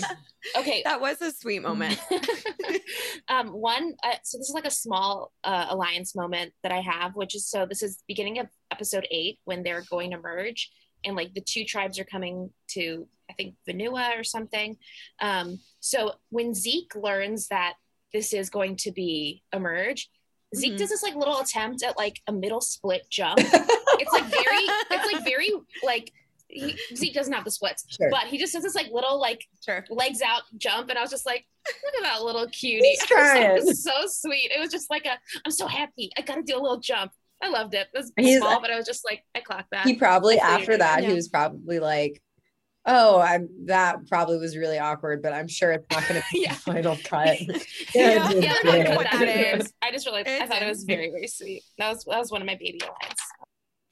okay. 0.57 0.81
that 0.85 0.99
was 1.01 1.21
a 1.21 1.31
sweet 1.31 1.61
moment. 1.61 1.99
um, 3.27 3.49
one, 3.49 3.93
uh, 4.03 4.15
so 4.23 4.37
this 4.37 4.49
is 4.49 4.53
like 4.55 4.65
a 4.65 4.71
small 4.71 5.31
uh, 5.43 5.67
alliance 5.69 6.15
moment 6.15 6.53
that 6.63 6.71
I 6.71 6.81
have, 6.81 7.15
which 7.15 7.35
is 7.35 7.47
so 7.47 7.65
this 7.65 7.83
is 7.83 8.03
beginning 8.07 8.39
of 8.39 8.47
episode 8.71 9.07
eight 9.11 9.39
when 9.45 9.63
they're 9.63 9.83
going 9.89 10.11
to 10.11 10.17
merge, 10.17 10.71
and 11.05 11.15
like 11.15 11.33
the 11.33 11.41
two 11.41 11.63
tribes 11.65 11.99
are 11.99 12.03
coming 12.05 12.49
to 12.71 13.07
I 13.29 13.33
think 13.33 13.55
Vanua 13.67 14.19
or 14.19 14.23
something. 14.23 14.77
Um, 15.21 15.59
so 15.79 16.13
when 16.29 16.53
Zeke 16.53 16.93
learns 16.95 17.47
that 17.49 17.73
this 18.13 18.33
is 18.33 18.49
going 18.49 18.75
to 18.77 18.91
be 18.91 19.43
a 19.53 19.59
merge, 19.59 20.09
Zeke 20.55 20.77
does 20.77 20.89
this 20.89 21.03
like 21.03 21.15
little 21.15 21.39
attempt 21.39 21.83
at 21.83 21.95
like 21.97 22.19
a 22.27 22.31
middle 22.33 22.61
split 22.61 23.03
jump. 23.09 23.37
it's 23.39 24.11
like 24.11 24.23
very, 24.25 24.65
it's 24.91 25.13
like 25.13 25.23
very 25.23 25.49
like. 25.83 26.11
He, 26.51 26.75
Zeke 26.95 27.13
doesn't 27.13 27.31
have 27.31 27.45
the 27.45 27.51
splits, 27.51 27.85
Sure. 27.95 28.09
but 28.09 28.23
he 28.23 28.39
just 28.39 28.53
does 28.53 28.63
this 28.63 28.73
like 28.73 28.89
little 28.91 29.19
like 29.21 29.45
Sure. 29.63 29.85
legs 29.91 30.19
out 30.25 30.41
jump 30.57 30.89
and 30.89 30.97
I 30.97 31.01
was 31.01 31.11
just 31.11 31.23
like, 31.27 31.45
look 31.85 31.93
at 32.03 32.11
that 32.11 32.23
little 32.23 32.47
cutie. 32.47 32.83
He's 32.87 32.99
I 33.01 33.03
was 33.03 33.11
like, 33.11 33.19
trying. 33.43 33.57
it 33.57 33.63
was 33.65 33.83
so 33.83 33.91
sweet. 34.07 34.51
It 34.55 34.59
was 34.59 34.71
just 34.71 34.89
like 34.89 35.05
a 35.05 35.11
I'm 35.45 35.51
so 35.51 35.67
happy. 35.67 36.09
I 36.17 36.21
gotta 36.21 36.41
do 36.41 36.57
a 36.57 36.59
little 36.59 36.79
jump. 36.79 37.11
I 37.39 37.49
loved 37.49 37.75
it. 37.75 37.87
It 37.93 37.97
was 37.99 38.11
He's- 38.17 38.39
small, 38.41 38.59
but 38.61 38.71
I 38.71 38.77
was 38.77 38.87
just 38.87 39.05
like, 39.05 39.23
I 39.35 39.41
clocked 39.41 39.69
that. 39.73 39.85
he 39.85 39.93
probably 39.95 40.39
after 40.39 40.75
that 40.75 41.03
Yeah. 41.03 41.09
he 41.09 41.13
was 41.13 41.27
probably 41.27 41.77
like 41.77 42.19
oh 42.91 43.19
i'm 43.21 43.47
that 43.65 44.05
probably 44.07 44.37
was 44.37 44.57
really 44.57 44.77
awkward 44.79 45.21
but 45.21 45.31
i'm 45.31 45.47
sure 45.47 45.71
it's 45.71 45.85
not 45.91 46.07
going 46.07 46.19
to 46.21 46.27
be 46.33 46.41
Yeah. 46.41 46.53
the 46.53 46.59
final 46.59 46.97
cut 47.03 47.39
Yeah. 47.41 47.57
Yeah, 47.95 48.29
yeah, 48.31 48.53
yeah. 48.63 48.91
I, 48.91 48.95
Put 48.95 49.03
that 49.11 49.19
that 49.19 49.53
in. 49.53 49.61
in. 49.61 49.67
I 49.81 49.91
just 49.91 50.05
really 50.05 50.23
I 50.25 50.45
thought 50.45 50.61
it 50.61 50.67
was 50.67 50.83
very, 50.83 51.09
very 51.09 51.27
sweet. 51.27 51.63
That 51.77 51.89
was 51.89 52.03
that 52.05 52.17
was 52.19 52.31
one 52.31 52.41
of 52.41 52.45
my 52.47 52.55
baby 52.55 52.79
lines. 52.81 53.19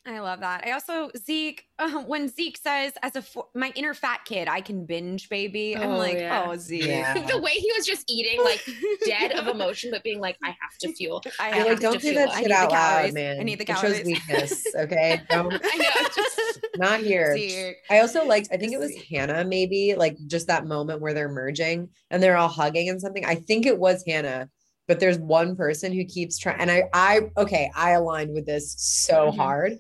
I 0.10 0.20
love 0.20 0.40
that. 0.40 0.66
I 0.66 0.72
also 0.72 1.10
Zeke 1.18 1.64
uh, 1.80 2.02
when 2.04 2.28
Zeke 2.30 2.58
says, 2.58 2.94
"As 3.04 3.16
a 3.16 3.22
fo- 3.22 3.50
my 3.56 3.72
inner 3.76 3.94
fat 3.94 4.22
kid, 4.26 4.48
I 4.48 4.62
can 4.62 4.86
binge, 4.86 5.30
baby." 5.30 5.76
I'm 5.76 5.92
Oh, 5.92 5.98
like, 5.98 6.18
yeah. 6.18 6.48
"Oh, 6.50 6.56
Zeke." 6.58 6.88
Yeah. 6.88 7.14
the 7.28 7.40
way 7.42 7.52
he 7.52 7.72
was 7.76 7.86
just 7.86 8.04
eating 8.10 8.44
like 8.44 8.62
dead 9.06 9.32
of 9.34 9.48
emotion, 9.48 9.92
but 9.92 10.04
being 10.04 10.20
like, 10.20 10.38
I 10.44 10.48
have 10.50 10.78
to 10.82 10.90
fuel. 10.96 11.24
I 11.40 11.50
I 11.50 11.52
have 11.52 11.66
like 11.68 11.70
have 11.72 11.80
don't 11.82 11.94
to 11.96 12.00
say 12.00 12.14
that 12.16 12.34
shit 12.34 12.52
out 12.52 12.72
loud 12.72 13.14
man 13.14 13.40
I 13.40 13.44
need 13.44 13.60
the 13.60 13.64
it 13.64 13.68
shows 13.70 13.82
calories. 13.82 14.06
weakness 14.06 14.66
okay 14.76 15.22
don't 15.30 15.54
I 15.64 15.78
know. 15.78 16.10
Just, 16.16 16.60
not 16.76 17.00
here 17.02 17.36
Zeke. 17.38 17.76
I 17.90 18.00
also 18.00 18.26
liked, 18.26 18.50
I 18.52 18.58
think 18.58 18.74
it 18.74 18.80
was 18.80 18.94
Sweet. 18.94 19.06
Hannah, 19.10 19.44
maybe 19.46 19.96
like 19.98 20.18
just 20.28 20.48
that 20.48 20.66
moment 20.66 21.02
where 21.02 21.14
they're 21.14 21.30
merging 21.30 21.90
and 22.12 22.22
they're 22.22 22.38
all 22.38 22.48
hugging 22.48 22.90
and 22.90 23.02
something. 23.02 23.26
I 23.26 23.36
think 23.36 23.66
it 23.66 23.78
was 23.80 24.04
Hannah, 24.06 24.50
but 24.88 25.00
there's 25.00 25.18
one 25.20 25.56
person 25.56 25.92
who 25.92 26.06
keeps 26.06 26.38
trying. 26.38 26.60
And 26.60 26.70
I, 26.72 26.84
I, 26.94 27.22
okay, 27.38 27.72
I 27.76 27.92
aligned 27.92 28.34
with 28.34 28.46
this 28.46 28.76
so 28.78 29.32
Mhm. 29.32 29.36
hard. 29.38 29.74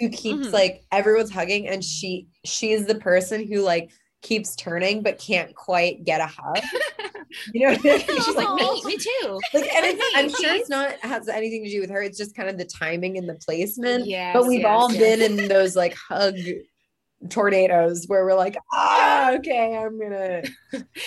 Who 0.00 0.08
keeps 0.08 0.48
Mhm. 0.48 0.52
like 0.52 0.84
everyone's 0.92 1.30
hugging 1.30 1.68
and 1.68 1.84
she, 1.84 2.28
she's 2.44 2.86
the 2.86 2.94
person 2.96 3.46
who 3.46 3.60
like 3.60 3.90
keeps 4.22 4.56
turning 4.56 5.02
but 5.02 5.18
can't 5.18 5.54
quite 5.54 6.04
get 6.04 6.20
a 6.20 6.26
hug. 6.26 6.58
You 7.52 7.66
know, 7.66 7.72
what 7.74 7.80
I 7.80 7.96
mean? 7.96 8.00
she's 8.22 8.36
like, 8.36 8.54
me, 8.54 8.82
me 8.84 8.96
too. 8.96 9.40
like, 9.52 9.64
and 9.74 9.84
it's, 9.86 10.04
I'm 10.14 10.28
sure 10.28 10.54
it's 10.54 10.68
not 10.68 10.92
has 11.00 11.28
anything 11.28 11.64
to 11.64 11.70
do 11.70 11.80
with 11.80 11.90
her. 11.90 12.00
It's 12.00 12.16
just 12.16 12.36
kind 12.36 12.48
of 12.48 12.56
the 12.58 12.64
timing 12.64 13.18
and 13.18 13.28
the 13.28 13.34
placement 13.34 14.06
Yeah. 14.06 14.32
but 14.32 14.46
we've 14.46 14.60
yes, 14.60 14.68
all 14.68 14.92
yes. 14.92 15.00
been 15.18 15.40
in 15.40 15.48
those 15.48 15.74
like 15.74 15.94
hug 15.96 16.36
tornadoes 17.30 18.04
where 18.06 18.24
we're 18.24 18.34
like, 18.34 18.56
ah, 18.72 19.32
okay, 19.34 19.76
I'm 19.76 19.98
gonna 19.98 20.42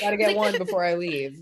gotta 0.01 0.17
get 0.17 0.27
Like- 0.29 0.35
one 0.38 0.57
before 0.57 0.83
I 0.83 0.95
leave. 0.95 1.41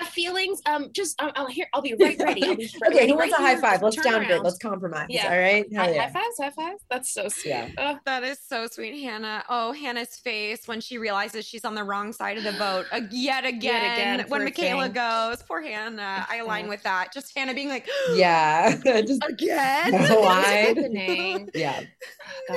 I 0.00 0.04
have 0.04 0.12
feelings. 0.12 0.60
Um, 0.66 0.88
just 0.92 1.20
um, 1.22 1.30
I'll 1.36 1.46
hear. 1.46 1.66
I'll 1.74 1.82
be 1.82 1.94
right 2.00 2.16
ready. 2.18 2.42
I'll 2.44 2.56
be 2.56 2.70
okay, 2.88 3.06
who 3.06 3.14
right 3.18 3.30
wants 3.30 3.34
a 3.34 3.42
high 3.42 3.56
five? 3.56 3.82
Let's 3.82 3.96
Turn 3.96 4.04
downgrade. 4.04 4.30
around. 4.30 4.44
Let's 4.44 4.58
compromise. 4.58 5.06
Yeah. 5.10 5.30
All 5.32 5.38
right. 5.38 5.66
Hell 5.72 5.84
High, 5.84 5.92
yeah. 5.94 6.02
high 6.06 6.10
fives, 6.12 6.36
high 6.40 6.50
fives. 6.50 6.82
That's 6.90 7.12
so 7.12 7.28
sweet. 7.28 7.50
Yeah. 7.50 7.68
Oh, 7.78 7.98
That 8.06 8.24
is 8.24 8.38
so 8.46 8.66
sweet, 8.70 9.02
Hannah. 9.02 9.44
Oh, 9.48 9.72
Hannah's 9.72 10.16
face 10.18 10.66
when 10.66 10.80
she 10.80 10.98
realizes 10.98 11.44
she's 11.44 11.64
on 11.64 11.74
the 11.74 11.84
wrong 11.84 12.12
side 12.12 12.38
of 12.38 12.44
the 12.44 12.52
boat 12.52 12.86
uh, 12.92 13.00
yet 13.10 13.44
again. 13.44 13.92
again, 13.92 14.18
when 14.28 14.40
poor 14.40 14.44
Michaela 14.44 14.84
thing. 14.84 14.92
goes, 14.92 15.42
poor 15.42 15.60
Hannah. 15.60 16.26
I 16.28 16.36
align 16.36 16.68
with 16.68 16.82
that. 16.84 17.12
Just 17.12 17.36
Hannah 17.36 17.54
being 17.54 17.68
like, 17.68 17.88
Yeah. 18.14 18.76
just 18.84 19.22
again. 19.28 19.90
That's 19.92 20.10
what's 20.10 21.48
yeah. 21.54 21.82
God. 22.48 22.56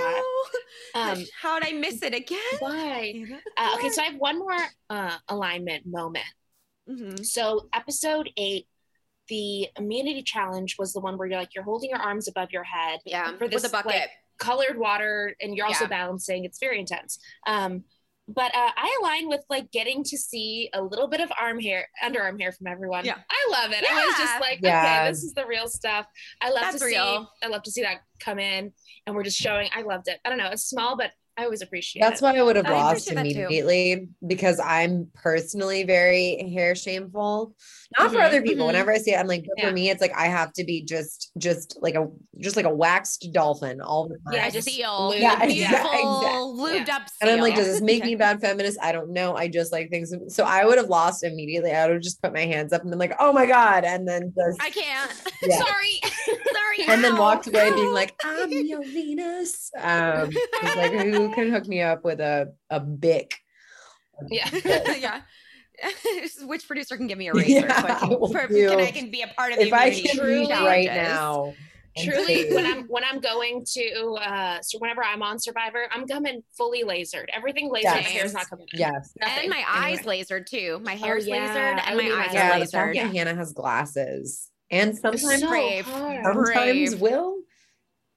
No. 0.95 1.01
Um, 1.01 1.25
How'd 1.41 1.63
I 1.65 1.71
miss 1.73 2.01
it 2.03 2.13
again? 2.13 2.39
why? 2.59 3.23
Uh, 3.57 3.75
okay, 3.77 3.89
so 3.89 4.01
I 4.01 4.05
have 4.05 4.15
one 4.15 4.39
more 4.39 4.55
uh, 4.89 5.17
alignment 5.27 5.85
moment. 5.85 6.25
Mhm. 6.89 7.25
So 7.25 7.69
episode 7.73 8.29
eight, 8.37 8.67
the 9.29 9.69
immunity 9.77 10.21
challenge 10.23 10.75
was 10.77 10.93
the 10.93 10.99
one 10.99 11.17
where 11.17 11.27
you're 11.27 11.39
like 11.39 11.55
you're 11.55 11.63
holding 11.63 11.89
your 11.89 11.99
arms 11.99 12.27
above 12.27 12.51
your 12.51 12.63
head, 12.63 12.99
Yeah, 13.05 13.31
For 13.37 13.45
with 13.45 13.51
this, 13.51 13.61
the 13.63 13.69
bucket. 13.69 13.85
like, 13.93 14.09
colored 14.37 14.77
water, 14.77 15.35
and 15.39 15.55
you're 15.55 15.65
also 15.65 15.85
Yeah. 15.85 15.89
balancing. 15.89 16.43
It's 16.43 16.59
very 16.59 16.79
intense. 16.79 17.19
Um, 17.47 17.85
but 18.27 18.53
uh, 18.55 18.71
I 18.75 18.97
align 19.01 19.27
with 19.27 19.41
like 19.49 19.69
getting 19.71 20.03
to 20.05 20.17
see 20.17 20.69
a 20.73 20.81
little 20.81 21.07
bit 21.07 21.19
of 21.21 21.31
arm 21.39 21.59
hair, 21.59 21.87
underarm 22.01 22.39
hair 22.39 22.51
from 22.53 22.67
everyone. 22.67 23.05
Yeah. 23.05 23.19
I 23.29 23.47
love 23.51 23.71
it. 23.71 23.83
I 23.89 24.05
was 24.05 24.15
just 24.17 24.39
like, 24.41 24.59
Yeah. 24.61 24.81
okay, 25.03 25.11
this 25.11 25.23
is 25.23 25.33
the 25.33 25.45
real 25.45 25.67
stuff. 25.67 26.07
I 26.41 26.49
love 26.49 26.61
That's 26.61 26.79
to 26.79 26.85
real. 26.85 27.29
see. 27.41 27.45
I 27.45 27.49
love 27.49 27.63
to 27.63 27.71
see 27.71 27.81
that 27.83 28.01
come 28.19 28.39
in, 28.39 28.73
and 29.05 29.15
we're 29.15 29.23
just 29.23 29.37
showing. 29.37 29.69
I 29.73 29.81
loved 29.83 30.07
it. 30.07 30.19
I 30.25 30.29
don't 30.29 30.37
know. 30.37 30.49
It's 30.51 30.63
small, 30.63 30.95
but 30.97 31.11
I 31.37 31.45
always 31.45 31.61
appreciate 31.61 32.01
That's 32.01 32.21
it. 32.21 32.23
why 32.25 32.37
I 32.37 32.43
would 32.43 32.55
have 32.55 32.67
I 32.67 32.71
lost 32.71 33.07
appreciate 33.11 33.35
immediately 33.35 34.09
because 34.25 34.59
I'm 34.59 35.07
personally 35.15 35.83
very 35.83 36.51
hair 36.53 36.75
shameful. 36.75 37.55
Not 37.99 38.11
for 38.11 38.17
Mhm, 38.19 38.25
other 38.25 38.41
people. 38.41 38.63
mhm. 38.65 38.67
Whenever 38.67 38.91
I 38.91 38.97
see 38.97 39.13
it, 39.13 39.19
I'm 39.19 39.27
like, 39.27 39.43
but 39.45 39.53
Yeah. 39.57 39.67
for 39.69 39.73
me, 39.73 39.89
it's 39.89 40.01
like 40.01 40.13
I 40.15 40.25
have 40.27 40.51
to 40.53 40.63
be 40.63 40.83
just, 40.83 41.31
just 41.37 41.77
like 41.81 41.95
a, 41.95 42.07
just 42.39 42.55
like 42.55 42.65
a 42.65 42.73
waxed 42.73 43.27
dolphin 43.33 43.81
all 43.81 44.07
the 44.07 44.15
time. 44.15 44.33
Yeah, 44.33 44.47
a 44.47 44.51
just 44.51 44.67
seal. 44.67 45.09
lube. 45.09 45.19
Yeah, 45.21 45.35
beautiful, 45.45 45.89
exactly. 45.91 46.79
lubed 46.79 46.89
up 46.89 47.09
seal. 47.09 47.17
And 47.21 47.29
I'm 47.29 47.39
like, 47.39 47.55
does 47.55 47.67
this 47.67 47.81
make 47.81 48.01
Okay. 48.01 48.11
me 48.11 48.15
bad 48.15 48.41
feminist? 48.41 48.77
I 48.81 48.91
don't 48.91 49.11
know. 49.11 49.35
I 49.35 49.47
just 49.47 49.71
like 49.71 49.89
things. 49.89 50.13
So 50.29 50.43
I 50.43 50.65
would 50.65 50.77
have 50.77 50.89
lost 50.89 51.23
immediately. 51.23 51.71
I 51.71 51.85
would 51.85 51.93
have 51.95 52.01
just 52.03 52.21
put 52.21 52.33
my 52.33 52.45
hands 52.45 52.73
up 52.73 52.81
and 52.81 52.89
been 52.89 52.99
like, 52.99 53.15
oh 53.19 53.31
my 53.33 53.45
God. 53.45 53.83
And 53.83 54.07
then 54.07 54.33
just, 54.35 54.61
I 54.61 54.69
can't. 54.69 55.11
yeah. 55.43 55.57
Sorry. 55.57 55.99
Sorry. 56.53 56.87
and 56.87 57.03
then 57.03 57.17
walked 57.17 57.47
away 57.47 57.71
being 57.73 57.93
like, 57.93 58.13
I'm 58.23 58.49
your 58.51 58.81
Venus. 58.83 59.69
Um, 59.77 60.29
like, 60.75 60.91
who 60.91 61.29
can 61.33 61.51
hook 61.51 61.67
me 61.67 61.81
up 61.81 62.03
with 62.03 62.19
a, 62.19 62.53
a 62.69 62.79
bic? 62.79 63.35
yeah. 64.29 64.49
yeah. 64.97 65.21
Which 66.45 66.67
producer 66.67 66.97
can 66.97 67.07
give 67.07 67.17
me 67.17 67.27
a 67.27 67.33
razor 67.33 67.49
Yeah, 67.67 67.81
so 67.81 67.87
I 67.87 67.93
can, 67.99 68.13
I 68.13 68.15
will 68.15 68.29
per- 68.29 68.47
can 68.47 68.79
I 68.79 68.91
can 68.91 69.11
be 69.11 69.21
a 69.21 69.27
part 69.27 69.51
of 69.53 69.59
the 69.59 69.67
If 69.67 69.73
I 69.73 69.89
can 69.91 70.17
reach 70.25 70.49
right 70.49 70.85
now. 70.87 71.53
truly 71.95 72.51
when 72.51 72.65
i'm 72.65 72.85
when 72.87 73.03
i'm 73.03 73.19
going 73.19 73.63
to 73.63 74.13
uh 74.19 74.59
so 74.63 74.79
whenever 74.79 75.03
i'm 75.03 75.21
on 75.21 75.37
survivor 75.37 75.83
i'm 75.91 76.07
coming 76.07 76.41
fully 76.57 76.83
lasered 76.83 77.25
everything 77.31 77.69
lasered 77.69 77.83
Yes. 77.83 77.95
my 78.03 78.09
hair's 78.09 78.33
not 78.33 78.49
coming 78.49 78.65
in. 78.73 78.79
Yes. 78.79 79.13
And 79.21 79.47
my 79.47 79.63
eyes 79.69 79.99
lasered 79.99 80.47
too. 80.47 80.79
My 80.83 80.95
hair's 80.95 81.27
yeah, 81.27 81.35
lasered 81.53 81.83
and 81.85 81.97
my 81.97 82.03
eyes 82.05 82.31
that. 82.31 82.33
Yeah, 82.33 82.57
are 82.57 82.59
lasered. 82.89 82.95
that 82.95 83.15
Hannah 83.15 83.35
has 83.35 83.53
glasses. 83.53 84.49
And 84.71 84.97
sometimes 84.97 85.23
It's 85.23 85.41
so 85.41 85.47
brave. 85.49 85.85
sometimes 85.85 86.35
brave. 86.95 86.99
will 86.99 87.37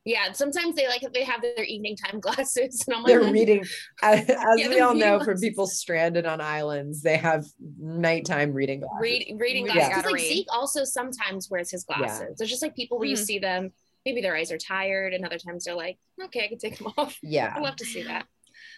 yeah 0.06 0.32
sometimes 0.32 0.74
they 0.74 0.88
like 0.88 1.02
they 1.12 1.24
have 1.24 1.42
their 1.42 1.64
evening 1.64 1.96
time 1.96 2.20
glasses 2.26 2.82
and 2.88 2.96
i'm 2.96 3.02
like 3.02 3.12
they're 3.12 3.20
"Mm, 3.20 3.32
reading 3.32 3.62
as, 4.02 4.30
as 4.30 4.38
Yeah, 4.56 4.68
we 4.68 4.80
all 4.80 4.94
know 4.94 5.18
reading 5.18 5.24
for 5.24 5.36
people 5.38 5.66
stranded 5.66 6.26
on 6.26 6.40
islands 6.40 7.02
they 7.02 7.18
have 7.18 7.44
nighttime 7.78 8.52
reading 8.54 8.80
glasses. 8.80 9.00
read, 9.02 9.36
reading 9.38 9.64
glasses 9.66 9.88
Gotta 9.90 10.06
like 10.08 10.14
read. 10.14 10.28
zeke 10.28 10.46
also 10.52 10.84
sometimes 10.84 11.50
wears 11.50 11.70
his 11.70 11.84
glasses. 11.84 12.38
There's 12.38 12.50
just 12.50 12.62
like 12.62 12.74
people 12.76 12.98
where 12.98 13.08
you 13.08 13.16
Mhm. 13.16 13.26
see 13.26 13.38
them 13.38 13.72
maybe 14.06 14.20
their 14.22 14.36
eyes 14.36 14.52
are 14.52 14.58
tired 14.58 15.12
and 15.14 15.24
other 15.26 15.38
times 15.38 15.64
they're 15.64 15.74
like 15.74 15.98
okay 16.22 16.44
i 16.44 16.48
can 16.48 16.58
take 16.58 16.78
them 16.78 16.92
off. 16.96 17.18
Yeah, 17.22 17.52
i 17.54 17.58
yeah 17.58 17.60
love 17.60 17.76
to 17.76 17.84
see 17.84 18.02
that. 18.04 18.26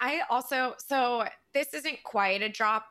I 0.00 0.22
also 0.30 0.74
so 0.86 1.24
this 1.54 1.74
isn't 1.74 2.02
quite 2.04 2.42
a 2.42 2.48
drop 2.48 2.84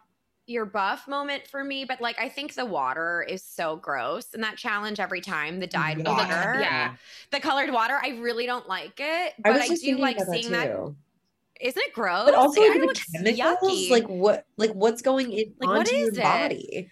your 0.47 0.65
buff 0.65 1.07
moment 1.07 1.45
for 1.47 1.63
me, 1.63 1.83
but 1.85 1.99
like 2.01 2.17
I 2.19 2.29
think 2.29 2.53
the 2.55 2.65
water 2.65 3.25
is 3.27 3.43
so 3.43 3.75
gross 3.75 4.33
and 4.33 4.41
that 4.43 4.55
challenge 4.57 4.99
every 4.99 5.21
time 5.21 5.59
the 5.59 5.67
dyed 5.67 5.97
Yeah. 5.99 6.09
water, 6.09 6.59
Yeah. 6.61 6.95
the 7.31 7.39
colored 7.39 7.71
water. 7.71 7.99
I 8.01 8.17
really 8.19 8.45
don't 8.45 8.67
like 8.67 8.99
it, 8.99 9.33
I 9.33 9.33
but 9.43 9.53
was 9.53 9.61
I, 9.63 9.67
just 9.67 9.83
do 9.83 9.97
like 9.97 10.15
about 10.17 10.27
seeing 10.33 10.51
that. 10.53 10.65
too. 10.67 10.95
Isn't 11.59 11.81
it 11.85 11.93
gross? 11.93 12.25
But 12.25 12.35
also 12.35 12.61
like, 12.61 12.73
the 12.79 13.33
chemicals, 13.33 13.37
yucky. 13.77 13.89
like 13.91 14.07
what 14.07 14.45
like 14.57 14.71
what's 14.71 15.01
going 15.01 15.31
in 15.33 15.53
Like, 15.59 15.67
what 15.69 15.77
onto 15.79 15.95
your 15.95 16.09
is 16.11 16.17
it? 16.17 16.23
body? 16.23 16.89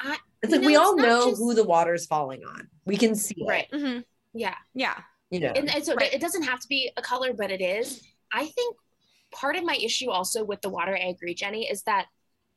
I, 0.00 0.16
It's 0.42 0.52
You 0.52 0.58
like 0.58 0.66
we 0.66 0.76
all 0.76 0.96
know 0.96 1.30
just- 1.30 1.38
who 1.40 1.54
the 1.54 1.64
water's 1.64 2.04
falling 2.06 2.44
on. 2.44 2.68
We 2.84 2.96
can 2.96 3.14
see 3.14 3.36
it. 3.38 3.46
right 3.48 3.70
Mhm. 3.72 4.04
yeah 4.34 4.54
yeah, 4.74 4.94
You 5.30 5.40
know. 5.40 5.52
and, 5.54 5.72
and 5.72 5.84
so 5.84 5.94
Right. 5.94 6.12
it 6.12 6.20
doesn't 6.20 6.42
have 6.42 6.58
to 6.60 6.68
be 6.68 6.90
a 6.96 7.02
color 7.02 7.32
but 7.32 7.50
it 7.50 7.60
is 7.60 8.02
i 8.32 8.46
think 8.46 8.76
part 9.30 9.56
of 9.56 9.64
my 9.64 9.74
issue 9.76 10.10
also 10.10 10.42
with 10.44 10.60
the 10.62 10.68
water 10.70 10.94
i 10.96 11.08
agree 11.08 11.34
jenny 11.34 11.68
is 11.68 11.82
that 11.82 12.06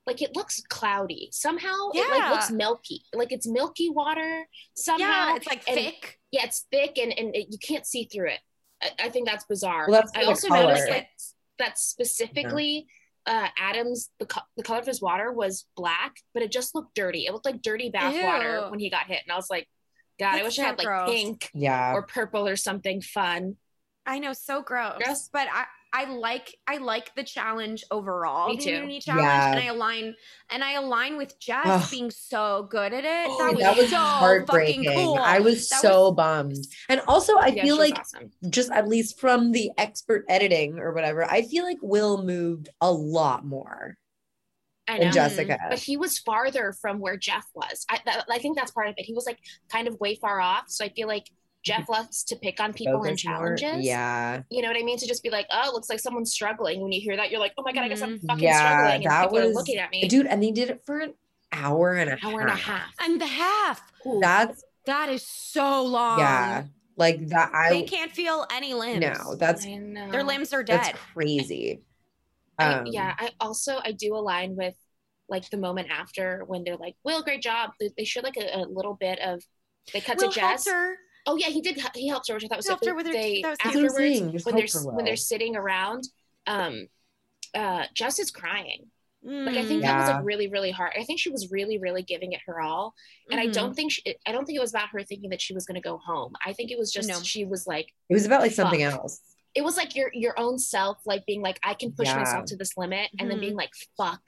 like 0.07 0.21
it 0.21 0.35
looks 0.35 0.61
cloudy 0.69 1.29
somehow 1.31 1.89
yeah. 1.93 2.03
it 2.03 2.09
like 2.11 2.31
looks 2.31 2.51
milky 2.51 3.03
like 3.13 3.31
it's 3.31 3.47
milky 3.47 3.89
water 3.89 4.45
somehow 4.75 5.05
yeah. 5.29 5.35
It's 5.35 5.47
like 5.47 5.63
and- 5.67 5.75
thick. 5.77 6.19
yeah 6.31 6.45
it's 6.45 6.65
thick 6.71 6.97
and, 6.97 7.13
and 7.17 7.35
it, 7.35 7.47
you 7.51 7.57
can't 7.59 7.85
see 7.85 8.05
through 8.05 8.29
it 8.29 8.39
I, 8.81 8.89
I 9.05 9.09
think 9.09 9.27
that's 9.27 9.45
bizarre 9.45 9.85
Well, 9.87 10.01
that's 10.01 10.11
i 10.15 10.23
also 10.23 10.47
color. 10.47 10.69
noticed 10.69 10.89
like 10.89 11.07
that 11.59 11.77
specifically 11.77 12.87
uh 13.27 13.47
Adams 13.57 14.09
the 14.19 14.25
co- 14.25 14.41
the 14.57 14.63
color 14.63 14.79
of 14.79 14.87
his 14.87 14.99
water 14.99 15.31
was 15.31 15.65
black, 15.77 16.15
but 16.33 16.41
it 16.41 16.51
just 16.51 16.73
looked 16.73 16.95
dirty. 16.95 17.27
It 17.27 17.33
looked 17.33 17.45
like 17.45 17.61
dirty 17.61 17.89
bath 17.89 18.15
water 18.15 18.67
when 18.71 18.79
he 18.79 18.89
got 18.89 19.05
hit, 19.05 19.19
and 19.23 19.31
I 19.31 19.35
was 19.35 19.47
like, 19.47 19.67
God, 20.19 20.39
I 20.39 20.43
wish 20.43 20.55
so 20.55 20.63
I 20.63 20.65
had 20.65 20.79
like 20.79 20.87
gross. 20.87 21.07
pink 21.11 21.51
Yeah. 21.53 21.93
or 21.93 22.01
purple 22.01 22.47
or 22.47 22.55
something 22.55 22.99
fun. 22.99 23.57
I 24.07 24.17
know, 24.17 24.33
so 24.33 24.63
gross. 24.63 24.97
Gross. 25.03 25.29
But 25.31 25.47
I, 25.53 25.65
I 25.93 26.05
like 26.05 26.55
I 26.67 26.77
like 26.77 27.13
the 27.15 27.23
challenge 27.23 27.83
overall. 27.91 28.49
Me 28.49 28.55
the 28.57 28.63
too. 28.63 28.69
immunity 28.69 29.01
challenge. 29.01 29.23
Yeah. 29.25 29.51
And 29.51 29.59
I 29.59 29.65
align 29.65 30.15
and 30.49 30.63
I 30.63 30.73
align 30.73 31.17
with 31.17 31.37
Jess 31.39 31.65
Ugh. 31.65 31.87
being 31.91 32.11
so 32.11 32.67
good 32.69 32.93
at 32.93 33.03
it. 33.03 33.27
Oh, 33.29 33.37
that 33.39 33.53
was, 33.53 33.63
that 33.63 33.77
was 33.77 33.89
so 33.89 33.97
heartbreaking. 33.97 34.85
cool. 34.95 35.17
I 35.21 35.39
was 35.39 35.67
That 35.67 35.81
so 35.81 36.11
bummed. 36.13 36.65
And 36.87 37.01
also 37.07 37.35
I 37.37 37.47
Yeah, 37.47 37.63
feel 37.63 37.77
like 37.77 37.99
awesome. 37.99 38.31
just 38.49 38.71
at 38.71 38.87
least 38.87 39.19
from 39.19 39.51
the 39.51 39.71
expert 39.77 40.23
editing 40.29 40.79
or 40.79 40.93
whatever, 40.93 41.29
I 41.29 41.41
feel 41.41 41.65
like 41.65 41.79
Will 41.81 42.23
moved 42.23 42.69
a 42.79 42.91
lot 42.91 43.45
more 43.45 43.97
And. 44.87 45.11
Jessica. 45.13 45.57
But 45.69 45.79
he 45.79 45.97
was 45.97 46.19
farther 46.19 46.73
from 46.81 46.99
where 46.99 47.17
Jeff 47.17 47.45
was. 47.53 47.85
I, 47.89 47.99
that, 48.05 48.25
I 48.29 48.39
think 48.39 48.57
that's 48.57 48.71
part 48.71 48.87
of 48.87 48.93
it. 48.97 49.03
He 49.03 49.13
was 49.13 49.25
like 49.25 49.39
kind 49.69 49.87
of 49.89 49.99
way 49.99 50.15
far 50.15 50.39
off. 50.39 50.65
So 50.69 50.85
I 50.85 50.89
feel 50.89 51.07
like 51.09 51.29
Jeff 51.63 51.87
loves 51.89 52.23
to 52.25 52.35
pick 52.35 52.59
on 52.59 52.73
people 52.73 53.03
in 53.03 53.11
Focus 53.17 53.25
more. 53.25 53.55
challenges. 53.55 53.85
Yeah. 53.85 54.41
You 54.49 54.61
know 54.63 54.67
what 54.69 54.77
I 54.77 54.83
mean? 54.83 54.97
To 54.97 55.05
just 55.07 55.21
be 55.21 55.29
like, 55.29 55.45
oh, 55.51 55.69
it 55.69 55.73
looks 55.73 55.89
like 55.89 55.99
someone's 55.99 56.31
struggling. 56.31 56.81
When 56.81 56.91
you 56.91 56.99
hear 57.01 57.15
that, 57.17 57.29
you're 57.29 57.39
like, 57.39 57.53
oh 57.57 57.63
my 57.63 57.71
God, 57.71 57.83
I 57.83 57.87
guess 57.87 58.01
I'm 58.01 58.17
Mhm. 58.19 58.27
fucking 58.27 58.43
Yeah, 58.43 58.57
struggling. 58.57 58.95
And 58.95 59.11
that 59.11 59.23
people 59.23 59.37
are 59.39 59.53
looking 59.53 59.77
at 59.77 59.91
me. 59.91 60.07
Dude, 60.07 60.25
and 60.25 60.41
they 60.41 60.51
did 60.51 60.69
it 60.71 60.81
for 60.85 60.99
an 60.99 61.13
hour 61.51 61.93
and 61.93 62.09
a 62.09 62.15
half. 62.15 62.25
hour 62.33 62.41
and 62.41 62.49
a 62.49 62.55
half. 62.55 62.93
and 62.99 63.21
the 63.21 63.27
half. 63.27 63.81
Ooh. 64.07 64.19
That's 64.21 64.63
That 64.87 65.09
is 65.09 65.21
so 65.25 65.83
long. 65.83 66.17
yeah. 66.19 66.63
Like 66.97 67.27
that 67.27 67.51
They 67.69 67.83
can't 67.83 68.11
feel 68.11 68.45
any 68.51 68.73
limbs. 68.73 68.99
no, 69.01 69.35
that's 69.35 69.65
I 69.65 69.75
know. 69.75 70.09
their 70.11 70.23
limbs 70.23 70.53
are 70.53 70.63
dead. 70.63 70.77
that's 70.79 70.87
dead. 70.89 70.97
crazy. 71.13 71.81
I- 72.57 72.73
Um, 72.73 72.85
yeah, 72.87 73.15
I 73.17 73.29
also 73.39 73.79
I 73.83 73.91
do 73.91 74.15
align 74.15 74.55
with 74.55 74.75
like 75.29 75.49
the 75.51 75.57
moment 75.57 75.89
after 75.91 76.43
when 76.45 76.63
they're 76.63 76.75
like, 76.77 76.95
"Will, 77.03 77.21
great 77.23 77.41
job." 77.41 77.71
They, 77.79 77.89
they 77.97 78.03
showed 78.03 78.23
like 78.23 78.37
a, 78.37 78.57
a 78.57 78.65
little 78.65 78.93
bit 78.95 79.19
of 79.19 79.41
they 79.93 80.01
cut 80.01 80.17
Will 80.17 80.29
to 80.29 80.35
Jess. 80.35 80.65
helped 80.65 80.69
her. 80.69 80.97
Oh 81.25 81.35
yeah, 81.35 81.47
he 81.47 81.61
did. 81.61 81.79
He 81.95 82.07
helped 82.07 82.27
her, 82.27 82.33
which 82.35 82.43
I 82.45 82.47
thought 82.47 82.57
was 82.57 82.67
Helped 82.67 82.83
so 82.83 82.89
her 82.91 82.95
with 82.95 83.05
her- 83.07 83.13
They 83.13 83.41
that 83.41 83.49
was 83.51 83.57
cute. 83.59 83.73
That's 83.73 83.75
what 83.75 83.79
I'm 83.79 83.85
afterwards 83.85 83.95
saying, 83.95 84.23
when 84.43 84.55
they're 84.55 84.63
hope 84.65 84.83
for 84.83 84.95
when 84.95 85.05
they're 85.05 85.15
sitting 85.15 85.55
around, 85.55 86.03
um, 86.47 86.87
uh, 87.53 87.85
Jess 87.93 88.19
is 88.19 88.31
crying. 88.31 88.89
Like 89.23 89.55
I 89.55 89.61
Mm. 89.61 89.67
think 89.67 89.81
that 89.83 89.99
was 89.99 90.09
Yeah. 90.09 90.15
like 90.17 90.25
really 90.25 90.47
really 90.47 90.71
hard. 90.71 90.93
I 90.97 91.03
think 91.03 91.19
she 91.19 91.29
was 91.29 91.51
really 91.51 91.77
really 91.77 92.01
giving 92.01 92.31
it 92.33 92.39
her 92.47 92.59
all, 92.59 92.95
and 93.29 93.39
I 93.39 93.47
Mhm. 93.47 93.53
don't 93.53 93.73
think 93.75 93.91
she, 93.91 94.01
I 94.25 94.31
don't 94.31 94.45
think 94.45 94.57
it 94.57 94.61
was 94.61 94.71
about 94.71 94.89
her 94.89 95.03
thinking 95.03 95.29
that 95.29 95.41
she 95.41 95.53
was 95.53 95.65
going 95.67 95.75
to 95.75 95.81
go 95.81 95.97
home. 95.99 96.33
I 96.43 96.53
think 96.53 96.71
it 96.71 96.77
was 96.79 96.91
just 96.91 97.07
No. 97.07 97.21
she 97.21 97.45
was 97.45 97.67
like 97.67 97.93
It 98.09 98.13
was 98.15 98.25
about 98.25 98.41
like 98.41 98.51
something 98.51 98.81
else. 98.81 99.21
it 99.53 99.61
was 99.63 99.77
like 99.77 99.95
your 99.95 100.09
your 100.13 100.39
own 100.39 100.57
self 100.57 100.97
like 101.05 101.23
being 101.27 101.41
like 101.43 101.59
I 101.61 101.75
can 101.75 101.91
push 101.91 102.07
Yeah. 102.07 102.17
myself 102.17 102.45
to 102.45 102.55
this 102.55 102.75
limit, 102.77 103.11
and 103.19 103.29
then 103.29 103.37
Mhm. 103.37 103.41
being 103.41 103.55
like 103.55 103.69
fuck. 103.95 104.21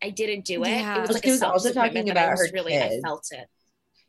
I 0.00 0.08
didn't 0.10 0.46
do 0.46 0.62
it. 0.62 0.68
Yeah. 0.68 0.96
It 0.96 1.00
was 1.02 1.10
like 1.10 1.24
she 1.24 1.30
a 1.30 1.32
was 1.32 1.42
also 1.42 1.72
talking 1.72 2.08
I 2.08 2.12
about 2.12 2.30
was 2.30 2.46
her 2.46 2.52
really 2.54 2.78
I 2.78 3.00
felt 3.04 3.26
it. 3.32 3.48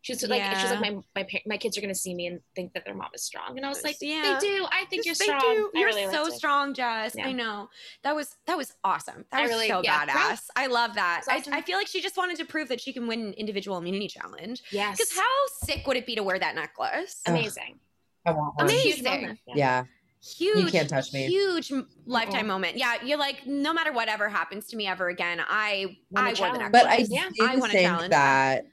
She 0.01 0.13
was 0.13 0.23
like, 0.27 0.41
she's 0.59 0.71
like, 0.71 0.79
my 0.79 0.91
my 1.13 1.23
par- 1.23 1.41
my 1.45 1.57
kids 1.57 1.77
are 1.77 1.81
gonna 1.81 1.93
see 1.93 2.13
me 2.15 2.27
and 2.27 2.39
think 2.55 2.73
that 2.73 2.85
their 2.85 2.95
mom 2.95 3.09
is 3.13 3.21
strong, 3.21 3.57
and 3.57 3.65
I 3.65 3.69
was 3.69 3.83
like, 3.83 3.97
Yeah. 3.99 4.37
they 4.39 4.47
do. 4.47 4.65
I 4.71 4.85
think 4.85 5.05
you're 5.05 5.13
They 5.15 5.25
strong. 5.25 5.41
do. 5.41 5.69
You're 5.73 5.87
really 5.87 6.09
so 6.09 6.29
strong, 6.29 6.73
Jess. 6.73 7.15
Yeah. 7.15 7.27
I 7.27 7.33
know. 7.33 7.69
That 8.03 8.15
was 8.15 8.37
that 8.45 8.55
was 8.57 8.73
awesome. 8.83 9.25
That 9.31 9.39
I 9.39 9.41
was 9.43 9.51
really- 9.51 9.67
so 9.67 9.81
yeah, 9.83 10.05
badass. 10.05 10.13
right? 10.15 10.39
I 10.55 10.67
love 10.67 10.95
that. 10.95 11.25
It's 11.27 11.47
I. 11.49 11.57
I 11.57 11.61
feel 11.61 11.77
like 11.77 11.87
she 11.87 12.01
just 12.01 12.15
wanted 12.15 12.37
to 12.37 12.45
prove 12.45 12.69
that 12.69 12.79
she 12.79 12.93
can 12.93 13.07
win 13.07 13.19
an 13.27 13.33
individual 13.33 13.77
immunity 13.77 14.07
challenge. 14.07 14.63
Yes, 14.71 14.97
Because 14.97 15.17
how 15.17 15.45
sick 15.65 15.85
would 15.85 15.97
it 15.97 16.05
be 16.05 16.15
to 16.15 16.23
wear 16.23 16.39
that 16.39 16.55
necklace? 16.55 17.21
Amazing. 17.25 17.79
I 18.25 18.31
want 18.31 18.55
one. 18.55 18.65
Amazing. 18.67 19.37
Yeah. 19.47 19.55
Yeah. 19.55 19.83
Huge. 20.21 20.71
can't 20.71 20.89
touch 20.89 21.13
me. 21.13 21.27
Huge 21.27 21.71
lifetime 22.05 22.39
Uh-uh. 22.49 22.53
moment. 22.53 22.77
Yeah, 22.77 22.95
you're 23.03 23.17
like, 23.17 23.45
no 23.47 23.73
matter 23.73 23.93
whatever 23.93 24.27
happens 24.27 24.67
to 24.67 24.75
me 24.75 24.85
ever 24.87 25.07
again, 25.07 25.39
I 25.47 25.97
I 26.15 26.33
the 26.33 26.41
won 26.41 26.51
challenge. 26.57 26.71
But 26.73 26.85
I 26.87 27.05
Yeah, 27.09 27.29
I 27.41 27.55
want 27.55 27.71
a 27.71 27.75
think 27.75 27.87
challenge. 27.87 28.09
that, 28.11 28.65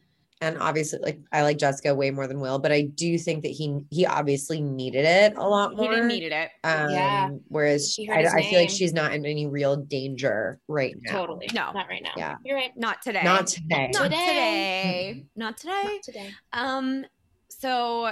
and 0.43 0.59
obviously, 0.59 0.99
like 1.03 1.18
I 1.32 1.43
like 1.43 1.57
Jessica 1.59 1.95
way 1.95 2.11
more 2.11 2.26
than 2.26 2.41
Will, 2.41 2.59
but 2.59 2.70
I 2.72 2.82
do 2.82 3.16
think 3.18 3.43
that 3.43 3.51
he 3.53 3.78
he 3.91 4.05
obviously 4.05 4.61
needed 4.61 5.05
it 5.07 5.34
a 5.37 5.49
lot 5.49 5.74
more. 5.74 5.84
he 5.84 5.89
didn't 5.95 6.09
needed 6.09 6.32
it. 6.32 6.51
Um, 6.62 6.91
Yeah. 6.91 7.30
Whereas 7.49 7.93
she- 7.93 8.11
I, 8.11 8.20
I 8.26 8.43
feel 8.43 8.61
like 8.61 8.70
she's 8.70 8.93
not 8.93 9.14
in 9.14 9.24
any 9.24 9.47
real 9.47 9.76
danger 9.76 10.61
right 10.68 10.95
now. 11.01 11.12
Totally. 11.12 11.49
No. 11.55 11.72
not 11.72 11.89
right 11.89 12.03
now. 12.03 12.11
Yeah. 12.16 12.37
you're 12.45 12.57
right. 12.57 12.76
Not 12.76 13.01
today. 13.03 13.22
Not 13.24 13.47
today. 13.47 13.91
Not 13.95 14.03
Today. 14.05 14.16
today. 14.26 15.24
Not 15.37 15.57
today. 15.57 15.82
Not 15.84 16.03
today. 16.03 16.30
Um, 16.53 17.05
so 17.49 18.11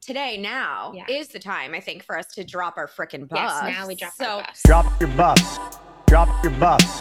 today 0.00 0.38
now 0.38 0.92
Yeah. 0.94 1.04
is 1.08 1.28
the 1.28 1.38
time 1.40 1.74
I 1.74 1.80
think 1.80 2.04
for 2.04 2.16
us 2.16 2.26
to 2.34 2.44
drop 2.44 2.76
our 2.76 2.86
freaking 2.86 3.28
buffs. 3.28 3.60
Yes, 3.64 3.76
now 3.76 3.86
we 3.88 3.94
drop 3.96 4.12
so 4.12 4.24
our 4.24 4.42
buffs. 4.44 4.62
Drop 4.64 5.00
your 5.00 5.10
buffs. 5.10 5.58
Drop 6.06 6.44
your 6.44 6.52
buffs. 6.52 7.00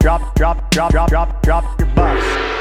Drop, 0.00 0.34
drop, 0.34 0.70
drop, 0.70 0.90
drop, 0.90 1.10
drop, 1.10 1.42
drop 1.42 1.78
your 1.78 1.88
buffs. 1.94 2.59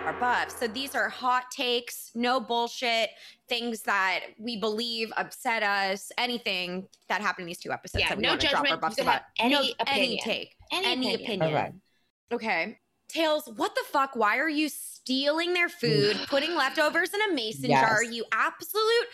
Now 0.00 0.06
we 0.06 0.12
drop 0.12 0.14
our 0.14 0.20
buffs. 0.44 0.58
So 0.58 0.66
these 0.66 0.94
are 0.94 1.08
hot 1.08 1.50
takes, 1.50 2.10
no 2.14 2.40
bullshit, 2.40 3.10
things 3.48 3.82
that 3.82 4.20
we 4.38 4.56
believe 4.58 5.12
upset 5.16 5.62
us, 5.62 6.10
anything 6.18 6.86
that 7.08 7.20
happened 7.20 7.44
in 7.44 7.48
these 7.48 7.58
two 7.58 7.72
episodes. 7.72 8.02
Yeah, 8.02 8.08
that 8.10 8.18
we 8.18 8.22
no 8.22 8.30
wanna 8.30 8.40
drop 8.40 8.54
our 8.54 8.62
judgment. 8.62 8.80
buffs 8.80 8.98
You 8.98 9.04
can 9.04 9.12
have 9.12 9.22
about. 9.22 9.30
any 9.38 9.54
no, 9.54 9.60
any 9.60 9.74
opinion. 9.80 10.24
take, 10.24 10.56
Any 10.72 10.86
any, 10.86 11.14
opinion. 11.14 11.42
opinion. 11.42 11.80
Okay. 12.32 12.46
Okay. 12.46 12.78
Tails, 13.08 13.48
what 13.54 13.72
the 13.76 13.84
fuck? 13.92 14.16
Why 14.16 14.38
are 14.38 14.48
you 14.48 14.68
stealing 14.68 15.54
their 15.54 15.68
food, 15.68 16.16
putting 16.26 16.56
leftovers 16.56 17.14
in 17.14 17.20
a 17.30 17.34
mason 17.34 17.70
jar? 17.70 18.02
You 18.02 18.24
absolute 18.32 19.06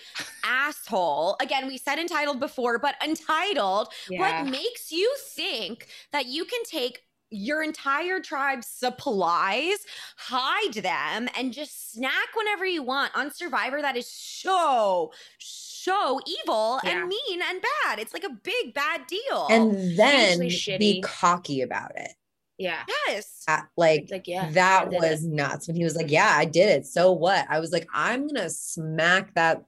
asshole. 0.43 1.37
Again, 1.43 1.67
we 1.67 1.77
said 1.77 1.99
entitled 1.99 2.41
before, 2.41 2.79
but 2.79 2.95
entitled. 3.05 3.89
Yeah. 4.09 4.21
What 4.21 4.51
makes 4.51 4.91
you 4.93 5.15
think 5.19 5.89
that 6.11 6.25
you 6.25 6.47
can 6.47 6.63
take 6.65 7.03
your 7.33 7.63
entire 7.63 8.21
tribe's 8.21 8.67
supplies, 8.67 9.79
hide 10.17 10.75
them, 10.75 11.29
and 11.37 11.53
just 11.53 11.93
snack 11.93 12.35
whenever 12.37 12.65
you 12.67 12.83
want 12.83 13.13
on 13.17 13.33
Survivor? 13.33 13.81
That 13.83 13.97
is 13.97 14.09
so, 14.11 15.13
so 15.39 16.21
evil 16.27 16.81
Yeah. 16.85 17.01
and 17.01 17.09
mean 17.09 17.41
and 17.43 17.61
bad. 17.85 17.99
It's 17.99 18.13
like 18.13 18.25
a 18.25 18.31
big 18.31 18.75
bad 18.75 19.07
deal. 19.07 19.47
And 19.51 19.99
then 19.99 20.39
be 20.79 21.03
cocky 21.05 21.63
about 21.63 21.93
it. 21.97 22.13
Yeah. 22.59 22.85
yes. 23.09 23.43
Uh, 23.49 23.63
like 23.77 24.07
Like 24.11 24.29
yeah. 24.29 24.49
that 24.51 24.87
I 24.87 24.91
did 24.91 25.01
was 25.01 25.25
nuts 25.25 25.67
when 25.67 25.75
he 25.77 25.83
was 25.83 25.97
like, 25.97 26.11
"Yeah, 26.11 26.31
I 26.33 26.45
did 26.45 26.69
it. 26.69 26.87
So 26.87 27.11
what?" 27.11 27.45
I 27.49 27.59
was 27.59 27.73
like, 27.73 27.89
"I'm 27.93 28.29
gonna 28.29 28.51
smack 28.51 29.35
that 29.35 29.57
s- 29.57 29.65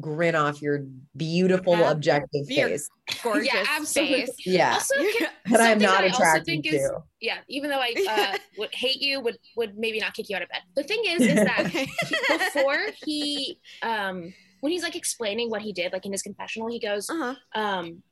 grin 0.00 0.34
off 0.34 0.62
your 0.62 0.86
beautiful, 1.16 1.76
Yeah. 1.76 1.90
objective 1.90 2.48
Your 2.48 2.68
face." 2.68 2.88
Gorgeous 3.22 3.46
Yeah, 3.52 3.64
absolutely. 3.68 4.26
face. 4.26 4.46
Yeah, 4.46 4.72
Also, 4.74 4.94
can- 4.96 5.28
that 5.46 5.60
I'm 5.60 5.80
something 5.80 5.86
not 5.86 6.02
I 6.04 6.08
also 6.08 6.16
attracted 6.22 6.44
think 6.46 6.64
to. 6.64 6.76
is- 6.76 6.90
yeah, 7.20 7.38
even 7.48 7.70
though 7.70 7.80
I 7.80 7.94
uh, 8.34 8.38
would 8.58 8.74
hate 8.74 9.00
you, 9.00 9.20
would 9.20 9.38
would 9.56 9.76
maybe 9.78 10.00
not 10.00 10.14
kick 10.14 10.28
you 10.28 10.36
out 10.36 10.42
of 10.42 10.48
bed. 10.48 10.62
The 10.74 10.82
thing 10.82 11.02
is, 11.06 11.22
is 11.22 11.34
that 11.34 12.52
before 12.54 12.78
he, 13.04 13.58
um, 13.82 14.32
when 14.60 14.72
he's 14.72 14.82
like 14.82 14.96
explaining 14.96 15.50
what 15.50 15.62
he 15.62 15.72
did, 15.72 15.92
like 15.92 16.06
in 16.06 16.12
his 16.12 16.22
confessional, 16.22 16.68
he 16.68 16.78
goes, 16.80 17.08
uh-huh. 17.10 17.34
um, 17.54 18.02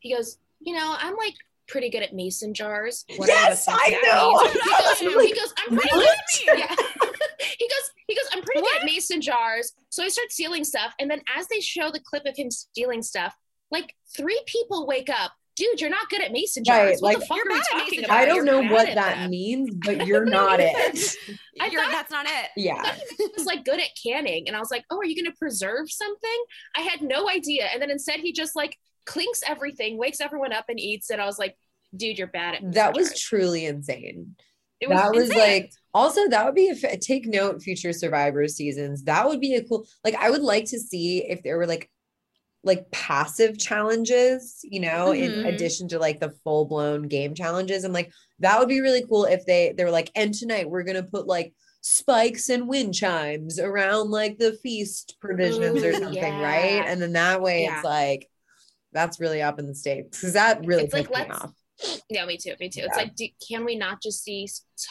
he 0.00 0.14
goes, 0.14 0.38
you 0.60 0.74
know, 0.74 0.96
I'm 0.98 1.16
like 1.16 1.34
pretty 1.68 1.90
good 1.90 2.02
at 2.02 2.14
mason 2.14 2.54
jars. 2.54 3.04
Yes, 3.08 3.66
I 3.68 3.90
that 3.90 4.02
know. 4.04 4.40
means. 4.40 4.52
He 4.52 4.58
goes, 4.58 5.12
I 5.12 5.16
was 5.16 5.26
he 5.26 5.34
goes, 5.34 5.54
I'm 5.58 5.76
pretty 5.76 5.88
good. 5.90 5.98
What? 5.98 6.58
Yeah. 6.58 6.76
He 7.58 7.66
goes, 7.68 7.90
he 8.06 8.14
goes, 8.14 8.24
I'm 8.32 8.42
pretty 8.42 8.62
good 8.62 8.80
at 8.80 8.84
mason 8.86 9.20
jars. 9.20 9.72
So 9.90 10.02
I 10.02 10.08
start 10.08 10.32
stealing 10.32 10.64
stuff, 10.64 10.94
and 10.98 11.10
then 11.10 11.20
as 11.36 11.46
they 11.48 11.60
show 11.60 11.90
the 11.90 12.00
clip 12.00 12.24
of 12.24 12.36
him 12.36 12.50
stealing 12.50 13.02
stuff, 13.02 13.34
like 13.70 13.94
three 14.16 14.40
people 14.46 14.86
wake 14.86 15.10
up. 15.10 15.32
Dude, 15.56 15.80
you're 15.80 15.90
not 15.90 16.08
good 16.08 16.22
at 16.22 16.30
mason 16.30 16.62
jars. 16.62 16.78
Right, 16.78 16.96
what 17.00 17.14
like- 17.14 17.18
the 17.18 17.26
fuck 17.26 17.36
You're 17.38 17.46
are 17.46 17.54
we 17.54 17.58
bad 17.58 17.80
talking 17.80 18.04
about? 18.04 18.16
I 18.16 18.24
don't 18.26 18.36
You're 18.36 18.44
know 18.62 18.72
what 18.72 18.88
at 18.88 18.94
that 18.94 19.28
means, 19.28 19.70
but 19.84 20.06
you're 20.06 20.24
not 20.24 20.60
it. 20.60 21.16
I 21.60 21.66
You're, 21.66 21.82
thought- 21.82 21.90
that's 21.90 22.12
not 22.12 22.26
it. 22.26 22.50
Yeah. 22.56 22.94
He 23.18 23.26
was 23.36 23.44
like 23.44 23.64
good 23.64 23.80
at 23.80 23.88
canning, 24.00 24.46
and 24.46 24.56
I 24.56 24.60
was 24.60 24.70
like, 24.70 24.84
"Oh, 24.88 24.98
are 24.98 25.04
you 25.04 25.16
going 25.20 25.30
to 25.32 25.36
preserve 25.36 25.90
something?" 25.90 26.42
I 26.76 26.82
had 26.82 27.02
no 27.02 27.28
idea, 27.28 27.66
and 27.72 27.82
then 27.82 27.90
instead 27.90 28.20
he 28.20 28.32
just 28.32 28.54
like 28.54 28.76
clinks 29.04 29.42
everything, 29.48 29.98
wakes 29.98 30.20
everyone 30.20 30.52
up, 30.52 30.66
and 30.68 30.78
eats 30.78 31.10
it. 31.10 31.18
I 31.18 31.26
was 31.26 31.40
like, 31.40 31.56
"Dude, 31.96 32.18
you're 32.18 32.28
bad 32.28 32.54
at 32.54 32.62
mason 32.62 32.74
That 32.74 32.94
was 32.94 33.08
jars." 33.08 33.20
truly 33.20 33.66
insane. 33.66 34.36
It 34.80 34.88
that 34.90 35.10
was 35.12 35.24
insane. 35.24 35.38
like 35.40 35.72
also 35.94 36.28
that 36.28 36.44
would 36.44 36.54
be 36.54 36.68
a 36.68 36.96
take 36.96 37.26
note 37.26 37.62
future 37.62 37.92
survivor 37.92 38.46
seasons 38.48 39.04
that 39.04 39.26
would 39.26 39.40
be 39.40 39.54
a 39.54 39.64
cool 39.64 39.86
like 40.04 40.14
i 40.16 40.30
would 40.30 40.42
like 40.42 40.64
to 40.66 40.78
see 40.78 41.24
if 41.28 41.42
there 41.42 41.56
were 41.56 41.66
like 41.66 41.90
like 42.64 42.90
passive 42.90 43.56
challenges 43.58 44.60
you 44.64 44.80
know 44.80 45.12
in 45.12 45.30
Mhm. 45.30 45.48
addition 45.54 45.88
to 45.88 45.98
like 45.98 46.20
the 46.20 46.30
full-blown 46.44 47.02
game 47.08 47.34
challenges 47.34 47.84
i'm 47.84 47.92
like 47.92 48.10
that 48.40 48.58
would 48.58 48.68
be 48.68 48.80
really 48.80 49.04
cool 49.08 49.24
if 49.24 49.46
they 49.46 49.72
they 49.76 49.84
were 49.84 49.90
like 49.90 50.10
and 50.14 50.34
tonight 50.34 50.68
we're 50.68 50.82
gonna 50.82 51.02
put 51.02 51.26
like 51.26 51.54
spikes 51.80 52.48
and 52.48 52.68
wind 52.68 52.92
chimes 52.92 53.58
around 53.60 54.10
like 54.10 54.36
the 54.38 54.52
feast 54.62 55.16
provisions 55.20 55.82
or 55.84 55.90
Ooh, 55.90 55.92
something 55.98 56.38
right 56.40 56.82
and 56.86 57.00
then 57.00 57.12
that 57.12 57.40
way 57.40 57.62
Yeah. 57.62 57.76
it's 57.76 57.84
like 57.84 58.28
that's 58.92 59.20
really 59.20 59.40
up 59.42 59.58
in 59.58 59.66
the 59.66 59.74
stakes 59.74 60.18
because 60.18 60.32
that 60.34 60.64
really 60.66 60.84
It's 60.84 60.92
like, 60.94 61.10
let's- 61.10 61.30
off 61.30 61.52
Yeah, 62.10 62.24
me 62.26 62.36
too. 62.36 62.54
Me 62.58 62.68
too. 62.68 62.80
It's 62.84 62.96
like, 62.96 63.14
do, 63.14 63.28
can 63.46 63.64
we 63.64 63.76
not 63.76 64.02
just 64.02 64.22
see 64.24 64.48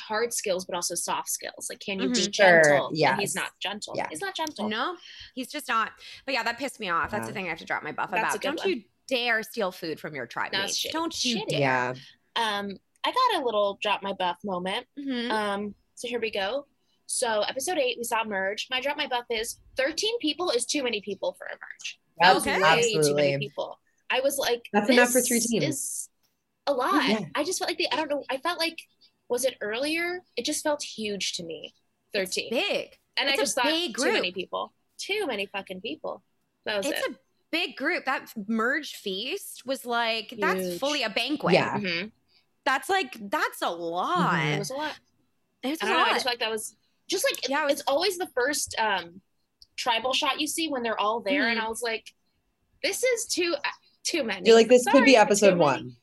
hard 0.08 0.34
skills, 0.34 0.66
but 0.66 0.76
also 0.76 0.96
soft 0.96 1.30
skills? 1.30 1.68
Like, 1.70 1.80
can 1.80 2.00
you 2.00 2.10
Mhm. 2.10 2.16
be 2.16 2.22
Sure, 2.34 2.62
gentle? 2.64 2.88
And 2.88 2.98
yes. 2.98 3.20
he's 3.20 3.36
not 3.36 3.52
gentle. 3.60 3.94
Yeah. 3.98 4.08
He's 4.10 4.22
not 4.22 4.36
gentle. 4.36 4.70
No, 4.70 4.96
he's 5.36 5.50
just 5.52 5.68
not. 5.68 5.92
But 6.26 6.34
yeah, 6.34 6.44
that 6.44 6.58
pissed 6.58 6.80
me 6.80 6.90
off. 6.90 7.12
That's 7.12 7.28
the 7.28 7.34
thing 7.34 7.46
I 7.46 7.50
have 7.50 7.58
to 7.60 7.66
drop 7.66 7.84
my 7.84 7.92
buff 7.92 8.12
That's 8.12 8.22
a 8.22 8.26
about. 8.28 8.34
good 8.34 8.42
Don't 8.42 8.60
one. 8.60 8.70
you 8.70 8.84
dare 9.08 9.44
steal 9.44 9.72
food 9.72 10.00
from 10.00 10.16
your 10.16 10.26
tribe 10.28 10.54
No, 10.54 10.62
mates. 10.62 10.86
Don't 10.92 11.26
you 11.26 11.38
Shitty. 11.42 11.50
dare. 11.50 11.60
yeah 11.60 11.94
Um, 12.36 12.78
I 13.04 13.12
got 13.12 13.42
a 13.42 13.46
little 13.46 13.78
drop 13.82 14.02
my 14.04 14.14
buff 14.14 14.38
moment. 14.44 14.86
Mhm. 14.98 15.30
Um, 15.32 15.76
so 15.96 16.08
here 16.08 16.20
we 16.20 16.30
go. 16.32 16.68
So 17.06 17.42
episode 17.42 17.78
eight, 17.78 17.98
we 17.98 18.04
saw 18.04 18.24
merge. 18.26 18.68
My 18.70 18.82
drop 18.82 18.98
my 18.98 19.08
buff 19.08 19.26
is 19.30 19.60
13 19.78 20.20
people 20.20 20.50
is 20.52 20.66
too 20.66 20.84
many 20.84 21.02
people 21.02 21.34
for 21.38 21.48
a 21.48 21.52
merge. 21.54 22.00
That 22.20 22.34
was 22.36 22.46
Okay. 22.48 22.62
way 22.62 22.94
too 23.02 23.16
many 23.16 23.38
people. 23.38 23.80
I 24.10 24.20
was 24.22 24.38
like, 24.38 24.64
That's 24.74 24.90
enough 24.90 25.12
for 25.12 25.22
three 25.22 25.40
teams. 25.40 25.64
is 25.64 26.10
a 26.68 26.74
lot. 26.74 27.08
Yeah. 27.08 27.20
I 27.36 27.44
just 27.44 27.60
felt 27.60 27.70
like 27.72 27.78
they, 27.78 27.88
I 27.92 27.96
don't 27.96 28.10
know. 28.10 28.24
I 28.30 28.38
felt 28.38 28.60
like, 28.60 28.80
was 29.30 29.44
it 29.46 29.56
earlier? 29.62 30.22
It 30.36 30.46
just 30.46 30.64
felt 30.64 30.84
huge 30.84 31.34
to 31.34 31.44
me. 31.44 31.74
13. 32.14 32.50
big. 32.50 32.90
and 33.18 33.28
I 33.30 33.34
it's 33.34 33.40
a 33.40 33.44
just 33.44 33.56
thought 33.56 33.66
big 33.66 33.98
too 33.98 34.12
many 34.14 34.32
people. 34.32 34.74
Too 34.98 35.26
many 35.28 35.46
fucking 35.48 35.82
people. 35.82 36.24
That 36.66 36.78
was 36.78 36.86
It's 36.88 37.00
it. 37.06 37.12
a 37.12 37.16
big 37.52 37.76
group. 37.76 38.06
That 38.06 38.32
merge 38.48 38.96
feast 38.96 39.64
was 39.66 39.86
like 39.86 40.34
that's 40.40 40.78
fully 40.80 41.04
a 41.04 41.10
banquet. 41.10 41.54
Yeah. 41.54 41.78
Mhm. 41.78 42.12
That's 42.66 42.90
like 42.90 43.16
that's 43.30 43.62
a 43.62 43.70
lot. 43.70 44.34
Mhm. 44.36 44.56
It 44.56 44.60
was 44.60 44.70
a 44.72 44.76
lot. 44.76 44.96
It's 45.64 45.84
I 45.84 45.88
a 45.88 45.90
don't 45.90 45.98
know. 46.00 46.06
I 46.06 46.10
just 46.14 46.24
felt 46.24 46.34
like 46.34 46.40
that 46.40 46.50
was 46.52 46.76
just 47.08 47.24
like 47.26 47.48
Yeah, 47.50 47.62
it 47.62 47.66
was- 47.66 47.74
it's 47.74 47.84
always 47.88 48.18
the 48.18 48.28
first 48.34 48.76
um 48.80 49.22
tribal 49.76 50.14
shot 50.14 50.40
you 50.42 50.48
see 50.48 50.70
when 50.70 50.82
they're 50.82 51.00
all 51.00 51.20
there, 51.20 51.48
and 51.50 51.60
Mhm. 51.60 51.64
I 51.66 51.68
was 51.70 51.82
like, 51.82 52.14
this 52.84 53.04
is 53.04 53.26
too 53.28 53.56
too 54.04 54.24
many. 54.24 54.48
You're 54.48 54.56
like, 54.56 54.70
this 54.70 54.86
could 54.86 55.04
be 55.06 55.12
too 55.14 55.18
episode 55.18 55.50
many. 55.58 55.60
one. 55.60 55.96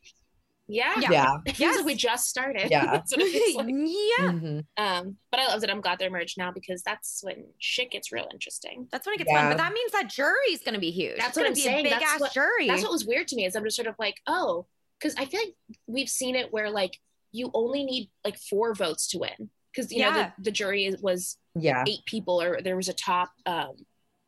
Yeah. 0.66 0.94
Yeah. 0.98 1.10
Yeah. 1.10 1.36
Yes. 1.56 1.76
like 1.76 1.84
we 1.84 1.94
just 1.94 2.28
started. 2.28 2.70
Yeah. 2.70 2.86
That's 2.92 3.14
what 3.16 3.20
like. 3.56 3.66
yeah. 3.68 4.26
Mhm. 4.30 4.64
Um, 4.76 5.16
but 5.30 5.40
I 5.40 5.46
loved 5.48 5.62
it. 5.64 5.70
I'm 5.70 5.80
glad 5.80 5.98
they're 5.98 6.10
merged 6.10 6.38
now 6.38 6.50
because 6.52 6.82
that's 6.82 7.20
when 7.22 7.44
shit 7.58 7.90
gets 7.90 8.10
real 8.12 8.26
interesting. 8.32 8.88
That's 8.90 9.06
when 9.06 9.14
it 9.14 9.18
gets 9.18 9.30
Yeah. 9.30 9.42
fun. 9.42 9.50
But 9.50 9.58
that 9.58 9.72
means 9.72 9.92
that 9.92 10.08
jury's 10.08 10.62
gonna 10.64 10.78
be 10.78 10.90
huge. 10.90 11.16
That's 11.18 11.28
it's 11.28 11.36
what 11.36 11.42
gonna 11.42 11.48
I'm 11.48 11.54
be 11.54 11.60
saying. 11.60 11.80
a 11.80 11.82
big 11.90 11.92
That's 11.92 12.04
ass 12.04 12.20
what- 12.20 12.32
jury. 12.32 12.66
That's 12.68 12.82
what 12.82 12.92
was 12.92 13.04
weird 13.04 13.28
to 13.28 13.36
me 13.36 13.44
is 13.44 13.54
I'm 13.56 13.64
just 13.64 13.76
sort 13.76 13.88
of 13.88 13.94
like, 13.98 14.16
oh, 14.26 14.66
because 14.98 15.14
I 15.16 15.26
feel 15.26 15.40
like 15.40 15.54
we've 15.86 16.08
seen 16.08 16.34
it 16.34 16.52
where 16.52 16.70
like 16.70 16.98
you 17.32 17.50
only 17.52 17.84
need 17.84 18.10
like 18.24 18.38
four 18.38 18.74
votes 18.74 19.08
to 19.08 19.18
win 19.18 19.50
because 19.74 19.92
you 19.92 20.00
know 20.02 20.12
the, 20.12 20.32
the 20.38 20.50
jury 20.50 20.94
was 21.02 21.36
Yeah. 21.54 21.84
eight 21.86 22.04
people 22.06 22.40
or 22.40 22.62
there 22.62 22.76
was 22.76 22.88
a 22.88 22.92
top 22.94 23.32
um 23.44 23.72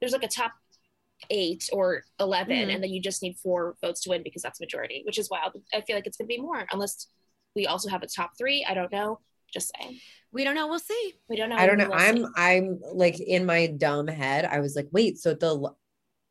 there's 0.00 0.12
like 0.12 0.24
a 0.24 0.28
top 0.28 0.52
eight 1.30 1.68
or 1.72 2.02
11 2.20 2.54
Mhm. 2.56 2.74
and 2.74 2.82
then 2.82 2.90
you 2.90 3.00
just 3.00 3.22
need 3.22 3.36
four 3.38 3.76
votes 3.80 4.02
to 4.02 4.10
win 4.10 4.22
because 4.22 4.42
that's 4.42 4.60
majority 4.60 5.02
which 5.06 5.18
is 5.18 5.30
wild 5.30 5.52
i 5.72 5.80
feel 5.80 5.96
like 5.96 6.06
it's 6.06 6.16
going 6.18 6.26
to 6.28 6.34
be 6.34 6.40
more 6.40 6.66
unless 6.72 7.06
we 7.54 7.66
also 7.66 7.88
have 7.88 8.02
a 8.02 8.06
top 8.06 8.32
three 8.36 8.66
i 8.68 8.74
don't 8.74 8.92
know 8.92 9.18
just 9.52 9.72
saying 9.80 9.98
we 10.32 10.44
don't 10.44 10.54
know. 10.54 10.66
We'll 10.66 10.80
see. 10.80 11.14
we 11.30 11.36
don't 11.36 11.48
know 11.48 11.56
I 11.56 11.66
don't 11.66 11.78
know. 11.78 11.88
We'll. 11.88 11.98
I'm 11.98 12.26
I'm 12.36 12.80
like 12.92 13.18
in 13.20 13.46
my 13.46 13.68
dumb 13.68 14.06
head. 14.06 14.44
I 14.44 14.58
was 14.60 14.76
like, 14.76 14.88
wait, 14.92 15.16
so 15.18 15.32
the 15.32 15.72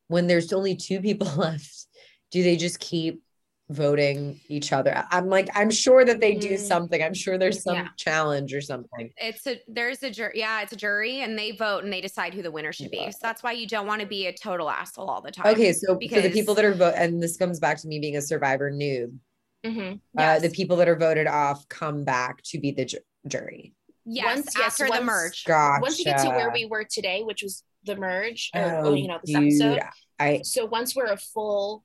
when 0.10 0.28
there's 0.28 0.54
only 0.54 0.76
two 0.76 1.00
people 1.02 1.26
left, 1.38 1.88
do 2.30 2.44
they 2.44 2.56
just 2.56 2.80
keep 2.80 3.24
voting 3.70 4.39
each 4.47 4.72
other? 4.72 5.05
I'm 5.11 5.28
like, 5.30 5.49
I'm 5.55 5.72
sure 5.72 6.05
that 6.05 6.20
they 6.20 6.36
do 6.36 6.51
Mm. 6.51 6.59
something. 6.59 7.01
I'm 7.01 7.13
sure 7.13 7.38
there's 7.38 7.63
some 7.63 7.76
Yeah. 7.76 7.88
challenge 7.97 8.53
or 8.53 8.61
something. 8.61 9.11
It's 9.18 9.45
a 9.47 9.59
there's 9.68 10.03
a 10.03 10.09
jury. 10.09 10.34
Yeah, 10.36 10.61
it's 10.61 10.74
a 10.74 10.76
jury, 10.76 11.22
and 11.22 11.38
they 11.38 11.51
vote 11.51 11.84
and 11.84 11.91
they 11.91 12.01
decide 12.01 12.34
who 12.34 12.41
the 12.41 12.51
winner 12.51 12.72
should 12.72 12.91
be. 12.91 13.11
So 13.11 13.18
that's 13.22 13.41
why 13.43 13.53
you 13.53 13.68
don't 13.68 13.88
want 13.88 14.01
to 14.01 14.07
be 14.07 14.28
a 14.28 14.34
total 14.34 14.70
asshole 14.70 15.09
all 15.09 15.22
the 15.22 15.32
time. 15.32 15.47
Okay, 15.53 15.74
so 15.74 15.93
for 15.97 16.22
the 16.22 16.30
people 16.30 16.53
that 16.55 16.66
are 16.66 16.74
vote, 16.74 16.93
and 16.95 17.22
this 17.22 17.38
comes 17.38 17.59
back 17.59 17.78
to 17.82 17.88
me 17.88 17.99
being 17.99 18.18
a 18.18 18.22
survivor 18.22 18.72
noob, 18.72 19.18
Mhm. 19.66 19.99
uh, 20.18 20.39
the 20.39 20.49
people 20.49 20.78
that 20.78 20.88
are 20.88 20.95
voted 20.95 21.28
off 21.28 21.68
come 21.70 22.03
back 22.03 22.41
to 22.43 22.59
be 22.59 22.72
the 22.72 22.86
ju- 22.86 22.99
jury. 23.28 23.74
Yes, 24.05 24.36
Once- 24.36 24.53
yes, 24.55 24.80
after 24.82 24.88
the 24.95 25.01
merge. 25.03 25.43
Gotcha. 25.45 25.82
once 25.82 25.97
you 25.97 26.05
get 26.05 26.20
to 26.20 26.30
where 26.30 26.51
we 26.51 26.66
were 26.66 26.84
today 26.84 27.24
which 27.24 27.41
was 27.41 27.63
the 27.86 27.95
merge 27.95 28.51
or 28.53 28.61
Oh, 28.86 28.93
you 28.93 29.07
know 29.07 29.20
this 29.24 29.34
dude, 29.36 29.61
episode 29.63 29.89
I 30.20 30.41
so 30.43 30.66
once 30.66 30.95
we're 30.95 31.05
a 31.05 31.18
full 31.18 31.84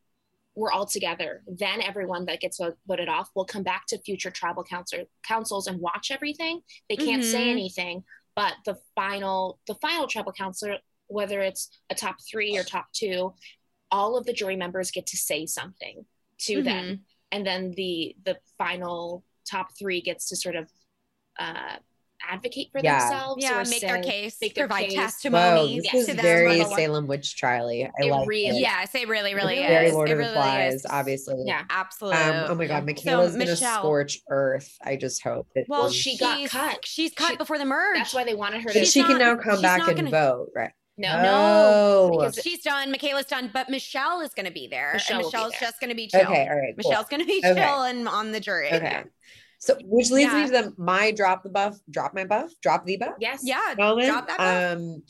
we're 0.55 0.72
all 0.72 0.86
together 0.86 1.42
then 1.46 1.80
everyone 1.80 2.24
that 2.26 2.40
gets 2.40 2.61
voted 2.86 3.09
off 3.09 3.30
will 3.34 3.44
come 3.44 3.62
back 3.62 3.86
to 3.86 3.98
future 3.98 4.30
tribal 4.30 4.64
council 4.64 5.05
councils 5.22 5.66
and 5.66 5.80
watch 5.80 6.11
everything 6.11 6.61
they 6.88 6.96
can't 6.96 7.24
say 7.24 7.46
Mhm. 7.46 7.51
anything 7.51 8.05
but 8.34 8.55
the 8.64 8.76
final 8.94 9.61
the 9.66 9.74
final 9.76 10.07
tribal 10.07 10.32
council 10.32 10.76
whether 11.07 11.40
it's 11.40 11.70
a 11.90 11.94
top 11.94 12.16
three 12.30 12.57
or 12.57 12.64
top 12.64 12.86
two 12.92 13.34
all 13.90 14.16
of 14.16 14.26
the 14.26 14.32
jury 14.32 14.57
members 14.57 14.90
get 14.90 15.07
to 15.07 15.16
say 15.16 15.46
something 15.46 16.05
to 16.38 16.62
them 16.62 16.84
Mhm. 16.84 17.01
and 17.32 17.46
then 17.46 17.70
the 17.72 18.16
the 18.24 18.38
final 18.59 19.24
top 19.48 19.76
three 19.78 20.01
gets 20.01 20.28
to 20.28 20.36
sort 20.36 20.57
of 20.57 20.70
uh 21.38 21.76
advocate 22.28 22.68
for 22.72 22.80
Yeah. 22.82 22.98
themselves 22.98 23.42
Yeah, 23.42 23.60
or 23.60 23.64
make 23.64 23.80
their 23.80 24.02
case, 24.02 24.36
make 24.40 24.54
their 24.54 24.66
provide 24.68 24.88
case. 24.88 24.96
Whoa, 24.96 25.02
testimony 25.02 25.76
this 25.76 25.84
yes, 25.86 25.94
is 25.94 26.06
to 26.06 26.14
them. 26.14 26.22
very 26.22 26.64
Salem 26.64 27.06
witch 27.06 27.36
trially. 27.36 27.84
I 27.86 27.90
It 28.06 28.10
like 28.10 28.28
really- 28.28 28.48
it. 28.58 28.60
Yes, 28.60 28.94
it 28.94 29.08
really, 29.08 29.34
really 29.34 29.58
is. 29.60 29.66
very 29.68 29.90
Lord 29.92 30.08
it 30.10 30.12
of 30.12 30.18
the 30.26 30.32
Flies, 30.32 30.74
is. 30.74 30.86
obviously. 30.88 31.42
yeah 31.46 31.64
Absolutely. 31.70 32.20
Um, 32.20 32.46
oh 32.50 32.54
my 32.54 32.66
God, 32.66 32.86
Michaela's 32.86 33.32
gonna 33.32 33.44
Michelle- 33.46 33.78
scorch 33.80 34.18
Earth. 34.28 34.76
I 34.84 34.96
just 34.96 35.22
hope 35.22 35.46
that. 35.54 35.64
Well, 35.68 35.82
Well, 35.82 35.90
she 35.90 36.16
got 36.16 36.38
she's- 36.38 36.50
cut. 36.50 36.84
She's 36.86 37.12
cut 37.14 37.30
She- 37.30 37.36
before 37.36 37.58
the 37.58 37.64
merge. 37.64 37.96
that's 37.96 38.14
why 38.14 38.24
they 38.24 38.34
wanted 38.34 38.62
her 38.62 38.70
to 38.70 38.84
she 38.84 39.02
can 39.02 39.18
now 39.18 39.36
come 39.36 39.60
back 39.62 39.86
and 39.88 39.96
gonna- 39.96 40.10
vote, 40.10 40.48
right? 40.54 40.70
no 40.96 41.22
No. 41.22 42.18
because 42.18 42.38
she's 42.42 42.60
done. 42.62 42.90
Michaela's 42.90 43.24
done, 43.24 43.50
but 43.54 43.70
Michelle 43.70 44.20
is 44.20 44.34
going 44.34 44.44
to 44.44 44.52
be 44.52 44.66
there, 44.66 44.90
Michelle 44.92 45.16
and 45.16 45.24
will 45.24 45.30
be 45.30 45.36
Michelle's 45.36 45.52
there. 45.58 45.68
just 45.70 45.80
going 45.80 45.88
to 45.88 45.94
be 45.96 46.08
chill. 46.08 46.20
Okay, 46.20 46.46
all 46.46 46.56
right. 46.56 46.74
cool. 46.78 46.90
Michelle's 46.90 47.06
going 47.08 47.20
to 47.20 47.26
be 47.26 47.38
Okay. 47.42 47.54
chill 47.54 47.82
and 47.84 48.06
on 48.06 48.32
the 48.32 48.40
jury. 48.40 48.70
Okay. 48.70 49.04
So, 49.62 49.76
which 49.84 50.11
leads 50.11 50.32
me 50.32 50.46
to 50.46 50.50
the 50.50 50.74
my 50.78 51.11
drop 51.11 51.42
the 51.42 51.50
buff, 51.50 51.78
drop 51.90 52.14
my 52.14 52.24
buff, 52.24 52.50
drop 52.62 52.86
the 52.86 52.96
buff 52.96 53.12
yes 53.20 53.42
Yeah. 53.44 53.74
moment. 53.76 54.08
Drop 54.08 54.26
that 54.26 54.38
buff. 54.38 54.78
Um, 54.78 55.02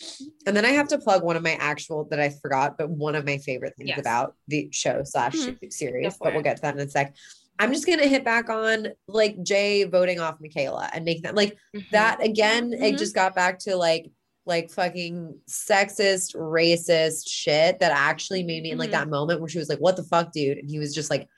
and 0.44 0.56
then 0.56 0.64
I 0.64 0.70
have 0.70 0.88
to 0.88 0.98
plug 0.98 1.22
one 1.22 1.36
of 1.36 1.42
my 1.44 1.54
actual 1.60 2.04
that 2.10 2.18
I 2.18 2.30
forgot, 2.30 2.76
but 2.76 2.90
one 2.90 3.14
of 3.14 3.24
my 3.24 3.38
favorite 3.38 3.74
things 3.76 3.90
Yes. 3.90 4.00
about 4.00 4.34
the 4.48 4.68
show 4.72 5.02
slash 5.04 5.34
Mhm. 5.36 5.72
series. 5.72 6.16
for 6.16 6.24
But 6.24 6.34
we'll 6.34 6.42
get 6.42 6.56
to 6.56 6.62
that 6.62 6.74
in 6.74 6.80
a 6.80 6.90
sec. 6.90 7.14
I'm 7.60 7.72
just 7.72 7.86
gonna 7.86 8.06
hit 8.08 8.24
back 8.24 8.50
on 8.50 8.88
like 9.06 9.40
Jay 9.44 9.84
voting 9.84 10.18
off 10.18 10.40
Michaela 10.40 10.90
and 10.92 11.04
making 11.04 11.22
that 11.22 11.36
like 11.36 11.56
Mhm. 11.76 11.88
that 11.92 12.20
again. 12.20 12.72
It 12.72 12.94
Mhm. 12.94 12.98
just 12.98 13.14
got 13.14 13.36
back 13.36 13.58
to 13.60 13.76
like 13.76 14.10
like 14.46 14.70
fucking 14.70 15.38
sexist, 15.48 16.34
racist 16.34 17.28
shit 17.28 17.78
that 17.78 17.92
actually 17.92 18.42
made 18.42 18.62
me 18.64 18.70
in 18.72 18.78
like 18.78 18.88
Mhm. 18.88 18.92
that 18.94 19.08
moment 19.08 19.38
where 19.40 19.48
she 19.48 19.58
was 19.58 19.68
like, 19.68 19.78
"What 19.78 19.94
the 19.96 20.02
fuck, 20.02 20.32
dude?" 20.32 20.58
And 20.58 20.68
he 20.68 20.78
was 20.80 20.92
just 20.92 21.08
like, 21.10 21.28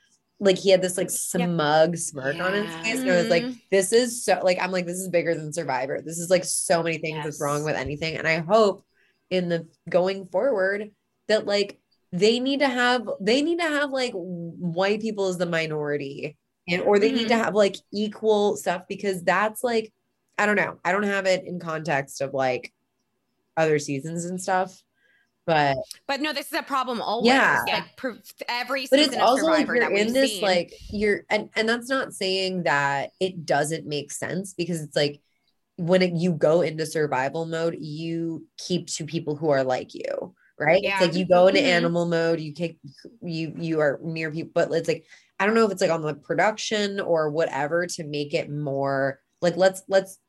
like 0.43 0.57
he 0.57 0.69
had 0.69 0.81
this 0.81 0.97
like 0.97 1.09
smug 1.09 1.97
smirk 1.97 2.35
on 2.39 2.53
his 2.53 2.75
face, 2.75 2.99
and 2.99 3.11
I 3.11 3.17
was 3.17 3.29
like. 3.29 3.45
"This 3.71 3.91
is 3.91 4.23
so 4.23 4.39
like 4.43 4.59
I'm 4.61 4.71
like 4.71 4.85
this 4.85 4.97
is 4.97 5.09
bigger 5.09 5.33
than 5.35 5.53
Survivor. 5.53 6.01
This 6.01 6.19
is 6.19 6.29
like 6.29 6.45
so 6.45 6.83
many 6.83 6.97
things 6.97 7.23
that's 7.23 7.37
Yes. 7.37 7.41
wrong 7.41 7.63
with 7.63 7.75
anything." 7.75 8.17
And 8.17 8.27
I 8.27 8.39
hope 8.39 8.85
in 9.29 9.49
the 9.49 9.67
going 9.89 10.27
forward 10.27 10.91
that 11.27 11.45
like 11.45 11.79
they 12.11 12.39
need 12.39 12.59
to 12.59 12.67
have 12.67 13.09
they 13.19 13.41
need 13.41 13.59
to 13.59 13.67
have 13.67 13.89
like 13.89 14.13
white 14.13 15.01
people 15.01 15.27
as 15.27 15.37
the 15.37 15.47
minority 15.47 16.37
and 16.67 16.83
or 16.83 16.99
they 16.99 17.11
need 17.11 17.29
to 17.29 17.33
mm-hmm. 17.33 17.43
have 17.43 17.55
like 17.55 17.75
equal 17.91 18.55
stuff 18.55 18.83
because 18.87 19.23
that's 19.23 19.63
like 19.63 19.91
I 20.37 20.45
don't 20.45 20.55
know. 20.55 20.79
I 20.83 20.91
don't 20.91 21.03
have 21.03 21.25
it 21.25 21.45
in 21.45 21.59
context 21.59 22.21
of 22.21 22.33
like 22.33 22.73
other 23.57 23.79
seasons 23.79 24.25
and 24.25 24.41
stuff. 24.41 24.81
But 25.45 25.75
But 26.07 26.21
no, 26.21 26.31
this 26.33 26.47
is 26.47 26.57
a 26.57 26.63
problem 26.63 27.01
always. 27.01 27.27
Yeah. 27.27 27.63
Like 27.67 27.97
pro- 27.97 28.17
every 28.47 28.87
but 28.89 28.99
season 28.99 29.13
it's 29.13 29.15
of 29.15 29.27
also 29.27 29.45
like 29.47 29.67
you're 29.67 29.91
in 29.91 30.13
this 30.13 30.31
seen. 30.33 30.41
like 30.41 30.73
you're 30.89 31.23
and 31.29 31.49
and 31.55 31.67
that's 31.67 31.89
not 31.89 32.13
saying 32.13 32.63
that 32.63 33.11
it 33.19 33.45
doesn't 33.45 33.85
make 33.85 34.11
sense 34.11 34.53
because 34.53 34.81
it's 34.81 34.95
like 34.95 35.19
when 35.75 36.01
it, 36.01 36.13
you 36.13 36.31
go 36.33 36.61
into 36.61 36.85
survival 36.85 37.45
mode 37.45 37.75
you 37.79 38.45
keep 38.57 38.87
to 38.87 39.05
people 39.05 39.35
who 39.35 39.49
are 39.49 39.63
like 39.63 39.93
you 39.93 40.33
right 40.59 40.81
Yeah. 40.83 40.97
it's 40.97 41.07
like 41.07 41.15
you 41.15 41.25
go 41.27 41.47
into 41.47 41.59
Mhm. 41.61 41.65
animal 41.65 42.05
mode 42.05 42.39
you 42.39 42.53
take 42.53 42.77
you 43.21 43.53
you 43.57 43.79
are 43.79 43.99
near 44.03 44.29
people 44.31 44.51
but 44.53 44.71
it's 44.77 44.87
like 44.87 45.05
i 45.39 45.45
don't 45.47 45.55
know 45.55 45.65
if 45.65 45.71
it's 45.71 45.81
like 45.81 45.89
on 45.91 46.03
the 46.03 46.13
production 46.13 46.99
or 46.99 47.31
whatever 47.31 47.87
to 47.87 48.03
make 48.03 48.35
it 48.35 48.51
more 48.51 49.19
like 49.41 49.57
let's 49.57 49.81
let's 49.89 50.19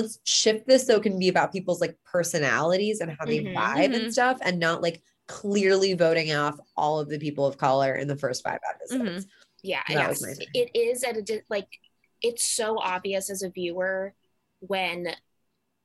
let's 0.00 0.18
shift 0.24 0.66
this 0.66 0.86
so 0.86 0.96
it 0.96 1.02
can 1.02 1.18
be 1.18 1.28
about 1.28 1.52
people's 1.52 1.80
like 1.80 1.96
personalities 2.04 3.00
and 3.00 3.10
how 3.18 3.24
they 3.24 3.40
Mhm. 3.40 3.54
vibe 3.54 3.90
Mhm. 3.92 3.94
and 4.04 4.12
stuff 4.12 4.38
and 4.42 4.58
not 4.58 4.82
like 4.82 5.02
clearly 5.26 5.94
voting 5.94 6.32
off 6.32 6.58
all 6.76 6.98
of 7.00 7.08
the 7.08 7.18
people 7.18 7.44
of 7.46 7.58
color 7.58 7.94
in 7.94 8.08
the 8.08 8.16
first 8.16 8.42
five 8.42 8.60
episodes 8.74 9.26
yeah 9.62 9.82
That 9.88 10.08
was 10.08 10.24
yes. 10.26 10.38
it 10.54 10.70
is 10.74 11.04
at 11.04 11.16
a 11.16 11.42
like 11.50 11.68
it's 12.22 12.44
so 12.50 12.78
obvious 12.78 13.28
as 13.30 13.42
a 13.42 13.50
viewer 13.50 14.14
when 14.60 15.14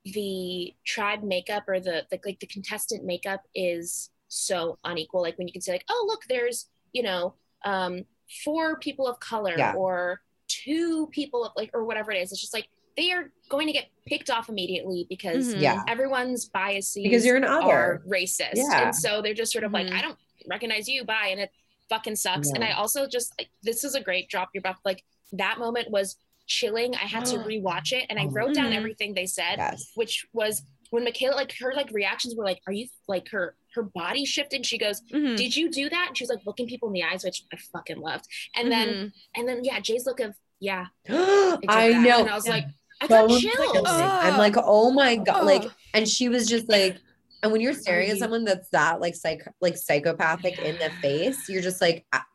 the 0.05 0.73
tribe 0.85 1.23
makeup 1.23 1.63
or 1.67 1.79
the, 1.79 2.05
the 2.09 2.19
like 2.25 2.39
the 2.39 2.47
contestant 2.47 3.03
makeup 3.05 3.41
is 3.55 4.09
so 4.27 4.77
unequal 4.83 5.21
like 5.21 5.37
when 5.37 5.47
you 5.47 5.53
can 5.53 5.61
say 5.61 5.71
like 5.73 5.85
oh 5.89 6.05
look 6.07 6.23
there's 6.27 6.69
you 6.91 7.03
know 7.03 7.33
um 7.65 8.05
four 8.43 8.77
people 8.79 9.07
of 9.07 9.19
color 9.19 9.55
Yeah. 9.57 9.73
or 9.75 10.21
two 10.47 11.07
people 11.11 11.45
of 11.45 11.51
like 11.55 11.69
or 11.73 11.83
whatever 11.85 12.11
it 12.11 12.21
is 12.21 12.31
it's 12.31 12.41
just 12.41 12.53
like 12.53 12.67
they 12.95 13.11
are 13.11 13.31
going 13.49 13.67
to 13.67 13.73
get 13.73 13.87
picked 14.05 14.29
off 14.29 14.49
immediately 14.49 15.05
because 15.09 15.53
Mhm. 15.55 15.61
yeah 15.61 15.83
everyone's 15.87 16.45
biases 16.45 17.01
because 17.03 17.25
you're 17.25 17.37
an 17.37 17.43
are 17.45 17.61
other 17.61 18.03
racist. 18.07 18.53
Yeah. 18.55 18.85
And 18.85 18.95
so 18.95 19.21
they're 19.21 19.33
just 19.33 19.51
sort 19.51 19.63
of 19.63 19.71
like, 19.71 19.87
Mhm. 19.87 19.93
I 19.93 20.01
don't 20.01 20.17
recognize 20.47 20.87
you, 20.87 21.03
bye. 21.05 21.27
And 21.31 21.39
it 21.39 21.51
fucking 21.89 22.15
sucks. 22.15 22.49
And 22.49 22.63
I 22.63 22.71
also 22.71 23.07
just, 23.07 23.33
like, 23.39 23.49
this 23.61 23.83
is 23.83 23.95
a 23.95 24.01
great 24.01 24.29
drop 24.29 24.49
your 24.53 24.61
buff. 24.61 24.77
Like 24.83 25.03
that 25.33 25.57
moment 25.59 25.89
was 25.91 26.17
chilling. 26.47 26.93
I 26.95 27.05
had 27.15 27.25
to 27.25 27.37
rewatch 27.51 27.91
it 27.93 28.05
and 28.09 28.19
I 28.19 28.25
wrote 28.25 28.53
down 28.53 28.71
Mhm. 28.71 28.75
everything 28.77 29.13
they 29.13 29.25
said, 29.25 29.55
yes 29.57 29.91
which 29.95 30.25
was 30.33 30.63
when 30.89 31.03
Michaela, 31.03 31.35
like 31.35 31.53
her 31.59 31.73
like 31.73 31.89
reactions 31.91 32.35
were 32.35 32.43
like, 32.43 32.61
are 32.67 32.73
you 32.73 32.87
like 33.07 33.29
her, 33.29 33.55
her 33.75 33.81
body 33.83 34.25
shifted. 34.25 34.65
She 34.65 34.77
goes, 34.77 35.01
Mhm. 35.11 35.35
did 35.37 35.55
you 35.55 35.71
do 35.71 35.89
that? 35.89 36.05
And 36.09 36.17
she 36.17 36.23
was 36.23 36.29
like 36.29 36.45
looking 36.45 36.67
people 36.67 36.89
in 36.89 36.93
the 36.93 37.03
eyes, 37.03 37.23
which 37.23 37.43
I 37.51 37.57
fucking 37.57 37.99
loved. 37.99 38.27
And 38.55 38.71
then, 38.71 38.87
Mhm. 38.89 39.11
and 39.35 39.47
then, 39.47 39.63
yeah, 39.63 39.79
Jay's 39.79 40.05
look 40.05 40.19
of, 40.19 40.35
Yeah, 40.59 40.85
I 41.09 41.87
did 41.91 41.97
know. 42.03 42.19
And 42.21 42.29
I 42.29 42.35
was 42.35 42.47
like, 42.47 42.65
I 43.03 43.07
got 43.07 43.29
So 43.29 43.37
chills. 43.37 43.87
I'm 43.89 44.37
like, 44.37 44.55
oh 44.57 44.91
my 44.91 45.15
god, 45.17 45.45
like, 45.45 45.69
and 45.93 46.07
she 46.07 46.29
was 46.29 46.47
just 46.47 46.69
like, 46.69 46.97
and 47.41 47.51
when 47.51 47.61
you're 47.61 47.73
staring 47.73 48.09
at 48.09 48.17
someone 48.17 48.45
that's 48.45 48.69
that 48.69 49.01
like 49.01 49.15
psych 49.15 49.45
like 49.61 49.77
psychopathic 49.77 50.57
in 50.59 50.77
the 50.77 50.91
face, 51.01 51.49
you're 51.49 51.61
just 51.61 51.81
like, 51.81 52.05
"Ah, 52.13 52.25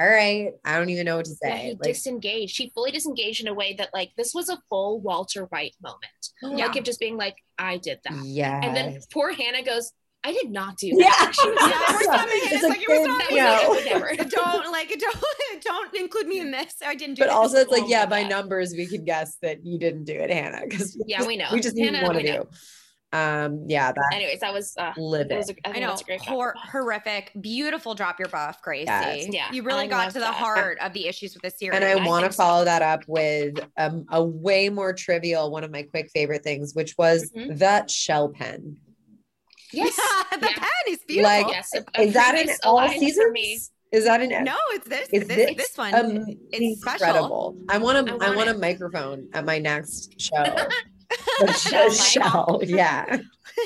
all 0.00 0.08
right, 0.08 0.52
I 0.64 0.78
don't 0.78 0.88
even 0.90 1.04
know 1.06 1.16
what 1.18 1.26
to 1.26 1.36
Yeah, 1.42 1.56
say. 1.56 1.64
he 1.66 1.70
Like, 1.72 1.82
disengaged. 1.82 2.54
She 2.54 2.70
fully 2.74 2.90
disengaged 2.90 3.42
in 3.42 3.48
a 3.48 3.54
way 3.54 3.74
that 3.74 3.90
like 3.92 4.10
this 4.16 4.34
was 4.34 4.48
a 4.48 4.58
full 4.68 5.00
Walter 5.00 5.44
White 5.44 5.76
moment. 5.82 6.02
Yeah. 6.42 6.66
Like 6.66 6.76
of 6.76 6.84
just 6.84 6.98
being 7.00 7.16
like, 7.16 7.36
I 7.58 7.76
did 7.76 8.00
that. 8.04 8.14
yeah, 8.24 8.60
And 8.64 8.74
then 8.76 8.98
poor 9.12 9.32
Hannah 9.32 9.62
goes, 9.62 9.92
I 10.22 10.32
did 10.32 10.50
not 10.50 10.76
do 10.76 10.88
yeah, 10.88 11.08
that. 11.08 11.32
She 11.34 11.48
was 11.48 11.58
Yeah, 11.60 11.66
like, 11.78 11.88
we're 11.94 12.02
stopping 12.02 12.32
it. 12.34 12.42
It's 12.44 12.52
It's 12.52 12.62
like, 12.64 12.78
like, 12.78 12.88
we're 12.88 13.06
then, 13.06 13.20
stopping 13.20 13.36
you 13.36 13.42
it. 13.42 13.46
know. 13.46 13.62
I 13.64 13.68
would 13.68 13.84
never. 13.86 14.30
don't 14.30 14.70
like 14.72 14.88
don't 14.98 15.24
don't 15.64 15.94
include 15.96 16.26
me 16.26 16.40
in 16.40 16.50
this. 16.50 16.74
I 16.84 16.94
didn't 16.94 17.14
do 17.14 17.22
it. 17.22 17.26
but 17.26 17.32
this. 17.32 17.34
also 17.36 17.56
it's 17.58 17.70
like, 17.70 17.84
Oh 17.84 17.88
yeah, 17.88 18.04
by 18.06 18.22
God. 18.22 18.30
numbers 18.30 18.74
we 18.76 18.86
can 18.86 19.04
guess 19.04 19.36
that 19.42 19.64
you 19.64 19.78
didn't 19.78 20.04
do 20.04 20.12
it, 20.12 20.30
Hannah, 20.30 20.60
because 20.68 20.96
Yeah, 21.06 21.26
we 21.26 21.36
know. 21.36 21.48
we 21.52 21.60
just 21.60 21.74
need 21.74 21.94
Hannah, 21.94 22.06
one 22.06 22.16
of 22.16 22.22
we 22.22 22.28
know. 22.28 22.34
you. 22.34 22.48
Um, 23.18 23.64
yeah, 23.66 23.90
that 23.90 24.10
Anyways, 24.12 24.38
that 24.40 24.52
was 24.52 24.72
uh, 24.78 24.92
live 24.96 25.32
it 25.32 25.36
was 25.36 25.50
a, 25.50 25.54
I, 25.66 25.72
I 25.72 25.78
know, 25.80 25.94
a 25.94 26.04
great 26.04 26.20
hor- 26.20 26.54
horrific, 26.56 27.32
beautiful 27.40 27.94
drop 27.96 28.20
your 28.20 28.28
buff, 28.28 28.62
Gracie. 28.62 28.84
Yes. 28.86 29.26
Yeah, 29.32 29.50
you 29.52 29.62
really 29.64 29.84
I 29.84 29.86
got 29.88 30.04
love 30.04 30.12
to 30.12 30.18
the 30.20 30.26
that. 30.26 30.34
heart 30.34 30.78
of 30.80 30.92
the 30.92 31.08
issues 31.08 31.34
with 31.34 31.42
the 31.42 31.50
series. 31.50 31.74
And 31.74 31.84
I 31.84 31.92
I 32.00 32.06
want 32.06 32.20
to 32.22 32.28
think 32.28 32.34
so. 32.34 32.42
follow 32.44 32.64
that 32.66 32.82
up 32.82 33.02
with 33.08 33.58
um, 33.78 34.04
a 34.10 34.22
way 34.22 34.68
more 34.68 34.92
trivial, 34.92 35.50
one 35.50 35.64
of 35.64 35.72
my 35.72 35.82
quick 35.82 36.08
favorite 36.14 36.44
things, 36.44 36.72
which 36.74 36.94
was 36.98 37.32
Mhm. 37.36 37.58
the 37.58 37.86
shell 37.88 38.28
pen. 38.28 38.76
Yes. 39.72 39.96
the 40.40 40.46
yeah. 40.46 40.54
pen 40.56 40.68
is 40.88 40.98
beautiful. 41.06 41.22
Like, 41.30 41.46
Yes. 41.48 41.74
a- 41.74 42.00
a 42.00 42.02
Is 42.06 42.14
that 42.14 42.34
in 42.36 42.48
all 42.64 42.88
seasons? 42.88 43.32
me. 43.32 43.58
Is 43.92 44.04
that 44.04 44.22
in 44.22 44.44
no, 44.44 44.54
it's 44.70 44.88
this. 44.88 45.08
Is 45.12 45.26
this, 45.26 45.36
this 45.36 45.56
this 45.56 45.76
one. 45.76 45.92
um, 45.94 46.24
it's 46.52 46.80
special. 46.80 47.06
incredible? 47.08 47.56
I 47.68 47.78
want 47.78 47.98
I 48.08 48.12
a 48.12 48.14
I 48.18 48.26
want 48.26 48.36
want 48.36 48.48
a 48.50 48.54
microphone 48.54 49.28
at 49.32 49.44
my 49.44 49.58
next 49.58 50.20
show. 50.20 50.44
The 51.40 51.52
Shell 51.52 51.90
shell, 51.90 52.60
yeah. 52.62 53.18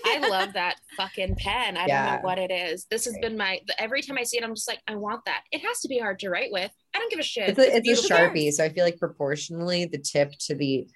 I 0.06 0.18
love 0.26 0.54
that 0.54 0.76
fucking 0.96 1.36
pen. 1.36 1.76
I 1.76 1.86
don't 1.86 2.06
know 2.06 2.18
what 2.22 2.38
it 2.38 2.50
is. 2.50 2.86
This 2.86 3.04
has 3.04 3.12
Great. 3.12 3.22
been 3.22 3.36
my 3.36 3.60
every 3.78 4.00
time 4.00 4.16
I 4.18 4.22
see 4.22 4.38
it, 4.38 4.44
I'm 4.44 4.54
just 4.54 4.66
like, 4.66 4.80
I 4.88 4.94
want 4.94 5.26
that. 5.26 5.42
It 5.52 5.58
has 5.60 5.80
to 5.80 5.88
be 5.88 5.98
hard 5.98 6.18
to 6.20 6.30
write 6.30 6.50
with. 6.50 6.70
I 6.94 6.98
don't 6.98 7.10
give 7.10 7.20
a 7.20 7.22
shit. 7.22 7.50
It's 7.50 7.58
a 7.58 7.66
it's 7.66 7.78
a 7.78 7.80
beautiful. 7.82 8.16
sharpie, 8.16 8.50
so 8.50 8.64
I 8.64 8.70
feel 8.70 8.84
like 8.84 8.98
proportionally 8.98 9.84
the 9.84 9.98
tip 9.98 10.32
to 10.46 10.54
the 10.54 10.88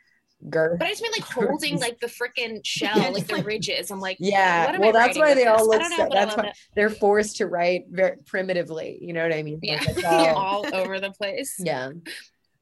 girth. 0.49 0.78
But 0.78 0.86
I 0.86 0.91
just 0.91 1.03
mean 1.03 1.12
like 1.12 1.24
holding 1.24 1.78
like 1.80 1.99
the 2.01 2.07
freaking 2.07 2.61
shell, 2.64 2.97
Yeah, 2.99 3.09
like 3.09 3.26
the 3.26 3.34
like- 3.36 3.47
ridges. 3.47 3.91
I'm 3.91 4.01
like, 4.01 4.16
Yeah, 4.20 4.66
what 4.66 4.74
am 4.76 4.80
well, 4.80 4.93
that's 4.93 5.18
why 5.18 5.34
they 5.34 5.47
all 5.47 5.66
look 5.66 5.80
know, 5.80 5.89
so- 5.97 6.09
that's 6.12 6.36
why- 6.36 6.47
it. 6.49 6.57
They're 6.74 6.91
forced 6.91 7.36
to 7.39 7.47
write 7.47 7.84
very 7.91 8.16
primitively. 8.26 8.99
You 9.01 9.12
know 9.12 9.22
what 9.22 9.32
I 9.34 9.43
mean? 9.43 9.59
Yeah, 9.62 9.82
Like, 9.84 10.05
all- 10.07 10.36
all 10.36 10.74
over 10.74 11.01
the 11.01 11.11
place. 11.11 11.57
yeah. 11.59 11.91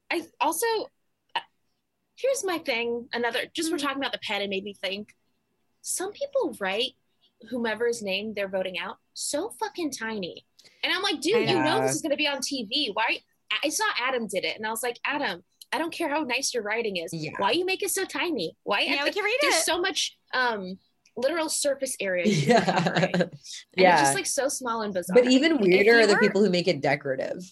I 0.09 0.23
also 0.39 0.65
uh, 1.35 1.39
here's 2.15 2.43
my 2.45 2.57
thing. 2.59 3.07
Another 3.13 3.41
just 3.53 3.71
we're 3.71 3.77
talking 3.77 3.97
about 3.97 4.11
the 4.13 4.19
pen 4.19 4.41
and 4.41 4.49
made 4.49 4.63
me 4.63 4.73
think. 4.73 5.13
Some 5.81 6.11
people 6.11 6.55
write 6.59 6.91
whomever's 7.51 8.01
name 8.01 8.33
they're 8.33 8.47
voting 8.49 8.79
out 8.79 8.97
so 9.13 9.49
fucking 9.59 9.91
tiny, 9.91 10.45
and 10.83 10.91
I'm 10.91 11.01
like, 11.03 11.21
dude, 11.21 11.35
I 11.35 11.39
you 11.51 11.59
know 11.59 11.79
know. 11.79 11.81
this 11.81 11.95
is 11.95 12.01
gonna 12.01 12.15
be 12.15 12.27
on 12.27 12.39
TV. 12.39 12.89
Why? 12.93 13.19
I 13.63 13.69
saw 13.69 13.85
Adam 14.01 14.27
did 14.27 14.43
it, 14.43 14.57
and 14.57 14.65
I 14.65 14.69
was 14.71 14.81
like, 14.83 14.97
Adam, 15.05 15.43
I 15.71 15.77
don't 15.77 15.91
care 15.93 16.09
how 16.09 16.23
nice 16.23 16.53
your 16.53 16.63
writing 16.63 16.97
is. 16.97 17.11
Yeah. 17.13 17.31
Why 17.37 17.51
you 17.51 17.65
make 17.65 17.83
it 17.83 17.89
so 17.91 18.05
tiny? 18.05 18.55
Why? 18.63 18.81
Yeah, 18.81 19.03
we 19.03 19.11
can 19.11 19.23
read 19.23 19.37
there's 19.41 19.55
it. 19.55 19.63
so 19.63 19.79
much 19.81 20.17
um 20.33 20.77
literal 21.15 21.49
surface 21.49 21.95
area. 21.99 22.25
you 22.25 22.47
Yeah. 22.47 22.93
and 23.13 23.31
yeah. 23.75 23.93
it's 23.93 24.01
just 24.01 24.15
like 24.15 24.25
so 24.25 24.47
small 24.49 24.81
and 24.83 24.93
bizarre. 24.93 25.15
But 25.15 25.31
even 25.31 25.57
weirder 25.57 25.99
are 26.01 26.07
the 26.07 26.13
were- 26.13 26.19
people 26.19 26.43
who 26.43 26.49
make 26.49 26.67
it 26.67 26.81
decorative. 26.81 27.43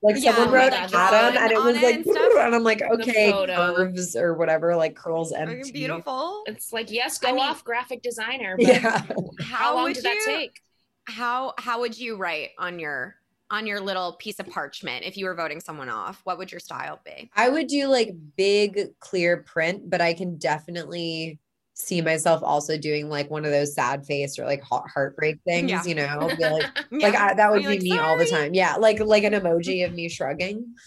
Like 0.00 0.14
Yeah, 0.18 0.32
someone 0.36 0.54
wrote 0.54 0.70
God, 0.70 0.94
Adam 0.94 1.34
the 1.34 1.40
and 1.40 1.50
it 1.50 1.56
was 1.56 1.76
on 1.76 1.82
like, 1.82 1.94
and 1.96 2.06
and 2.46 2.54
I'm 2.54 2.62
like, 2.62 2.82
okay, 2.82 3.32
curves 3.32 4.14
or 4.14 4.34
whatever, 4.34 4.76
like 4.76 4.94
curls 4.94 5.32
Fucking 5.32 5.48
empty. 5.56 5.72
beautiful. 5.72 6.44
it's 6.46 6.72
like 6.72 6.92
yes, 6.92 7.18
go 7.18 7.30
I 7.30 7.32
mean- 7.32 7.40
off 7.44 7.64
graphic 7.64 8.00
designer. 8.02 8.56
But 8.56 8.66
Yeah. 8.66 8.80
How, 9.00 9.24
how 9.40 9.74
long 9.74 9.84
would 9.84 9.94
did 9.94 10.04
you, 10.04 10.10
that 10.14 10.22
take? 10.24 10.60
How 11.08 11.54
how 11.58 11.80
would 11.80 11.98
you 11.98 12.14
write 12.16 12.50
on 12.58 12.78
your 12.78 13.16
on 13.50 13.66
your 13.66 13.80
little 13.80 14.14
piece 14.14 14.38
of 14.38 14.46
parchment 14.48 15.04
if 15.04 15.16
you 15.16 15.24
were 15.26 15.34
voting 15.34 15.60
someone 15.60 15.88
off? 15.88 16.20
What 16.24 16.38
would 16.38 16.50
your 16.52 16.60
style 16.60 17.00
be? 17.04 17.30
I 17.36 17.48
would 17.48 17.66
do 17.66 17.86
like 17.88 18.14
big 18.36 18.98
clear 19.00 19.38
print, 19.38 19.88
but 19.88 20.00
I 20.00 20.14
can 20.14 20.36
definitely 20.36 21.38
see 21.74 22.00
myself 22.00 22.42
also 22.42 22.76
doing 22.76 23.08
like 23.08 23.30
one 23.30 23.44
of 23.44 23.52
those 23.52 23.74
sad 23.74 24.04
face 24.04 24.38
or 24.38 24.44
like 24.44 24.62
heart- 24.62 24.90
heartbreak 24.92 25.38
things, 25.44 25.70
Yeah. 25.70 25.84
you 25.84 25.94
know, 25.94 26.28
be 26.36 26.44
like, 26.44 26.64
like 26.90 27.14
I, 27.14 27.34
that 27.34 27.50
would 27.52 27.58
Be 27.62 27.62
be 27.62 27.68
like, 27.68 27.82
me 27.82 27.98
all 27.98 28.18
the 28.18 28.26
time. 28.26 28.52
Yeah. 28.52 28.74
Like, 28.76 28.98
like 29.00 29.22
an 29.24 29.32
emoji 29.40 29.84
of 29.86 29.92
me 29.94 30.08
shrugging. 30.08 30.74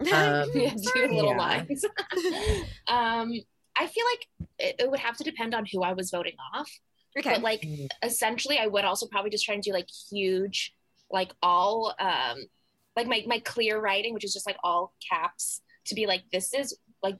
Um, 0.00 0.48
yeah, 0.54 0.70
do 0.74 0.78
Sorry. 0.78 1.08
little 1.08 1.30
Yeah. 1.32 1.36
lines. 1.38 1.84
um, 2.86 3.32
I 3.76 3.86
feel 3.88 4.04
like 4.12 4.48
it, 4.60 4.76
it 4.78 4.90
would 4.90 5.00
have 5.00 5.16
to 5.16 5.24
depend 5.24 5.56
on 5.56 5.66
who 5.66 5.82
I 5.82 5.92
was 5.92 6.10
voting 6.12 6.34
off. 6.54 6.70
okay. 7.18 7.32
But 7.34 7.42
like 7.42 7.62
Mm. 7.62 7.88
essentially 8.04 8.58
I 8.58 8.68
would 8.68 8.84
also 8.84 9.08
probably 9.08 9.30
just 9.30 9.44
try 9.44 9.54
and 9.54 9.62
do 9.62 9.72
like 9.72 9.88
huge, 10.08 10.72
like 11.10 11.32
all 11.42 11.94
um 11.98 12.38
like 12.96 13.06
my 13.06 13.22
my 13.26 13.38
clear 13.40 13.80
writing, 13.80 14.14
which 14.14 14.24
is 14.24 14.32
just 14.32 14.46
like 14.46 14.56
all 14.64 14.92
caps, 15.10 15.60
to 15.86 15.94
be 15.94 16.06
like, 16.06 16.22
this 16.32 16.52
is 16.54 16.76
like 17.02 17.16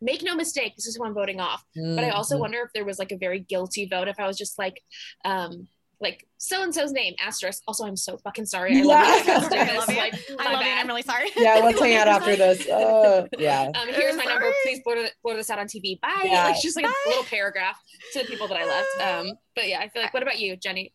make 0.00 0.22
no 0.22 0.34
mistake, 0.34 0.74
this 0.76 0.86
is 0.86 0.96
who 0.96 1.04
I'm 1.04 1.14
voting 1.14 1.40
off. 1.40 1.64
But 1.74 2.04
I 2.04 2.10
also 2.10 2.36
Mhm. 2.36 2.40
wonder 2.40 2.58
if 2.62 2.72
there 2.74 2.84
was 2.84 2.98
like 2.98 3.10
a 3.12 3.16
very 3.16 3.40
guilty 3.40 3.86
vote 3.86 4.06
if 4.08 4.20
I 4.20 4.26
was 4.26 4.36
just 4.36 4.58
like 4.58 4.82
um 5.24 5.66
like 6.00 6.26
so 6.36 6.62
and 6.62 6.74
so's 6.74 6.92
name 6.92 7.14
asterisk. 7.24 7.62
Also, 7.66 7.86
I'm 7.86 7.96
so 7.96 8.18
fucking 8.18 8.44
sorry. 8.44 8.76
I 8.76 8.82
love 8.82 9.26
Yeah. 9.26 9.40
you. 9.40 9.48
I 9.56 9.76
love 9.78 9.88
you. 9.88 9.96
Like, 9.96 10.14
I 10.38 10.52
love 10.52 10.62
you 10.62 10.72
I'm 10.72 10.86
really 10.88 11.02
sorry. 11.02 11.30
yeah, 11.36 11.54
let's 11.64 11.80
hang 11.80 11.94
out 11.94 12.08
after 12.08 12.36
this. 12.44 12.68
Uh, 12.68 13.26
yeah. 13.38 13.70
Um, 13.74 13.88
here's 13.88 14.16
my 14.16 14.24
number. 14.24 14.52
Please 14.64 14.80
blur, 14.84 15.08
blur 15.22 15.36
this 15.36 15.48
out 15.48 15.58
on 15.58 15.66
TV. 15.66 15.98
Bye. 16.00 16.10
Yeah. 16.24 16.44
Like 16.46 16.60
just 16.60 16.76
like 16.76 16.84
Bye. 16.84 16.92
a 17.06 17.08
little 17.08 17.24
paragraph 17.24 17.78
to 18.12 18.18
the 18.18 18.24
people 18.26 18.48
that 18.48 18.58
I 18.58 18.66
left. 18.66 19.00
Um, 19.30 19.38
but 19.54 19.66
yeah, 19.68 19.78
I 19.80 19.88
feel 19.88 20.02
like. 20.02 20.12
What 20.12 20.22
about 20.22 20.38
you, 20.38 20.56
Jenny? 20.56 20.92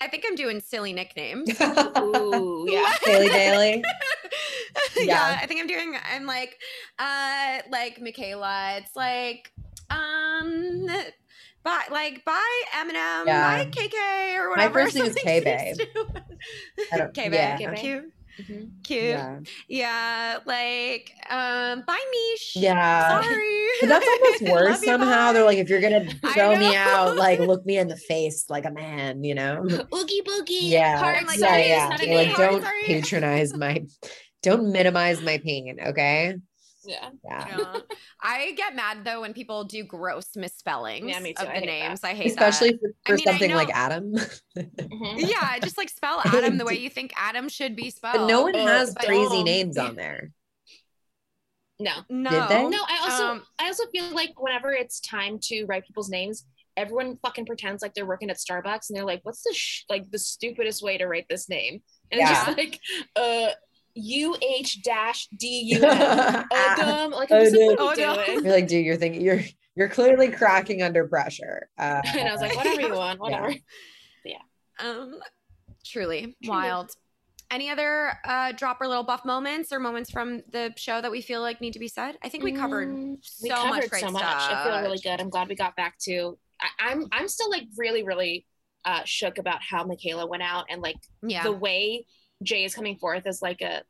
I 0.00 0.08
think 0.08 0.24
I'm 0.26 0.34
doing 0.36 0.60
silly 0.60 0.92
nicknames. 0.92 1.50
Ooh, 1.60 2.66
yeah. 2.70 2.92
Haley 3.04 3.28
Daily. 3.28 3.84
yeah. 4.96 5.02
Yeah. 5.04 5.38
I 5.42 5.46
think 5.46 5.60
I'm 5.60 5.66
doing. 5.66 5.96
I'm 6.12 6.24
like, 6.26 6.56
uh, 6.98 7.58
like 7.70 8.00
Michaela. 8.00 8.76
It's 8.78 8.94
like, 8.94 9.52
um, 9.90 10.86
bye, 11.64 11.84
like 11.90 12.24
bye 12.24 12.62
Eminem, 12.76 13.26
Yeah. 13.26 13.64
bye 13.64 13.70
KK 13.70 14.36
or 14.36 14.50
whatever. 14.50 14.68
My 14.78 14.82
first 14.84 14.94
thing 14.94 15.02
is 15.06 15.14
something 15.14 15.24
K-Babe. 15.24 15.74
stupid. 15.74 16.22
I 16.92 16.98
don't- 16.98 17.14
K-Babe, 17.14 17.32
yeah. 17.34 17.56
K-Babe. 17.76 18.04
Cute, 18.46 18.48
Mhm. 18.48 18.70
cute. 18.84 19.02
Yeah. 19.04 19.38
Yeah. 19.68 20.38
like, 20.46 21.12
um, 21.28 21.82
bye 21.86 21.98
Mish. 22.32 22.56
Yeah. 22.56 23.20
Sorry. 23.22 23.66
But 23.80 23.88
that's 23.88 24.06
almost 24.06 24.42
worse 24.52 24.84
somehow. 24.84 25.32
They're 25.32 25.44
like, 25.44 25.58
if 25.58 25.68
you're 25.68 25.80
gonna 25.80 26.06
throw 26.34 26.56
me 26.56 26.74
out, 26.74 27.16
like 27.16 27.38
look 27.50 27.64
me 27.66 27.78
in 27.78 27.88
the 27.88 27.96
face 27.96 28.46
like 28.48 28.64
a 28.64 28.70
man, 28.70 29.24
you 29.24 29.34
know? 29.34 29.62
Oogie 29.94 30.22
boogie. 30.22 30.62
Yeah. 30.62 30.98
Heart, 30.98 31.26
like, 31.26 31.38
yeah, 31.38 31.56
yeah. 31.56 31.82
it's 31.82 31.90
not 31.90 32.02
a 32.02 32.06
They're 32.06 32.16
like, 32.26 32.36
don't 32.36 32.64
patronize 32.86 33.54
my 33.54 33.84
don't 34.42 34.70
minimize 34.70 35.20
my 35.20 35.38
pain, 35.38 35.78
okay? 35.88 36.36
Yeah. 36.88 37.10
Yeah. 37.24 37.56
Yeah. 37.58 37.76
I 38.22 38.52
get 38.56 38.74
mad 38.74 39.04
though 39.04 39.20
when 39.20 39.34
people 39.34 39.64
do 39.64 39.84
gross 39.84 40.34
misspellings 40.36 41.06
Yeah, 41.08 41.20
me 41.20 41.34
too. 41.34 41.42
of 41.42 41.48
I 41.48 41.60
the 41.60 41.60
hate 41.60 41.66
that. 41.66 41.88
names. 41.88 42.04
I 42.04 42.14
hate 42.14 42.26
Especially 42.28 42.70
that. 42.70 42.80
for, 42.80 43.12
I 43.12 43.16
mean, 43.16 43.24
something 43.26 43.50
like 43.54 43.68
know- 43.68 43.74
Adam. 43.74 44.12
Mhm. 44.56 45.28
Yeah, 45.30 45.58
just 45.60 45.76
like 45.78 45.88
spell 45.90 46.20
Adam 46.24 46.56
the 46.58 46.64
way 46.64 46.74
you 46.78 46.90
think 46.90 47.12
Adam 47.16 47.48
should 47.48 47.76
be 47.76 47.90
spelled. 47.90 48.16
but 48.16 48.26
no 48.26 48.42
one 48.42 48.56
Oh, 48.56 48.66
has 48.66 48.94
but- 48.94 49.04
crazy 49.06 49.38
um, 49.38 49.44
names 49.44 49.76
on 49.78 49.94
there. 49.96 50.30
No. 51.80 51.92
No. 52.08 52.48
they? 52.48 52.66
No, 52.68 52.78
I 52.88 52.98
also 53.02 53.24
Um, 53.26 53.42
I 53.58 53.66
also 53.66 53.84
feel 53.92 54.10
like 54.14 54.40
whenever 54.40 54.72
it's 54.72 54.98
time 55.00 55.38
to 55.44 55.64
write 55.66 55.84
people's 55.86 56.08
names, 56.10 56.44
everyone 56.76 57.18
fucking 57.22 57.46
pretends 57.46 57.82
like 57.82 57.94
they're 57.94 58.06
working 58.06 58.30
at 58.30 58.36
Starbucks 58.38 58.88
and 58.88 58.96
they're 58.96 59.04
like, 59.04 59.20
"What's 59.24 59.42
the 59.42 59.52
sh- 59.54 59.84
like 59.88 60.10
the 60.10 60.18
stupidest 60.18 60.82
way 60.82 60.98
to 60.98 61.06
write 61.06 61.26
this 61.28 61.48
name?" 61.48 61.82
And 62.10 62.20
it's 62.20 62.30
just 62.30 62.56
like, 62.56 62.80
uh, 63.16 63.48
U 64.00 64.36
H 64.42 64.82
dash 64.82 65.28
D 65.36 65.76
U 65.76 65.84
M. 65.84 66.44
Adam. 66.52 67.12
Like, 67.18 67.30
I'm 67.32 67.38
Oh, 67.38 67.44
just 67.44 67.56
like, 67.56 67.68
dude. 67.68 67.78
what 67.78 67.98
are 67.98 68.00
you 68.00 68.06
no. 68.06 68.24
doing? 68.26 68.44
You're 68.44 68.52
like, 68.54 68.68
dude, 68.68 68.84
you're 68.86 68.96
thinking 68.96 69.20
you're 69.22 69.40
you're 69.76 69.88
clearly 69.88 70.28
cracking 70.30 70.82
under 70.82 71.06
pressure. 71.06 71.68
Uh, 71.78 72.02
And 72.16 72.28
I 72.28 72.32
was 72.32 72.40
like, 72.40 72.56
whatever 72.56 72.80
you 72.80 72.94
want, 72.94 73.20
whatever. 73.20 73.54
Yeah. 74.24 74.38
Um, 74.80 75.18
truly 75.84 76.36
wild. 76.44 76.90
Any 77.50 77.70
other 77.70 78.12
uh, 78.26 78.52
drop 78.52 78.78
or 78.80 78.86
little 78.88 79.04
buff 79.04 79.24
moments 79.24 79.72
or 79.72 79.78
moments 79.80 80.10
from 80.10 80.42
the 80.52 80.72
show 80.76 81.00
that 81.00 81.10
we 81.10 81.22
feel 81.22 81.40
like 81.40 81.60
need 81.62 81.72
to 81.72 81.78
be 81.78 81.88
said? 81.88 82.18
I 82.22 82.28
think 82.28 82.44
we 82.44 82.52
covered 82.52 82.88
Mm, 82.88 83.16
so 83.22 83.38
we 83.42 83.48
covered 83.48 83.68
much 83.70 83.88
great 83.90 84.00
so 84.02 84.10
much. 84.10 84.22
stuff. 84.22 84.50
I 84.52 84.64
feel 84.64 84.80
really 84.82 84.98
good. 84.98 85.18
I'm 85.20 85.30
glad 85.30 85.48
we 85.48 85.54
got 85.54 85.74
back 85.74 85.96
to. 86.00 86.36
I, 86.60 86.90
I'm 86.90 87.06
I'm 87.10 87.26
still 87.28 87.48
like 87.50 87.62
really 87.78 88.02
really 88.02 88.44
uh, 88.84 89.00
shook 89.06 89.38
about 89.38 89.62
how 89.62 89.82
Michaela 89.84 90.26
went 90.26 90.42
out 90.42 90.66
and 90.68 90.82
like 90.82 90.96
Yeah. 91.22 91.42
the 91.42 91.52
way 91.52 92.04
Jay 92.42 92.64
is 92.64 92.74
coming 92.74 92.96
forth 92.96 93.26
as 93.26 93.42
like 93.42 93.60
a 93.62 93.82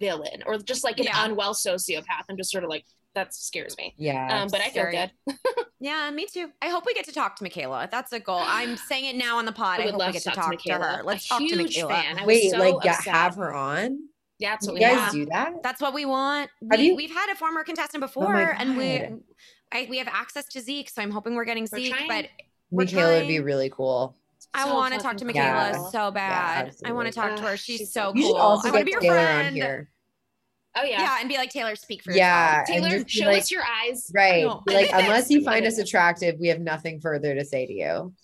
villain 0.00 0.42
or 0.46 0.58
just 0.58 0.84
like 0.84 0.98
an 0.98 1.04
Yeah. 1.06 1.24
unwell 1.24 1.54
sociopath. 1.54 2.24
I'm 2.28 2.36
just 2.36 2.50
sort 2.50 2.64
of 2.64 2.70
like 2.70 2.84
that 3.14 3.34
scares 3.34 3.76
me. 3.78 3.94
yeah. 3.96 4.42
Um, 4.42 4.48
but 4.50 4.60
I 4.60 4.68
feel 4.70 4.90
good. 4.90 5.10
yeah, 5.80 6.08
me 6.10 6.26
too. 6.32 6.50
I 6.62 6.68
hope 6.68 6.84
we 6.86 6.94
get 6.94 7.04
to 7.06 7.12
talk 7.12 7.36
to 7.36 7.42
Michaela. 7.42 7.88
That's 7.90 8.12
a 8.12 8.20
goal. 8.20 8.40
I'm 8.42 8.76
saying 8.76 9.06
it 9.06 9.16
now 9.16 9.38
on 9.38 9.44
the 9.44 9.52
pod. 9.52 9.80
I 9.80 9.82
I, 9.82 9.86
would 9.86 9.92
hope 9.94 10.00
we 10.00 10.04
love 10.04 10.12
get 10.12 10.22
to 10.22 10.30
to 10.30 10.34
talk 10.36 10.44
talk 10.52 10.62
to 10.62 10.68
to 10.68 10.74
her. 10.78 11.02
Let's 11.02 11.24
A 11.26 11.28
talk 11.30 11.38
to 11.38 11.44
huge 11.44 11.56
Michaela. 11.76 11.94
fan. 11.94 12.18
I 12.18 12.20
was 12.20 12.26
Wait, 12.26 12.50
so 12.50 12.58
like 12.58 12.82
get, 12.82 12.96
upset. 12.98 13.14
have 13.14 13.34
her 13.36 13.52
on? 13.54 14.08
Yeah, 14.38 14.50
that's 14.50 14.66
what 14.68 14.74
You 14.80 14.86
we 14.86 14.94
guys 14.94 14.98
have. 15.04 15.12
do 15.12 15.26
that? 15.26 15.62
That's 15.64 15.80
what 15.80 15.94
we 15.94 16.04
want. 16.04 16.50
Have 16.70 16.78
We, 16.78 16.86
you- 16.86 16.92
Oh 16.92 16.96
We've 16.96 17.10
had 17.14 17.30
a 17.30 17.34
former 17.34 17.64
contestant 17.64 18.00
my 18.02 18.06
before, 18.06 18.36
and 18.36 18.76
we 18.76 19.04
I, 19.72 19.86
we 19.90 19.98
have 19.98 20.08
access 20.08 20.46
to 20.50 20.60
Zeke, 20.60 20.88
so 20.88 21.02
I'm 21.02 21.10
hoping 21.10 21.34
we're 21.34 21.44
getting 21.44 21.66
We're 21.72 21.78
Zeke. 21.80 21.92
trying. 21.94 22.08
But 22.08 22.24
Wewe're 22.72 22.84
Michaela 22.84 23.18
would 23.18 23.28
be 23.28 23.40
really 23.40 23.68
cool. 23.70 24.14
I 24.54 24.64
So 24.64 24.74
want 24.74 24.94
to 24.94 25.00
talk 25.00 25.16
to 25.18 25.24
fucking 25.24 25.40
Michaela 25.40 25.74
cool. 25.76 25.90
so 25.90 26.10
bad. 26.10 26.74
I 26.84 26.92
want 26.92 27.06
to 27.08 27.12
talk 27.12 27.36
to 27.36 27.42
her. 27.42 27.56
She's, 27.56 27.78
she's 27.78 27.92
so 27.92 28.00
so 28.08 28.12
cool. 28.12 28.20
You 28.20 28.26
should 28.28 28.36
also 28.36 28.68
I 28.68 28.72
want 28.72 28.80
to 28.80 28.84
be 28.86 28.90
your 28.92 29.00
Taylor 29.00 29.14
friend. 29.16 29.46
on 29.48 29.54
here. 29.54 29.90
Oh 30.76 30.84
yeah. 30.84 31.00
Yeah. 31.00 31.16
and 31.20 31.28
be 31.28 31.36
like 31.36 31.50
Taylor. 31.50 31.74
Speak 31.76 32.02
for 32.04 32.12
Yeah, 32.12 32.58
and 32.58 32.66
Taylor, 32.66 32.98
just 33.02 33.10
show 33.10 33.26
like, 33.26 33.38
us 33.42 33.50
your 33.50 33.62
eyes. 33.64 34.10
right. 34.14 34.44
know. 34.44 34.62
like, 34.66 34.90
unless 34.92 35.28
you 35.30 35.42
find 35.42 35.66
us 35.66 35.78
attractive, 35.84 36.36
we 36.38 36.48
have 36.48 36.60
nothing 36.60 37.00
further 37.00 37.34
to 37.34 37.44
say 37.44 37.66
to 37.66 37.72
you. 37.72 38.14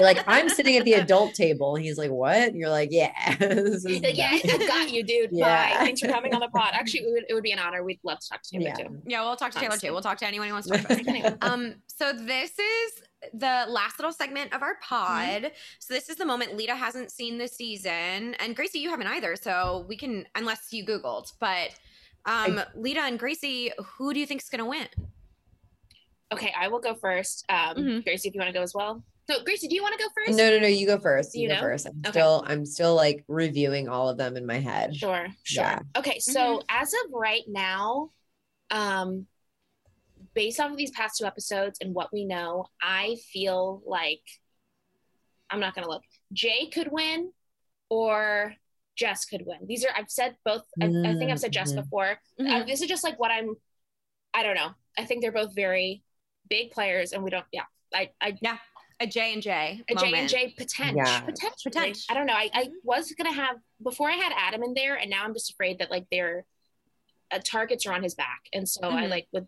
Like, 0.00 0.24
I'm 0.26 0.48
sitting 0.48 0.76
at 0.76 0.84
the 0.84 0.94
adult 0.94 1.34
table. 1.34 1.76
And 1.76 1.84
he's 1.84 1.98
like, 1.98 2.10
what? 2.10 2.36
And 2.36 2.56
you're 2.56 2.70
like, 2.70 2.88
yeah. 2.92 3.34
this 3.38 3.84
is 3.84 3.84
He's 3.84 4.02
like, 4.02 4.16
yeah, 4.16 4.30
I 4.32 4.58
got 4.66 4.90
you, 4.90 5.02
dude. 5.04 5.30
Yeah. 5.32 5.74
Bye. 5.74 5.84
Thanks 5.84 6.00
for 6.00 6.08
coming 6.08 6.34
on 6.34 6.40
the 6.40 6.48
pod. 6.48 6.70
Actually, 6.72 7.00
it 7.00 7.12
would, 7.12 7.24
it 7.28 7.34
would 7.34 7.42
be 7.42 7.52
an 7.52 7.58
honor. 7.58 7.84
We'd 7.84 8.00
love 8.04 8.18
to 8.20 8.28
talk 8.28 8.42
to 8.42 8.50
Taylor 8.50 8.64
Yeah. 8.68 8.74
too. 8.74 8.98
Yeah, 9.06 9.22
we'll 9.22 9.36
talk 9.36 9.52
to 9.52 9.58
Taylor 9.60 9.76
too. 9.76 9.92
We'll 9.92 10.02
talk 10.02 10.18
to 10.18 10.26
anyone 10.26 10.48
who 10.48 10.54
wants 10.54 10.68
to 10.68 10.78
talk 10.78 10.88
to 10.88 11.20
us. 11.26 11.34
Um, 11.42 11.74
so 11.88 12.12
this 12.12 12.58
is 12.58 13.02
the 13.32 13.64
last 13.68 13.98
little 13.98 14.12
segment 14.12 14.52
of 14.52 14.62
our 14.62 14.76
pod. 14.82 15.52
So 15.78 15.94
this 15.94 16.08
is 16.08 16.16
the 16.16 16.24
moment 16.26 16.56
Lida 16.56 16.74
hasn't 16.76 17.10
seen 17.10 17.38
the 17.38 17.48
season, 17.48 18.34
and 18.34 18.54
Gracie, 18.54 18.78
you 18.80 18.90
haven't 18.90 19.06
either. 19.06 19.36
So 19.36 19.84
we 19.88 19.96
can, 19.96 20.26
unless 20.34 20.72
you 20.72 20.84
Googled, 20.84 21.32
but 21.40 21.70
um, 22.26 22.60
Lida 22.74 23.00
and 23.00 23.18
Gracie, 23.18 23.72
who 23.84 24.12
do 24.14 24.20
you 24.20 24.26
think 24.26 24.42
is 24.42 24.48
gonna 24.48 24.66
win? 24.66 24.86
Okay, 26.32 26.52
I 26.58 26.68
will 26.68 26.80
go 26.80 26.94
first. 26.94 27.44
Um, 27.48 27.76
Mhm. 27.76 28.04
Gracie, 28.04 28.28
if 28.28 28.34
you 28.34 28.38
want 28.40 28.48
to 28.48 28.58
go 28.58 28.62
as 28.62 28.74
well. 28.74 29.04
So, 29.30 29.42
Gracie, 29.44 29.68
do 29.68 29.74
you 29.74 29.82
want 29.82 29.96
to 29.98 30.04
go 30.04 30.10
first? 30.14 30.36
No, 30.36 30.50
no, 30.50 30.58
no. 30.58 30.66
You 30.66 30.86
go 30.86 30.98
first. 30.98 31.34
You, 31.34 31.42
You 31.42 31.48
go 31.54 31.60
first. 31.60 31.86
I'm 31.86 31.98
Okay. 32.00 32.10
still, 32.10 32.44
I'm 32.46 32.66
still 32.66 32.94
like 32.94 33.24
reviewing 33.28 33.88
all 33.88 34.08
of 34.08 34.18
them 34.18 34.36
in 34.36 34.44
my 34.44 34.58
head. 34.58 34.94
Sure, 34.96 35.28
sure. 35.44 35.62
Yeah. 35.64 35.78
Okay, 35.96 36.18
so 36.18 36.62
as 36.68 36.92
of 36.92 37.12
right 37.12 37.44
now, 37.46 38.10
um, 38.70 39.26
based 40.34 40.60
off 40.60 40.70
of 40.70 40.76
these 40.76 40.90
past 40.90 41.18
two 41.18 41.24
episodes 41.24 41.78
and 41.80 41.94
what 41.94 42.12
we 42.12 42.24
know, 42.24 42.66
I 42.82 43.16
feel 43.32 43.82
like 43.86 44.22
I'm 45.50 45.60
not 45.60 45.74
gonna 45.74 45.88
look. 45.88 46.02
Jay 46.32 46.66
could 46.66 46.90
win, 46.90 47.32
or 47.88 48.54
Jess 48.96 49.24
could 49.24 49.44
win. 49.46 49.58
These 49.66 49.84
are 49.84 49.90
I've 49.94 50.10
said 50.10 50.36
both. 50.44 50.62
I, 50.80 50.86
I 50.86 51.14
think 51.14 51.30
I've 51.30 51.38
said 51.40 51.52
Jess 51.52 51.72
Mhm. 51.72 51.82
before. 51.82 52.18
Uh, 52.40 52.64
this 52.64 52.80
is 52.82 52.88
just 52.88 53.04
like 53.04 53.18
what 53.18 53.30
I'm. 53.30 53.54
I 54.32 54.42
don't 54.42 54.54
know. 54.56 54.70
I 54.98 55.04
think 55.04 55.22
they're 55.22 55.32
both 55.32 55.54
very 55.54 56.02
big 56.48 56.70
players, 56.72 57.12
and 57.12 57.22
we 57.22 57.30
don't. 57.30 57.44
Yeah, 57.52 57.64
I, 57.92 58.10
I 58.20 58.36
A 59.00 59.06
J 59.06 59.32
and 59.34 59.42
J. 59.42 59.82
a 59.88 59.94
J 59.94 60.04
moment. 60.06 60.14
and 60.14 60.28
J 60.28 60.54
potential. 60.56 60.96
Yeah. 60.96 61.20
Potentially. 61.20 61.72
Potent. 61.72 61.98
I 62.10 62.14
don't 62.14 62.26
know. 62.26 62.34
I, 62.34 62.50
I 62.52 62.68
was 62.82 63.12
gonna 63.12 63.32
have 63.32 63.56
before 63.82 64.10
I 64.10 64.14
had 64.14 64.32
Adam 64.36 64.62
in 64.64 64.74
there, 64.74 64.96
and 64.96 65.10
now 65.10 65.24
I'm 65.24 65.34
just 65.34 65.50
afraid 65.50 65.78
that 65.78 65.90
like 65.90 66.06
their 66.10 66.44
uh, 67.30 67.38
targets 67.44 67.86
are 67.86 67.92
on 67.92 68.02
his 68.02 68.14
back, 68.14 68.42
and 68.52 68.68
so 68.68 68.88
I 68.88 69.04
Mhm. 69.04 69.10
like 69.10 69.28
would. 69.32 69.46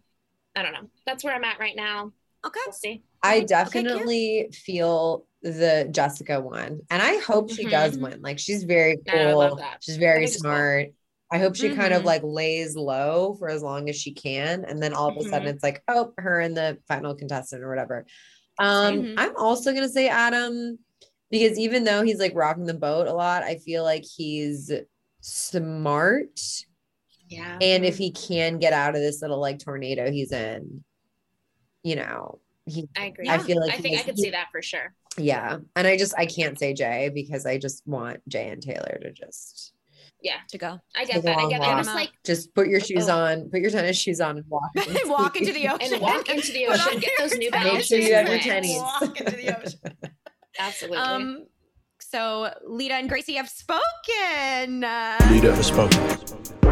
I 0.56 0.62
don't 0.62 0.72
know. 0.72 0.88
That's 1.06 1.22
where 1.22 1.34
I'm 1.34 1.44
at 1.44 1.60
right 1.60 1.76
now. 1.76 2.12
Okay. 2.44 2.60
We'll 2.66 2.72
see. 2.72 3.02
I 3.22 3.38
Okay, 3.38 3.46
definitely 3.46 4.48
feel 4.52 5.26
the 5.42 5.88
Jessica 5.90 6.40
one, 6.40 6.80
and 6.90 7.02
I 7.02 7.18
hope 7.18 7.50
she 7.50 7.64
Mhm. 7.66 7.70
does 7.70 7.98
win. 7.98 8.22
Like 8.22 8.38
she's 8.38 8.64
very 8.64 8.98
I 9.08 9.32
love 9.32 9.50
cool. 9.50 9.56
that. 9.56 9.82
She's 9.82 9.96
very 9.96 10.26
think 10.26 10.38
smart. 10.38 10.92
I 11.30 11.38
hope 11.38 11.56
she 11.56 11.68
kind 11.70 11.92
of 11.92 12.02
Mhm. 12.02 12.06
like 12.06 12.22
lays 12.24 12.76
low 12.76 13.34
for 13.34 13.48
as 13.48 13.62
long 13.62 13.88
as 13.88 13.96
she 13.96 14.12
can, 14.12 14.64
and 14.64 14.82
then 14.82 14.94
all 14.94 15.08
of 15.08 15.16
a 15.16 15.28
sudden 15.28 15.48
it's 15.48 15.62
like, 15.62 15.82
oh, 15.88 16.12
her 16.18 16.40
and 16.40 16.56
the 16.56 16.78
final 16.88 17.14
contestant 17.14 17.62
or 17.62 17.68
whatever. 17.68 18.06
Um. 18.58 19.14
I'm 19.18 19.36
also 19.36 19.74
gonna 19.74 19.88
say 19.88 20.08
Adam 20.08 20.78
because 21.30 21.58
even 21.58 21.84
though 21.84 22.02
he's 22.02 22.20
like 22.20 22.32
rocking 22.34 22.64
the 22.64 22.74
boat 22.74 23.08
a 23.08 23.12
lot, 23.12 23.42
I 23.42 23.56
feel 23.56 23.82
like 23.82 24.04
he's 24.04 24.70
smart, 25.20 26.40
Yeah. 27.28 27.58
and 27.60 27.84
if 27.84 27.96
he 27.96 28.10
can 28.12 28.58
get 28.58 28.72
out 28.72 28.94
of 28.94 29.00
this 29.00 29.20
little 29.22 29.40
like 29.40 29.58
tornado 29.58 30.10
he's 30.10 30.32
in, 30.32 30.84
you 31.82 31.96
know, 31.96 32.38
he 32.66 32.88
I 32.96 33.06
agree. 33.06 33.28
I 33.28 33.38
feel 33.38 33.60
like 33.60 33.72
I 33.72 33.76
he 33.76 33.82
think 33.82 33.96
I 33.96 34.00
is- 34.00 34.04
could 34.06 34.18
see 34.18 34.30
that 34.30 34.46
for 34.52 34.62
sure. 34.62 34.92
yeah, 35.18 35.58
and 35.76 35.86
I 35.86 35.96
just 35.96 36.14
I 36.18 36.26
can't 36.26 36.58
say 36.58 36.72
Jay 36.74 37.10
because 37.14 37.46
I 37.46 37.58
just 37.58 37.82
want 37.86 38.20
Jay 38.28 38.48
and 38.48 38.62
Taylor 38.62 38.98
to 39.02 39.12
just 39.12 39.72
yeah, 40.22 40.38
To 40.50 40.58
go. 40.58 40.80
I 40.96 41.04
Take 41.04 41.14
get 41.16 41.22
that. 41.24 41.36
I 41.38 41.40
long 41.42 41.50
get 41.50 41.60
that. 41.60 41.76
Just 41.84 41.94
like 41.94 42.10
just 42.24 42.54
put 42.54 42.66
your 42.68 42.80
shoes 42.80 43.08
Oh. 43.08 43.16
on, 43.18 43.50
put 43.50 43.60
your 43.60 43.70
tennis 43.70 43.96
shoes 43.98 44.20
on, 44.20 44.38
and 44.38 44.46
walk. 44.48 44.70
Walk 45.06 45.36
into 45.36 45.52
the 45.52 45.68
ocean. 45.72 45.92
and 45.94 46.02
walk 46.02 46.28
into 46.28 46.52
the 46.52 46.66
ocean. 46.66 46.98
Get 47.00 47.12
those 47.18 47.34
new 47.36 47.50
tennis 47.50 47.88
balances. 47.90 47.90
Make 47.90 48.00
sure 48.02 48.08
you 48.08 48.14
have 48.14 48.28
your 48.28 48.40
shoes 48.40 48.52
and 48.52 48.64
tennies. 48.64 48.78
Walk 49.02 49.20
into 49.20 49.36
the 49.36 49.58
ocean. 49.58 49.80
Absolutely. 50.58 50.98
Um, 50.98 51.46
so 52.00 52.50
Lida 52.66 52.94
and 52.94 53.08
Gracie 53.08 53.34
have 53.34 53.48
spoken. 53.48 54.80
Lida 54.80 55.54
has 55.54 55.66
spoken. 55.66 56.65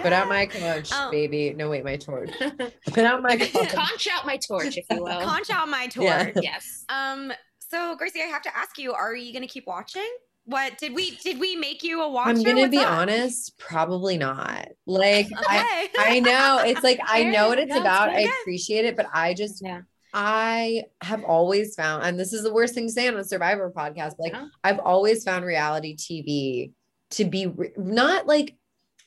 Put 0.00 0.12
out 0.12 0.28
my 0.28 0.46
conch, 0.46 0.90
Oh. 0.92 1.10
baby. 1.10 1.52
No, 1.54 1.68
wait, 1.70 1.84
my 1.84 1.96
torch. 1.96 2.30
Put 2.86 3.04
out 3.04 3.22
my 3.22 3.36
conch. 3.52 3.68
Conch 3.70 4.08
out 4.12 4.26
my 4.26 4.36
torch, 4.38 4.76
if 4.76 4.84
you 4.90 4.96
will. 5.02 5.20
Conch 5.20 5.50
out 5.50 5.68
my 5.68 5.86
torch. 5.88 6.04
Yeah. 6.06 6.30
yes. 6.40 6.84
Um, 6.88 7.32
so 7.58 7.94
Gracie, 7.96 8.20
I 8.22 8.26
have 8.26 8.42
to 8.42 8.56
ask 8.56 8.78
you: 8.78 8.92
Are 8.92 9.14
you 9.14 9.32
going 9.32 9.42
to 9.46 9.48
keep 9.52 9.66
watching? 9.66 10.08
What 10.44 10.76
did 10.78 10.94
we 10.94 11.12
did 11.22 11.38
we 11.38 11.54
make 11.54 11.84
you 11.84 12.02
a 12.02 12.08
watcher? 12.10 12.30
I'm 12.30 12.42
gonna 12.42 12.68
be 12.68 12.78
up? 12.78 12.90
honest, 12.90 13.56
probably 13.58 14.18
not. 14.18 14.66
Like 14.86 15.28
I, 15.36 15.88
Okay. 15.96 16.16
I 16.16 16.18
know 16.20 16.60
it's 16.66 16.82
like 16.82 16.98
I 17.06 17.22
know 17.24 17.46
what 17.48 17.60
it's 17.60 17.74
about. 17.76 18.08
I 18.08 18.28
appreciate 18.40 18.84
it, 18.84 18.96
but 18.96 19.06
I 19.14 19.34
just 19.34 19.62
Yeah. 19.64 19.82
I 20.12 20.82
have 21.00 21.22
always 21.22 21.76
found, 21.76 22.02
and 22.04 22.18
this 22.18 22.32
is 22.32 22.42
the 22.42 22.52
worst 22.52 22.74
thing 22.74 22.88
to 22.88 22.92
say 22.92 23.06
on 23.06 23.14
a 23.16 23.22
Survivor 23.24 23.70
podcast. 23.74 24.14
But 24.18 24.20
like 24.20 24.32
Yeah. 24.32 24.46
I've 24.64 24.80
always 24.80 25.22
found 25.22 25.44
reality 25.44 25.96
TV 25.96 26.72
to 27.10 27.24
be 27.24 27.46
re- 27.46 27.70
not 27.76 28.26
like 28.26 28.56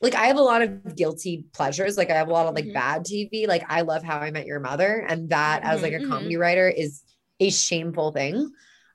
like 0.02 0.14
I 0.14 0.26
have 0.26 0.36
a 0.36 0.42
lot 0.42 0.62
of 0.62 0.94
guilty 0.96 1.44
pleasures. 1.52 1.96
Like 1.96 2.10
I 2.10 2.14
have 2.14 2.28
a 2.28 2.32
lot 2.32 2.46
of 2.46 2.54
like 2.54 2.66
Mhm. 2.66 2.74
bad 2.74 3.04
TV. 3.04 3.46
Like 3.46 3.64
I 3.68 3.80
love 3.82 4.02
How 4.02 4.18
I 4.18 4.30
Met 4.30 4.46
Your 4.46 4.60
Mother, 4.60 5.04
and 5.08 5.30
that 5.30 5.62
as 5.64 5.82
like 5.82 5.92
a 5.94 5.98
Mhm. 6.00 6.08
comedy 6.08 6.36
writer 6.36 6.68
is 6.68 7.02
a 7.40 7.50
shameful 7.50 8.12
thing. 8.12 8.50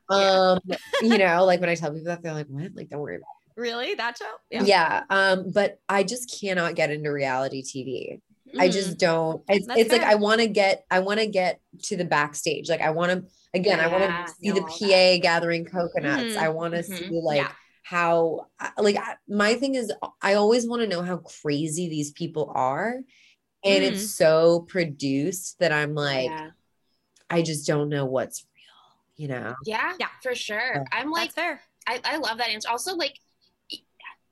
Yeah. 0.10 0.18
Um, 0.52 0.60
you 1.02 1.18
know, 1.18 1.46
like 1.46 1.60
when 1.62 1.70
I 1.70 1.76
tell 1.76 1.92
people 1.92 2.06
that, 2.06 2.22
they're 2.22 2.34
like, 2.34 2.48
"What?" 2.48 2.72
Like, 2.76 2.90
don't 2.90 3.00
worry 3.02 3.16
about. 3.18 3.28
really 3.58 3.94
that 3.96 4.18
show? 4.18 4.26
It. 4.50 4.64
Yeah. 4.64 5.04
Um, 5.10 5.52
but 5.54 5.80
I 5.88 6.04
just 6.04 6.40
cannot 6.42 6.74
get 6.76 6.90
into 6.90 7.12
reality 7.12 7.62
TV. 7.62 8.20
I 8.60 8.68
Mhm. 8.70 8.72
just 8.74 8.98
don't. 8.98 9.44
It's, 9.48 9.68
That's 9.68 9.80
it's 9.82 9.92
like. 9.92 10.02
I 10.04 10.16
want 10.16 10.42
to 10.42 10.48
get. 10.48 10.86
I 10.90 11.00
want 11.00 11.20
to 11.20 11.28
get 11.28 11.60
to 11.84 11.96
the 11.98 12.06
backstage. 12.06 12.70
Like 12.70 12.82
I 12.82 12.90
want 12.92 13.12
to. 13.12 13.24
Again, 13.54 13.80
I 13.80 13.88
want 13.88 14.04
to 14.28 14.34
see 14.42 14.52
the 14.52 14.62
PA 14.62 15.18
gathering 15.22 15.66
coconuts. 15.66 16.36
Mhm. 16.36 16.38
I 16.38 16.50
want 16.50 16.74
to 16.74 16.80
Mhm. 16.82 17.10
see 17.10 17.22
like 17.22 17.38
Yeah. 17.42 17.52
How. 17.92 18.48
Like 18.78 18.98
my 19.28 19.56
thing 19.56 19.76
is, 19.76 19.92
I 20.22 20.36
always 20.36 20.66
want 20.68 20.82
to 20.82 20.88
know 20.88 21.02
how 21.02 21.18
crazy 21.18 21.90
these 21.90 22.12
people 22.12 22.52
are, 22.56 23.02
and 23.66 23.84
Mhm. 23.84 23.88
it's 23.92 24.16
so 24.16 24.62
produced 24.62 25.60
that 25.60 25.72
I'm 25.74 25.94
like, 25.94 26.30
yeah. 26.30 26.52
I 27.30 27.42
just 27.42 27.68
don't 27.68 27.90
know 27.90 28.06
what's 28.06 28.46
real. 28.56 29.18
You 29.18 29.28
know. 29.28 29.56
yeah. 29.66 29.94
Yeah. 30.00 30.08
For 30.24 30.34
sure. 30.34 30.74
Yeah. 30.76 30.84
I'm 30.92 31.12
like, 31.12 31.34
That's 31.34 31.48
fair. 31.48 31.62
I, 31.86 32.00
I 32.04 32.18
love 32.18 32.38
that 32.38 32.50
answer. 32.50 32.70
Also, 32.70 32.96
like, 32.96 33.20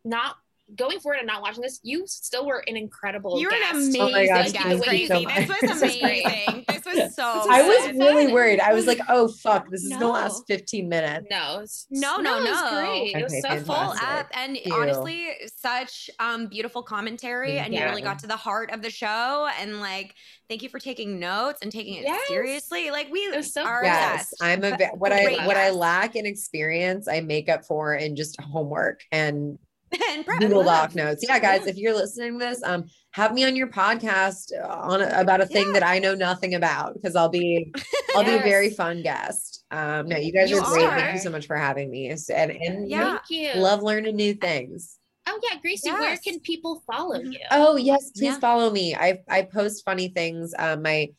not 0.05 0.37
going 0.75 0.99
forward 0.99 1.17
and 1.17 1.27
not 1.27 1.41
watching 1.41 1.61
this, 1.61 1.79
you 1.83 2.03
still 2.05 2.45
were 2.45 2.63
an 2.67 2.77
incredible. 2.77 3.39
You're 3.41 3.53
an 3.53 3.61
amazing 3.75 4.01
Oh 4.01 4.11
my 4.11 4.25
gosh, 4.27 4.51
guest, 4.51 4.83
thank 4.83 5.01
you 5.01 5.07
so 5.07 5.13
this 5.15 5.23
much. 5.23 5.47
was 5.49 5.59
This 5.61 5.71
is 5.71 5.81
amazing. 6.01 6.65
this 6.67 6.85
was 6.85 7.15
so. 7.15 7.23
I 7.49 7.61
was 7.63 7.87
good. 7.87 7.95
really 7.97 8.31
worried. 8.33 8.59
I 8.59 8.73
was 8.73 8.85
like, 8.87 8.99
oh 9.09 9.27
fuck, 9.27 9.69
this 9.69 9.83
is 9.83 9.89
gonna 9.93 10.07
last 10.09 10.43
15 10.47 10.87
minutes. 10.87 11.27
No, 11.31 11.59
it's, 11.61 11.87
No, 11.89 12.17
no, 12.17 12.37
it 12.37 12.43
was 12.49 12.61
no. 12.61 12.69
great. 12.81 13.15
It 13.15 13.23
was 13.23 13.41
so 13.41 13.49
a 13.49 13.55
full 13.61 13.75
fantastic. 13.75 13.99
fun. 14.01 14.17
app 14.17 14.31
and 14.33 14.57
you. 14.63 14.73
honestly 14.73 15.27
such 15.57 16.09
um 16.19 16.47
beautiful 16.47 16.83
commentary 16.83 17.53
Thank 17.53 17.65
and 17.65 17.73
you 17.75 17.83
really 17.83 18.01
got 18.01 18.19
to 18.19 18.27
the 18.27 18.35
heart 18.37 18.71
of 18.71 18.81
the 18.81 18.89
show 18.89 19.47
and 19.59 19.79
like 19.79 20.13
thank 20.49 20.61
you 20.63 20.69
for 20.69 20.79
taking 20.79 21.19
notes 21.19 21.59
and 21.61 21.71
taking 21.71 21.95
it 21.95 22.03
Yes. 22.03 22.27
seriously 22.27 22.91
like 22.91 23.11
we 23.11 23.19
It 23.19 23.43
so 23.45 23.63
are. 23.63 23.83
Yes, 23.83 24.21
obsessed. 24.31 24.43
I'm 24.43 24.63
a 24.63 24.69
But 24.71 24.79
ve- 24.79 24.85
what 24.97 25.11
I 25.11 25.23
great 25.23 25.45
what 25.45 25.57
I 25.57 25.71
lack 25.71 26.15
in 26.15 26.25
experience, 26.25 27.07
I 27.07 27.21
make 27.21 27.49
up 27.49 27.65
for 27.65 27.93
in 27.95 28.15
just 28.15 28.39
homework 28.41 29.01
and 29.11 29.57
and 30.09 30.25
prep. 30.25 30.39
Google 30.39 30.63
Doc 30.63 30.95
notes. 30.95 31.23
Yeah, 31.27 31.39
guys, 31.39 31.65
if 31.67 31.77
you're 31.77 31.93
listening 31.95 32.39
to 32.39 32.45
this, 32.45 32.61
um, 32.63 32.85
have 33.11 33.33
me 33.33 33.43
on 33.45 33.55
your 33.55 33.67
podcast 33.67 34.51
uh, 34.61 34.67
on 34.67 35.01
a, 35.01 35.09
about 35.19 35.41
a 35.41 35.45
thing 35.45 35.67
Yeah. 35.67 35.73
that 35.73 35.83
I 35.83 35.99
know 35.99 36.13
nothing 36.15 36.55
about 36.55 36.93
because 36.93 37.15
I'll 37.15 37.29
be 37.29 37.73
I'll 38.15 38.23
be 38.23 38.35
a 38.35 38.39
very 38.39 38.69
fun 38.69 39.01
guest. 39.01 39.63
Um, 39.71 40.07
no, 40.07 40.17
you 40.17 40.31
guys 40.31 40.49
You 40.49 40.59
are 40.59 40.71
great. 40.71 40.89
Thank 40.89 41.13
you 41.15 41.19
so 41.21 41.29
much 41.29 41.47
for 41.47 41.55
having 41.55 41.89
me. 41.89 42.09
And 42.09 42.51
and 42.51 42.89
Yeah. 42.89 43.17
Thank 43.17 43.55
you. 43.55 43.61
love 43.61 43.81
learning 43.83 44.15
new 44.15 44.33
things. 44.33 44.97
Oh 45.27 45.39
yeah, 45.43 45.59
Gracie, 45.61 45.91
where 45.91 46.17
can 46.17 46.39
people 46.39 46.83
follow 46.91 47.17
Mhm. 47.19 47.33
you? 47.33 47.39
Oh 47.51 47.75
yes, 47.77 48.11
please 48.11 48.23
Yeah. 48.33 48.39
follow 48.39 48.71
me. 48.71 48.95
I 48.95 49.19
I 49.27 49.43
post 49.43 49.85
funny 49.85 50.07
things. 50.09 50.53
Um, 50.57 50.81
my 50.81 51.09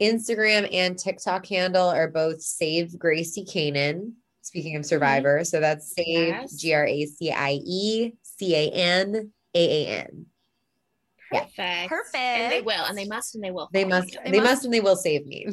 Instagram 0.00 0.68
and 0.72 0.98
TikTok 0.98 1.46
handle 1.46 1.88
are 1.88 2.08
both 2.08 2.40
Save 2.40 2.98
Gracie 2.98 3.44
Canaan. 3.44 4.14
Speaking 4.42 4.74
of 4.76 4.86
Survivor, 4.86 5.44
so 5.44 5.60
that's 5.60 5.94
Save 5.94 6.28
Yes. 6.28 6.52
G 6.56 6.72
R 6.72 6.86
A 6.86 7.06
C 7.06 7.30
I 7.30 7.60
E 7.64 8.12
C 8.40 8.54
A 8.54 8.70
N 8.70 9.32
A 9.54 9.58
A 9.58 9.86
N. 10.04 10.26
Yeah. 11.30 11.40
Perfect. 11.44 11.88
Perfect. 11.90 12.16
And 12.16 12.50
they 12.52 12.62
will, 12.62 12.84
and 12.86 12.96
they 12.96 13.04
must, 13.04 13.34
and 13.34 13.44
they 13.44 13.50
will. 13.50 13.68
They 13.72 13.84
must, 13.84 14.14
you. 14.14 14.20
they, 14.24 14.40
must, 14.40 14.64
and 14.64 14.72
they 14.72 14.80
will 14.80 14.96
save 14.96 15.26
me. 15.26 15.46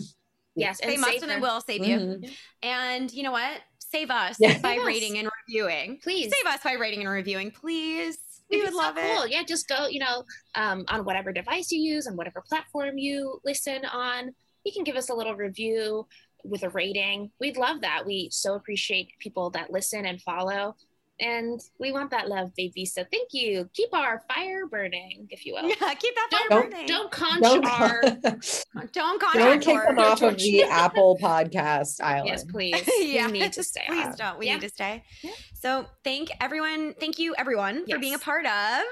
Yes, 0.55 0.79
and 0.79 0.89
they 0.91 0.97
must 0.97 1.11
save 1.11 1.23
and 1.23 1.31
they 1.31 1.39
will 1.39 1.61
save 1.61 1.85
you 1.85 1.97
Mhm. 1.99 2.31
and 2.63 3.13
you 3.13 3.21
know 3.21 3.31
what 3.31 3.61
save 3.77 4.09
us 4.09 4.38
Yeah. 4.39 4.57
by 4.59 4.71
Save 4.73 4.79
us. 4.81 4.88
rating 4.88 5.17
and 5.19 5.29
reviewing. 5.47 5.99
Please. 6.01 6.33
Save 6.35 6.51
us 6.51 6.63
by 6.63 6.73
rating 6.73 7.01
and 7.01 7.09
reviewing, 7.09 7.51
please. 7.51 8.17
We 8.49 8.59
would 8.59 8.69
it's 8.69 8.75
love 8.75 8.95
so 8.97 9.23
it. 9.25 9.31
Yeah, 9.31 9.43
just 9.43 9.67
go, 9.67 9.88
you 9.88 9.99
know, 9.99 10.23
um, 10.55 10.83
on 10.88 11.03
whatever 11.05 11.31
device 11.31 11.71
you 11.71 11.79
use, 11.79 12.07
on 12.07 12.15
whatever 12.15 12.41
platform 12.41 12.97
you 12.97 13.39
listen 13.45 13.85
on. 13.85 14.33
You 14.63 14.71
can 14.73 14.83
give 14.83 14.95
us 14.95 15.09
a 15.09 15.13
little 15.13 15.35
review 15.35 16.07
with 16.43 16.63
a 16.63 16.69
rating. 16.69 17.29
We'd 17.39 17.57
love 17.57 17.81
that. 17.81 18.05
We 18.05 18.29
so 18.31 18.55
appreciate 18.55 19.09
people 19.19 19.49
that 19.51 19.71
listen 19.71 20.05
and 20.07 20.19
follow. 20.21 20.75
And 21.20 21.59
we 21.80 21.91
want 21.91 22.11
that 22.11 22.30
love, 22.30 22.53
baby. 22.55 22.86
So 22.86 23.03
thank 23.11 23.30
you. 23.34 23.68
Keep 23.74 23.93
our 23.93 24.22
fire 24.28 24.68
burning, 24.68 25.28
if 25.32 25.45
you 25.45 25.53
will. 25.55 25.63
Yeah, 25.68 25.93
keep 25.95 26.13
that 26.15 26.30
fire 26.32 26.47
Don't 26.49 26.72
burning. 26.72 26.86
don't 26.88 27.11
conch 27.11 27.41
Don't, 27.41 27.65
our 27.65 28.01
don't 28.01 28.93
don't 28.93 29.20
contact 29.22 29.63
kick 29.65 29.84
them 29.88 29.97
off 29.99 30.22
of 30.22 30.38
the 30.38 30.63
Apple 30.70 31.18
Podcast 31.22 31.99
Island. 32.01 32.28
Yes, 32.28 32.43
please. 32.43 32.88
yeah, 32.99 33.26
We 33.28 33.39
need 33.39 33.53
to 33.53 33.63
stay 33.63 33.82
Please 33.88 34.05
on. 34.05 34.15
don't. 34.15 34.38
We 34.39 34.45
Yeah. 34.45 34.53
need 34.53 34.61
to 34.61 34.70
stay. 34.70 35.03
Yeah. 35.24 35.32
So 35.55 35.86
thank 36.03 36.30
everyone. 36.39 36.93
Thank 36.99 37.18
you 37.18 37.34
everyone 37.38 37.86
for 37.89 37.97
being 37.97 38.13
a 38.13 38.20
part 38.20 38.45
of 38.45 38.84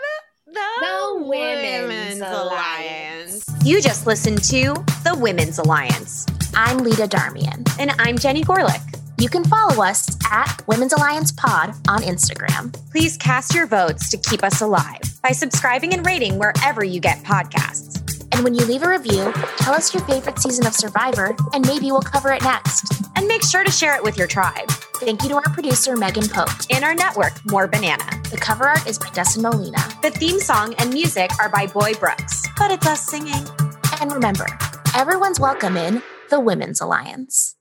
the, 0.47 0.53
The 0.53 1.23
Women's 1.27 2.21
Alliance. 2.21 3.45
You 3.63 3.81
just 3.81 4.07
listened 4.07 4.43
to 4.45 4.73
The 5.03 5.15
Women's 5.19 5.59
Alliance. 5.59 6.25
I'm 6.55 6.79
Lida 6.79 7.07
Darmian. 7.07 7.67
And 7.79 7.91
I'm 7.99 8.17
Jenny 8.17 8.43
Gorelick. 8.43 8.81
You 9.17 9.29
can 9.29 9.45
follow 9.45 9.81
us 9.81 10.17
at 10.29 10.61
Women's 10.67 10.91
Alliance 10.91 11.31
Pod 11.31 11.69
on 11.87 12.01
Instagram. 12.01 12.73
Please 12.91 13.15
cast 13.15 13.55
your 13.55 13.65
votes 13.65 14.09
to 14.11 14.17
keep 14.17 14.43
us 14.43 14.59
alive 14.59 15.01
by 15.23 15.31
subscribing 15.31 15.93
and 15.93 16.05
rating 16.05 16.37
wherever 16.37 16.83
you 16.83 16.99
get 16.99 17.23
podcasts. 17.23 18.01
And 18.33 18.43
when 18.43 18.53
you 18.53 18.65
leave 18.65 18.83
a 18.83 18.89
review, 18.89 19.31
tell 19.57 19.73
us 19.73 19.93
your 19.93 20.03
favorite 20.03 20.39
season 20.39 20.67
of 20.67 20.73
Survivor, 20.73 21.33
and 21.53 21.65
maybe 21.65 21.85
we'll 21.85 22.01
cover 22.01 22.33
it 22.33 22.43
next. 22.43 22.91
And 23.15 23.25
make 23.25 23.41
sure 23.41 23.63
to 23.63 23.71
share 23.71 23.95
it 23.95 24.03
with 24.03 24.17
your 24.17 24.27
tribe. 24.27 24.69
Thank 24.69 25.23
you 25.23 25.29
to 25.29 25.35
our 25.35 25.53
producer, 25.53 25.95
Megan 25.95 26.27
Pope. 26.27 26.49
And 26.69 26.83
our 26.83 26.93
network, 26.93 27.33
More 27.49 27.67
Banana. 27.67 28.03
The 28.29 28.37
cover 28.37 28.67
art 28.67 28.85
is 28.85 28.99
by 28.99 29.09
Dustin 29.11 29.43
Molina. 29.43 29.79
The 30.01 30.11
theme 30.11 30.41
song 30.41 30.75
and 30.79 30.89
music 30.89 31.31
are 31.39 31.49
by 31.49 31.67
Boy 31.67 31.93
Brooks, 31.93 32.45
but 32.57 32.69
it's 32.69 32.85
us 32.85 33.07
singing. 33.07 33.47
And 34.01 34.11
remember, 34.11 34.45
everyone's 34.93 35.39
welcome 35.39 35.77
in 35.77 36.03
the 36.29 36.41
Women's 36.41 36.81
Alliance. 36.81 37.55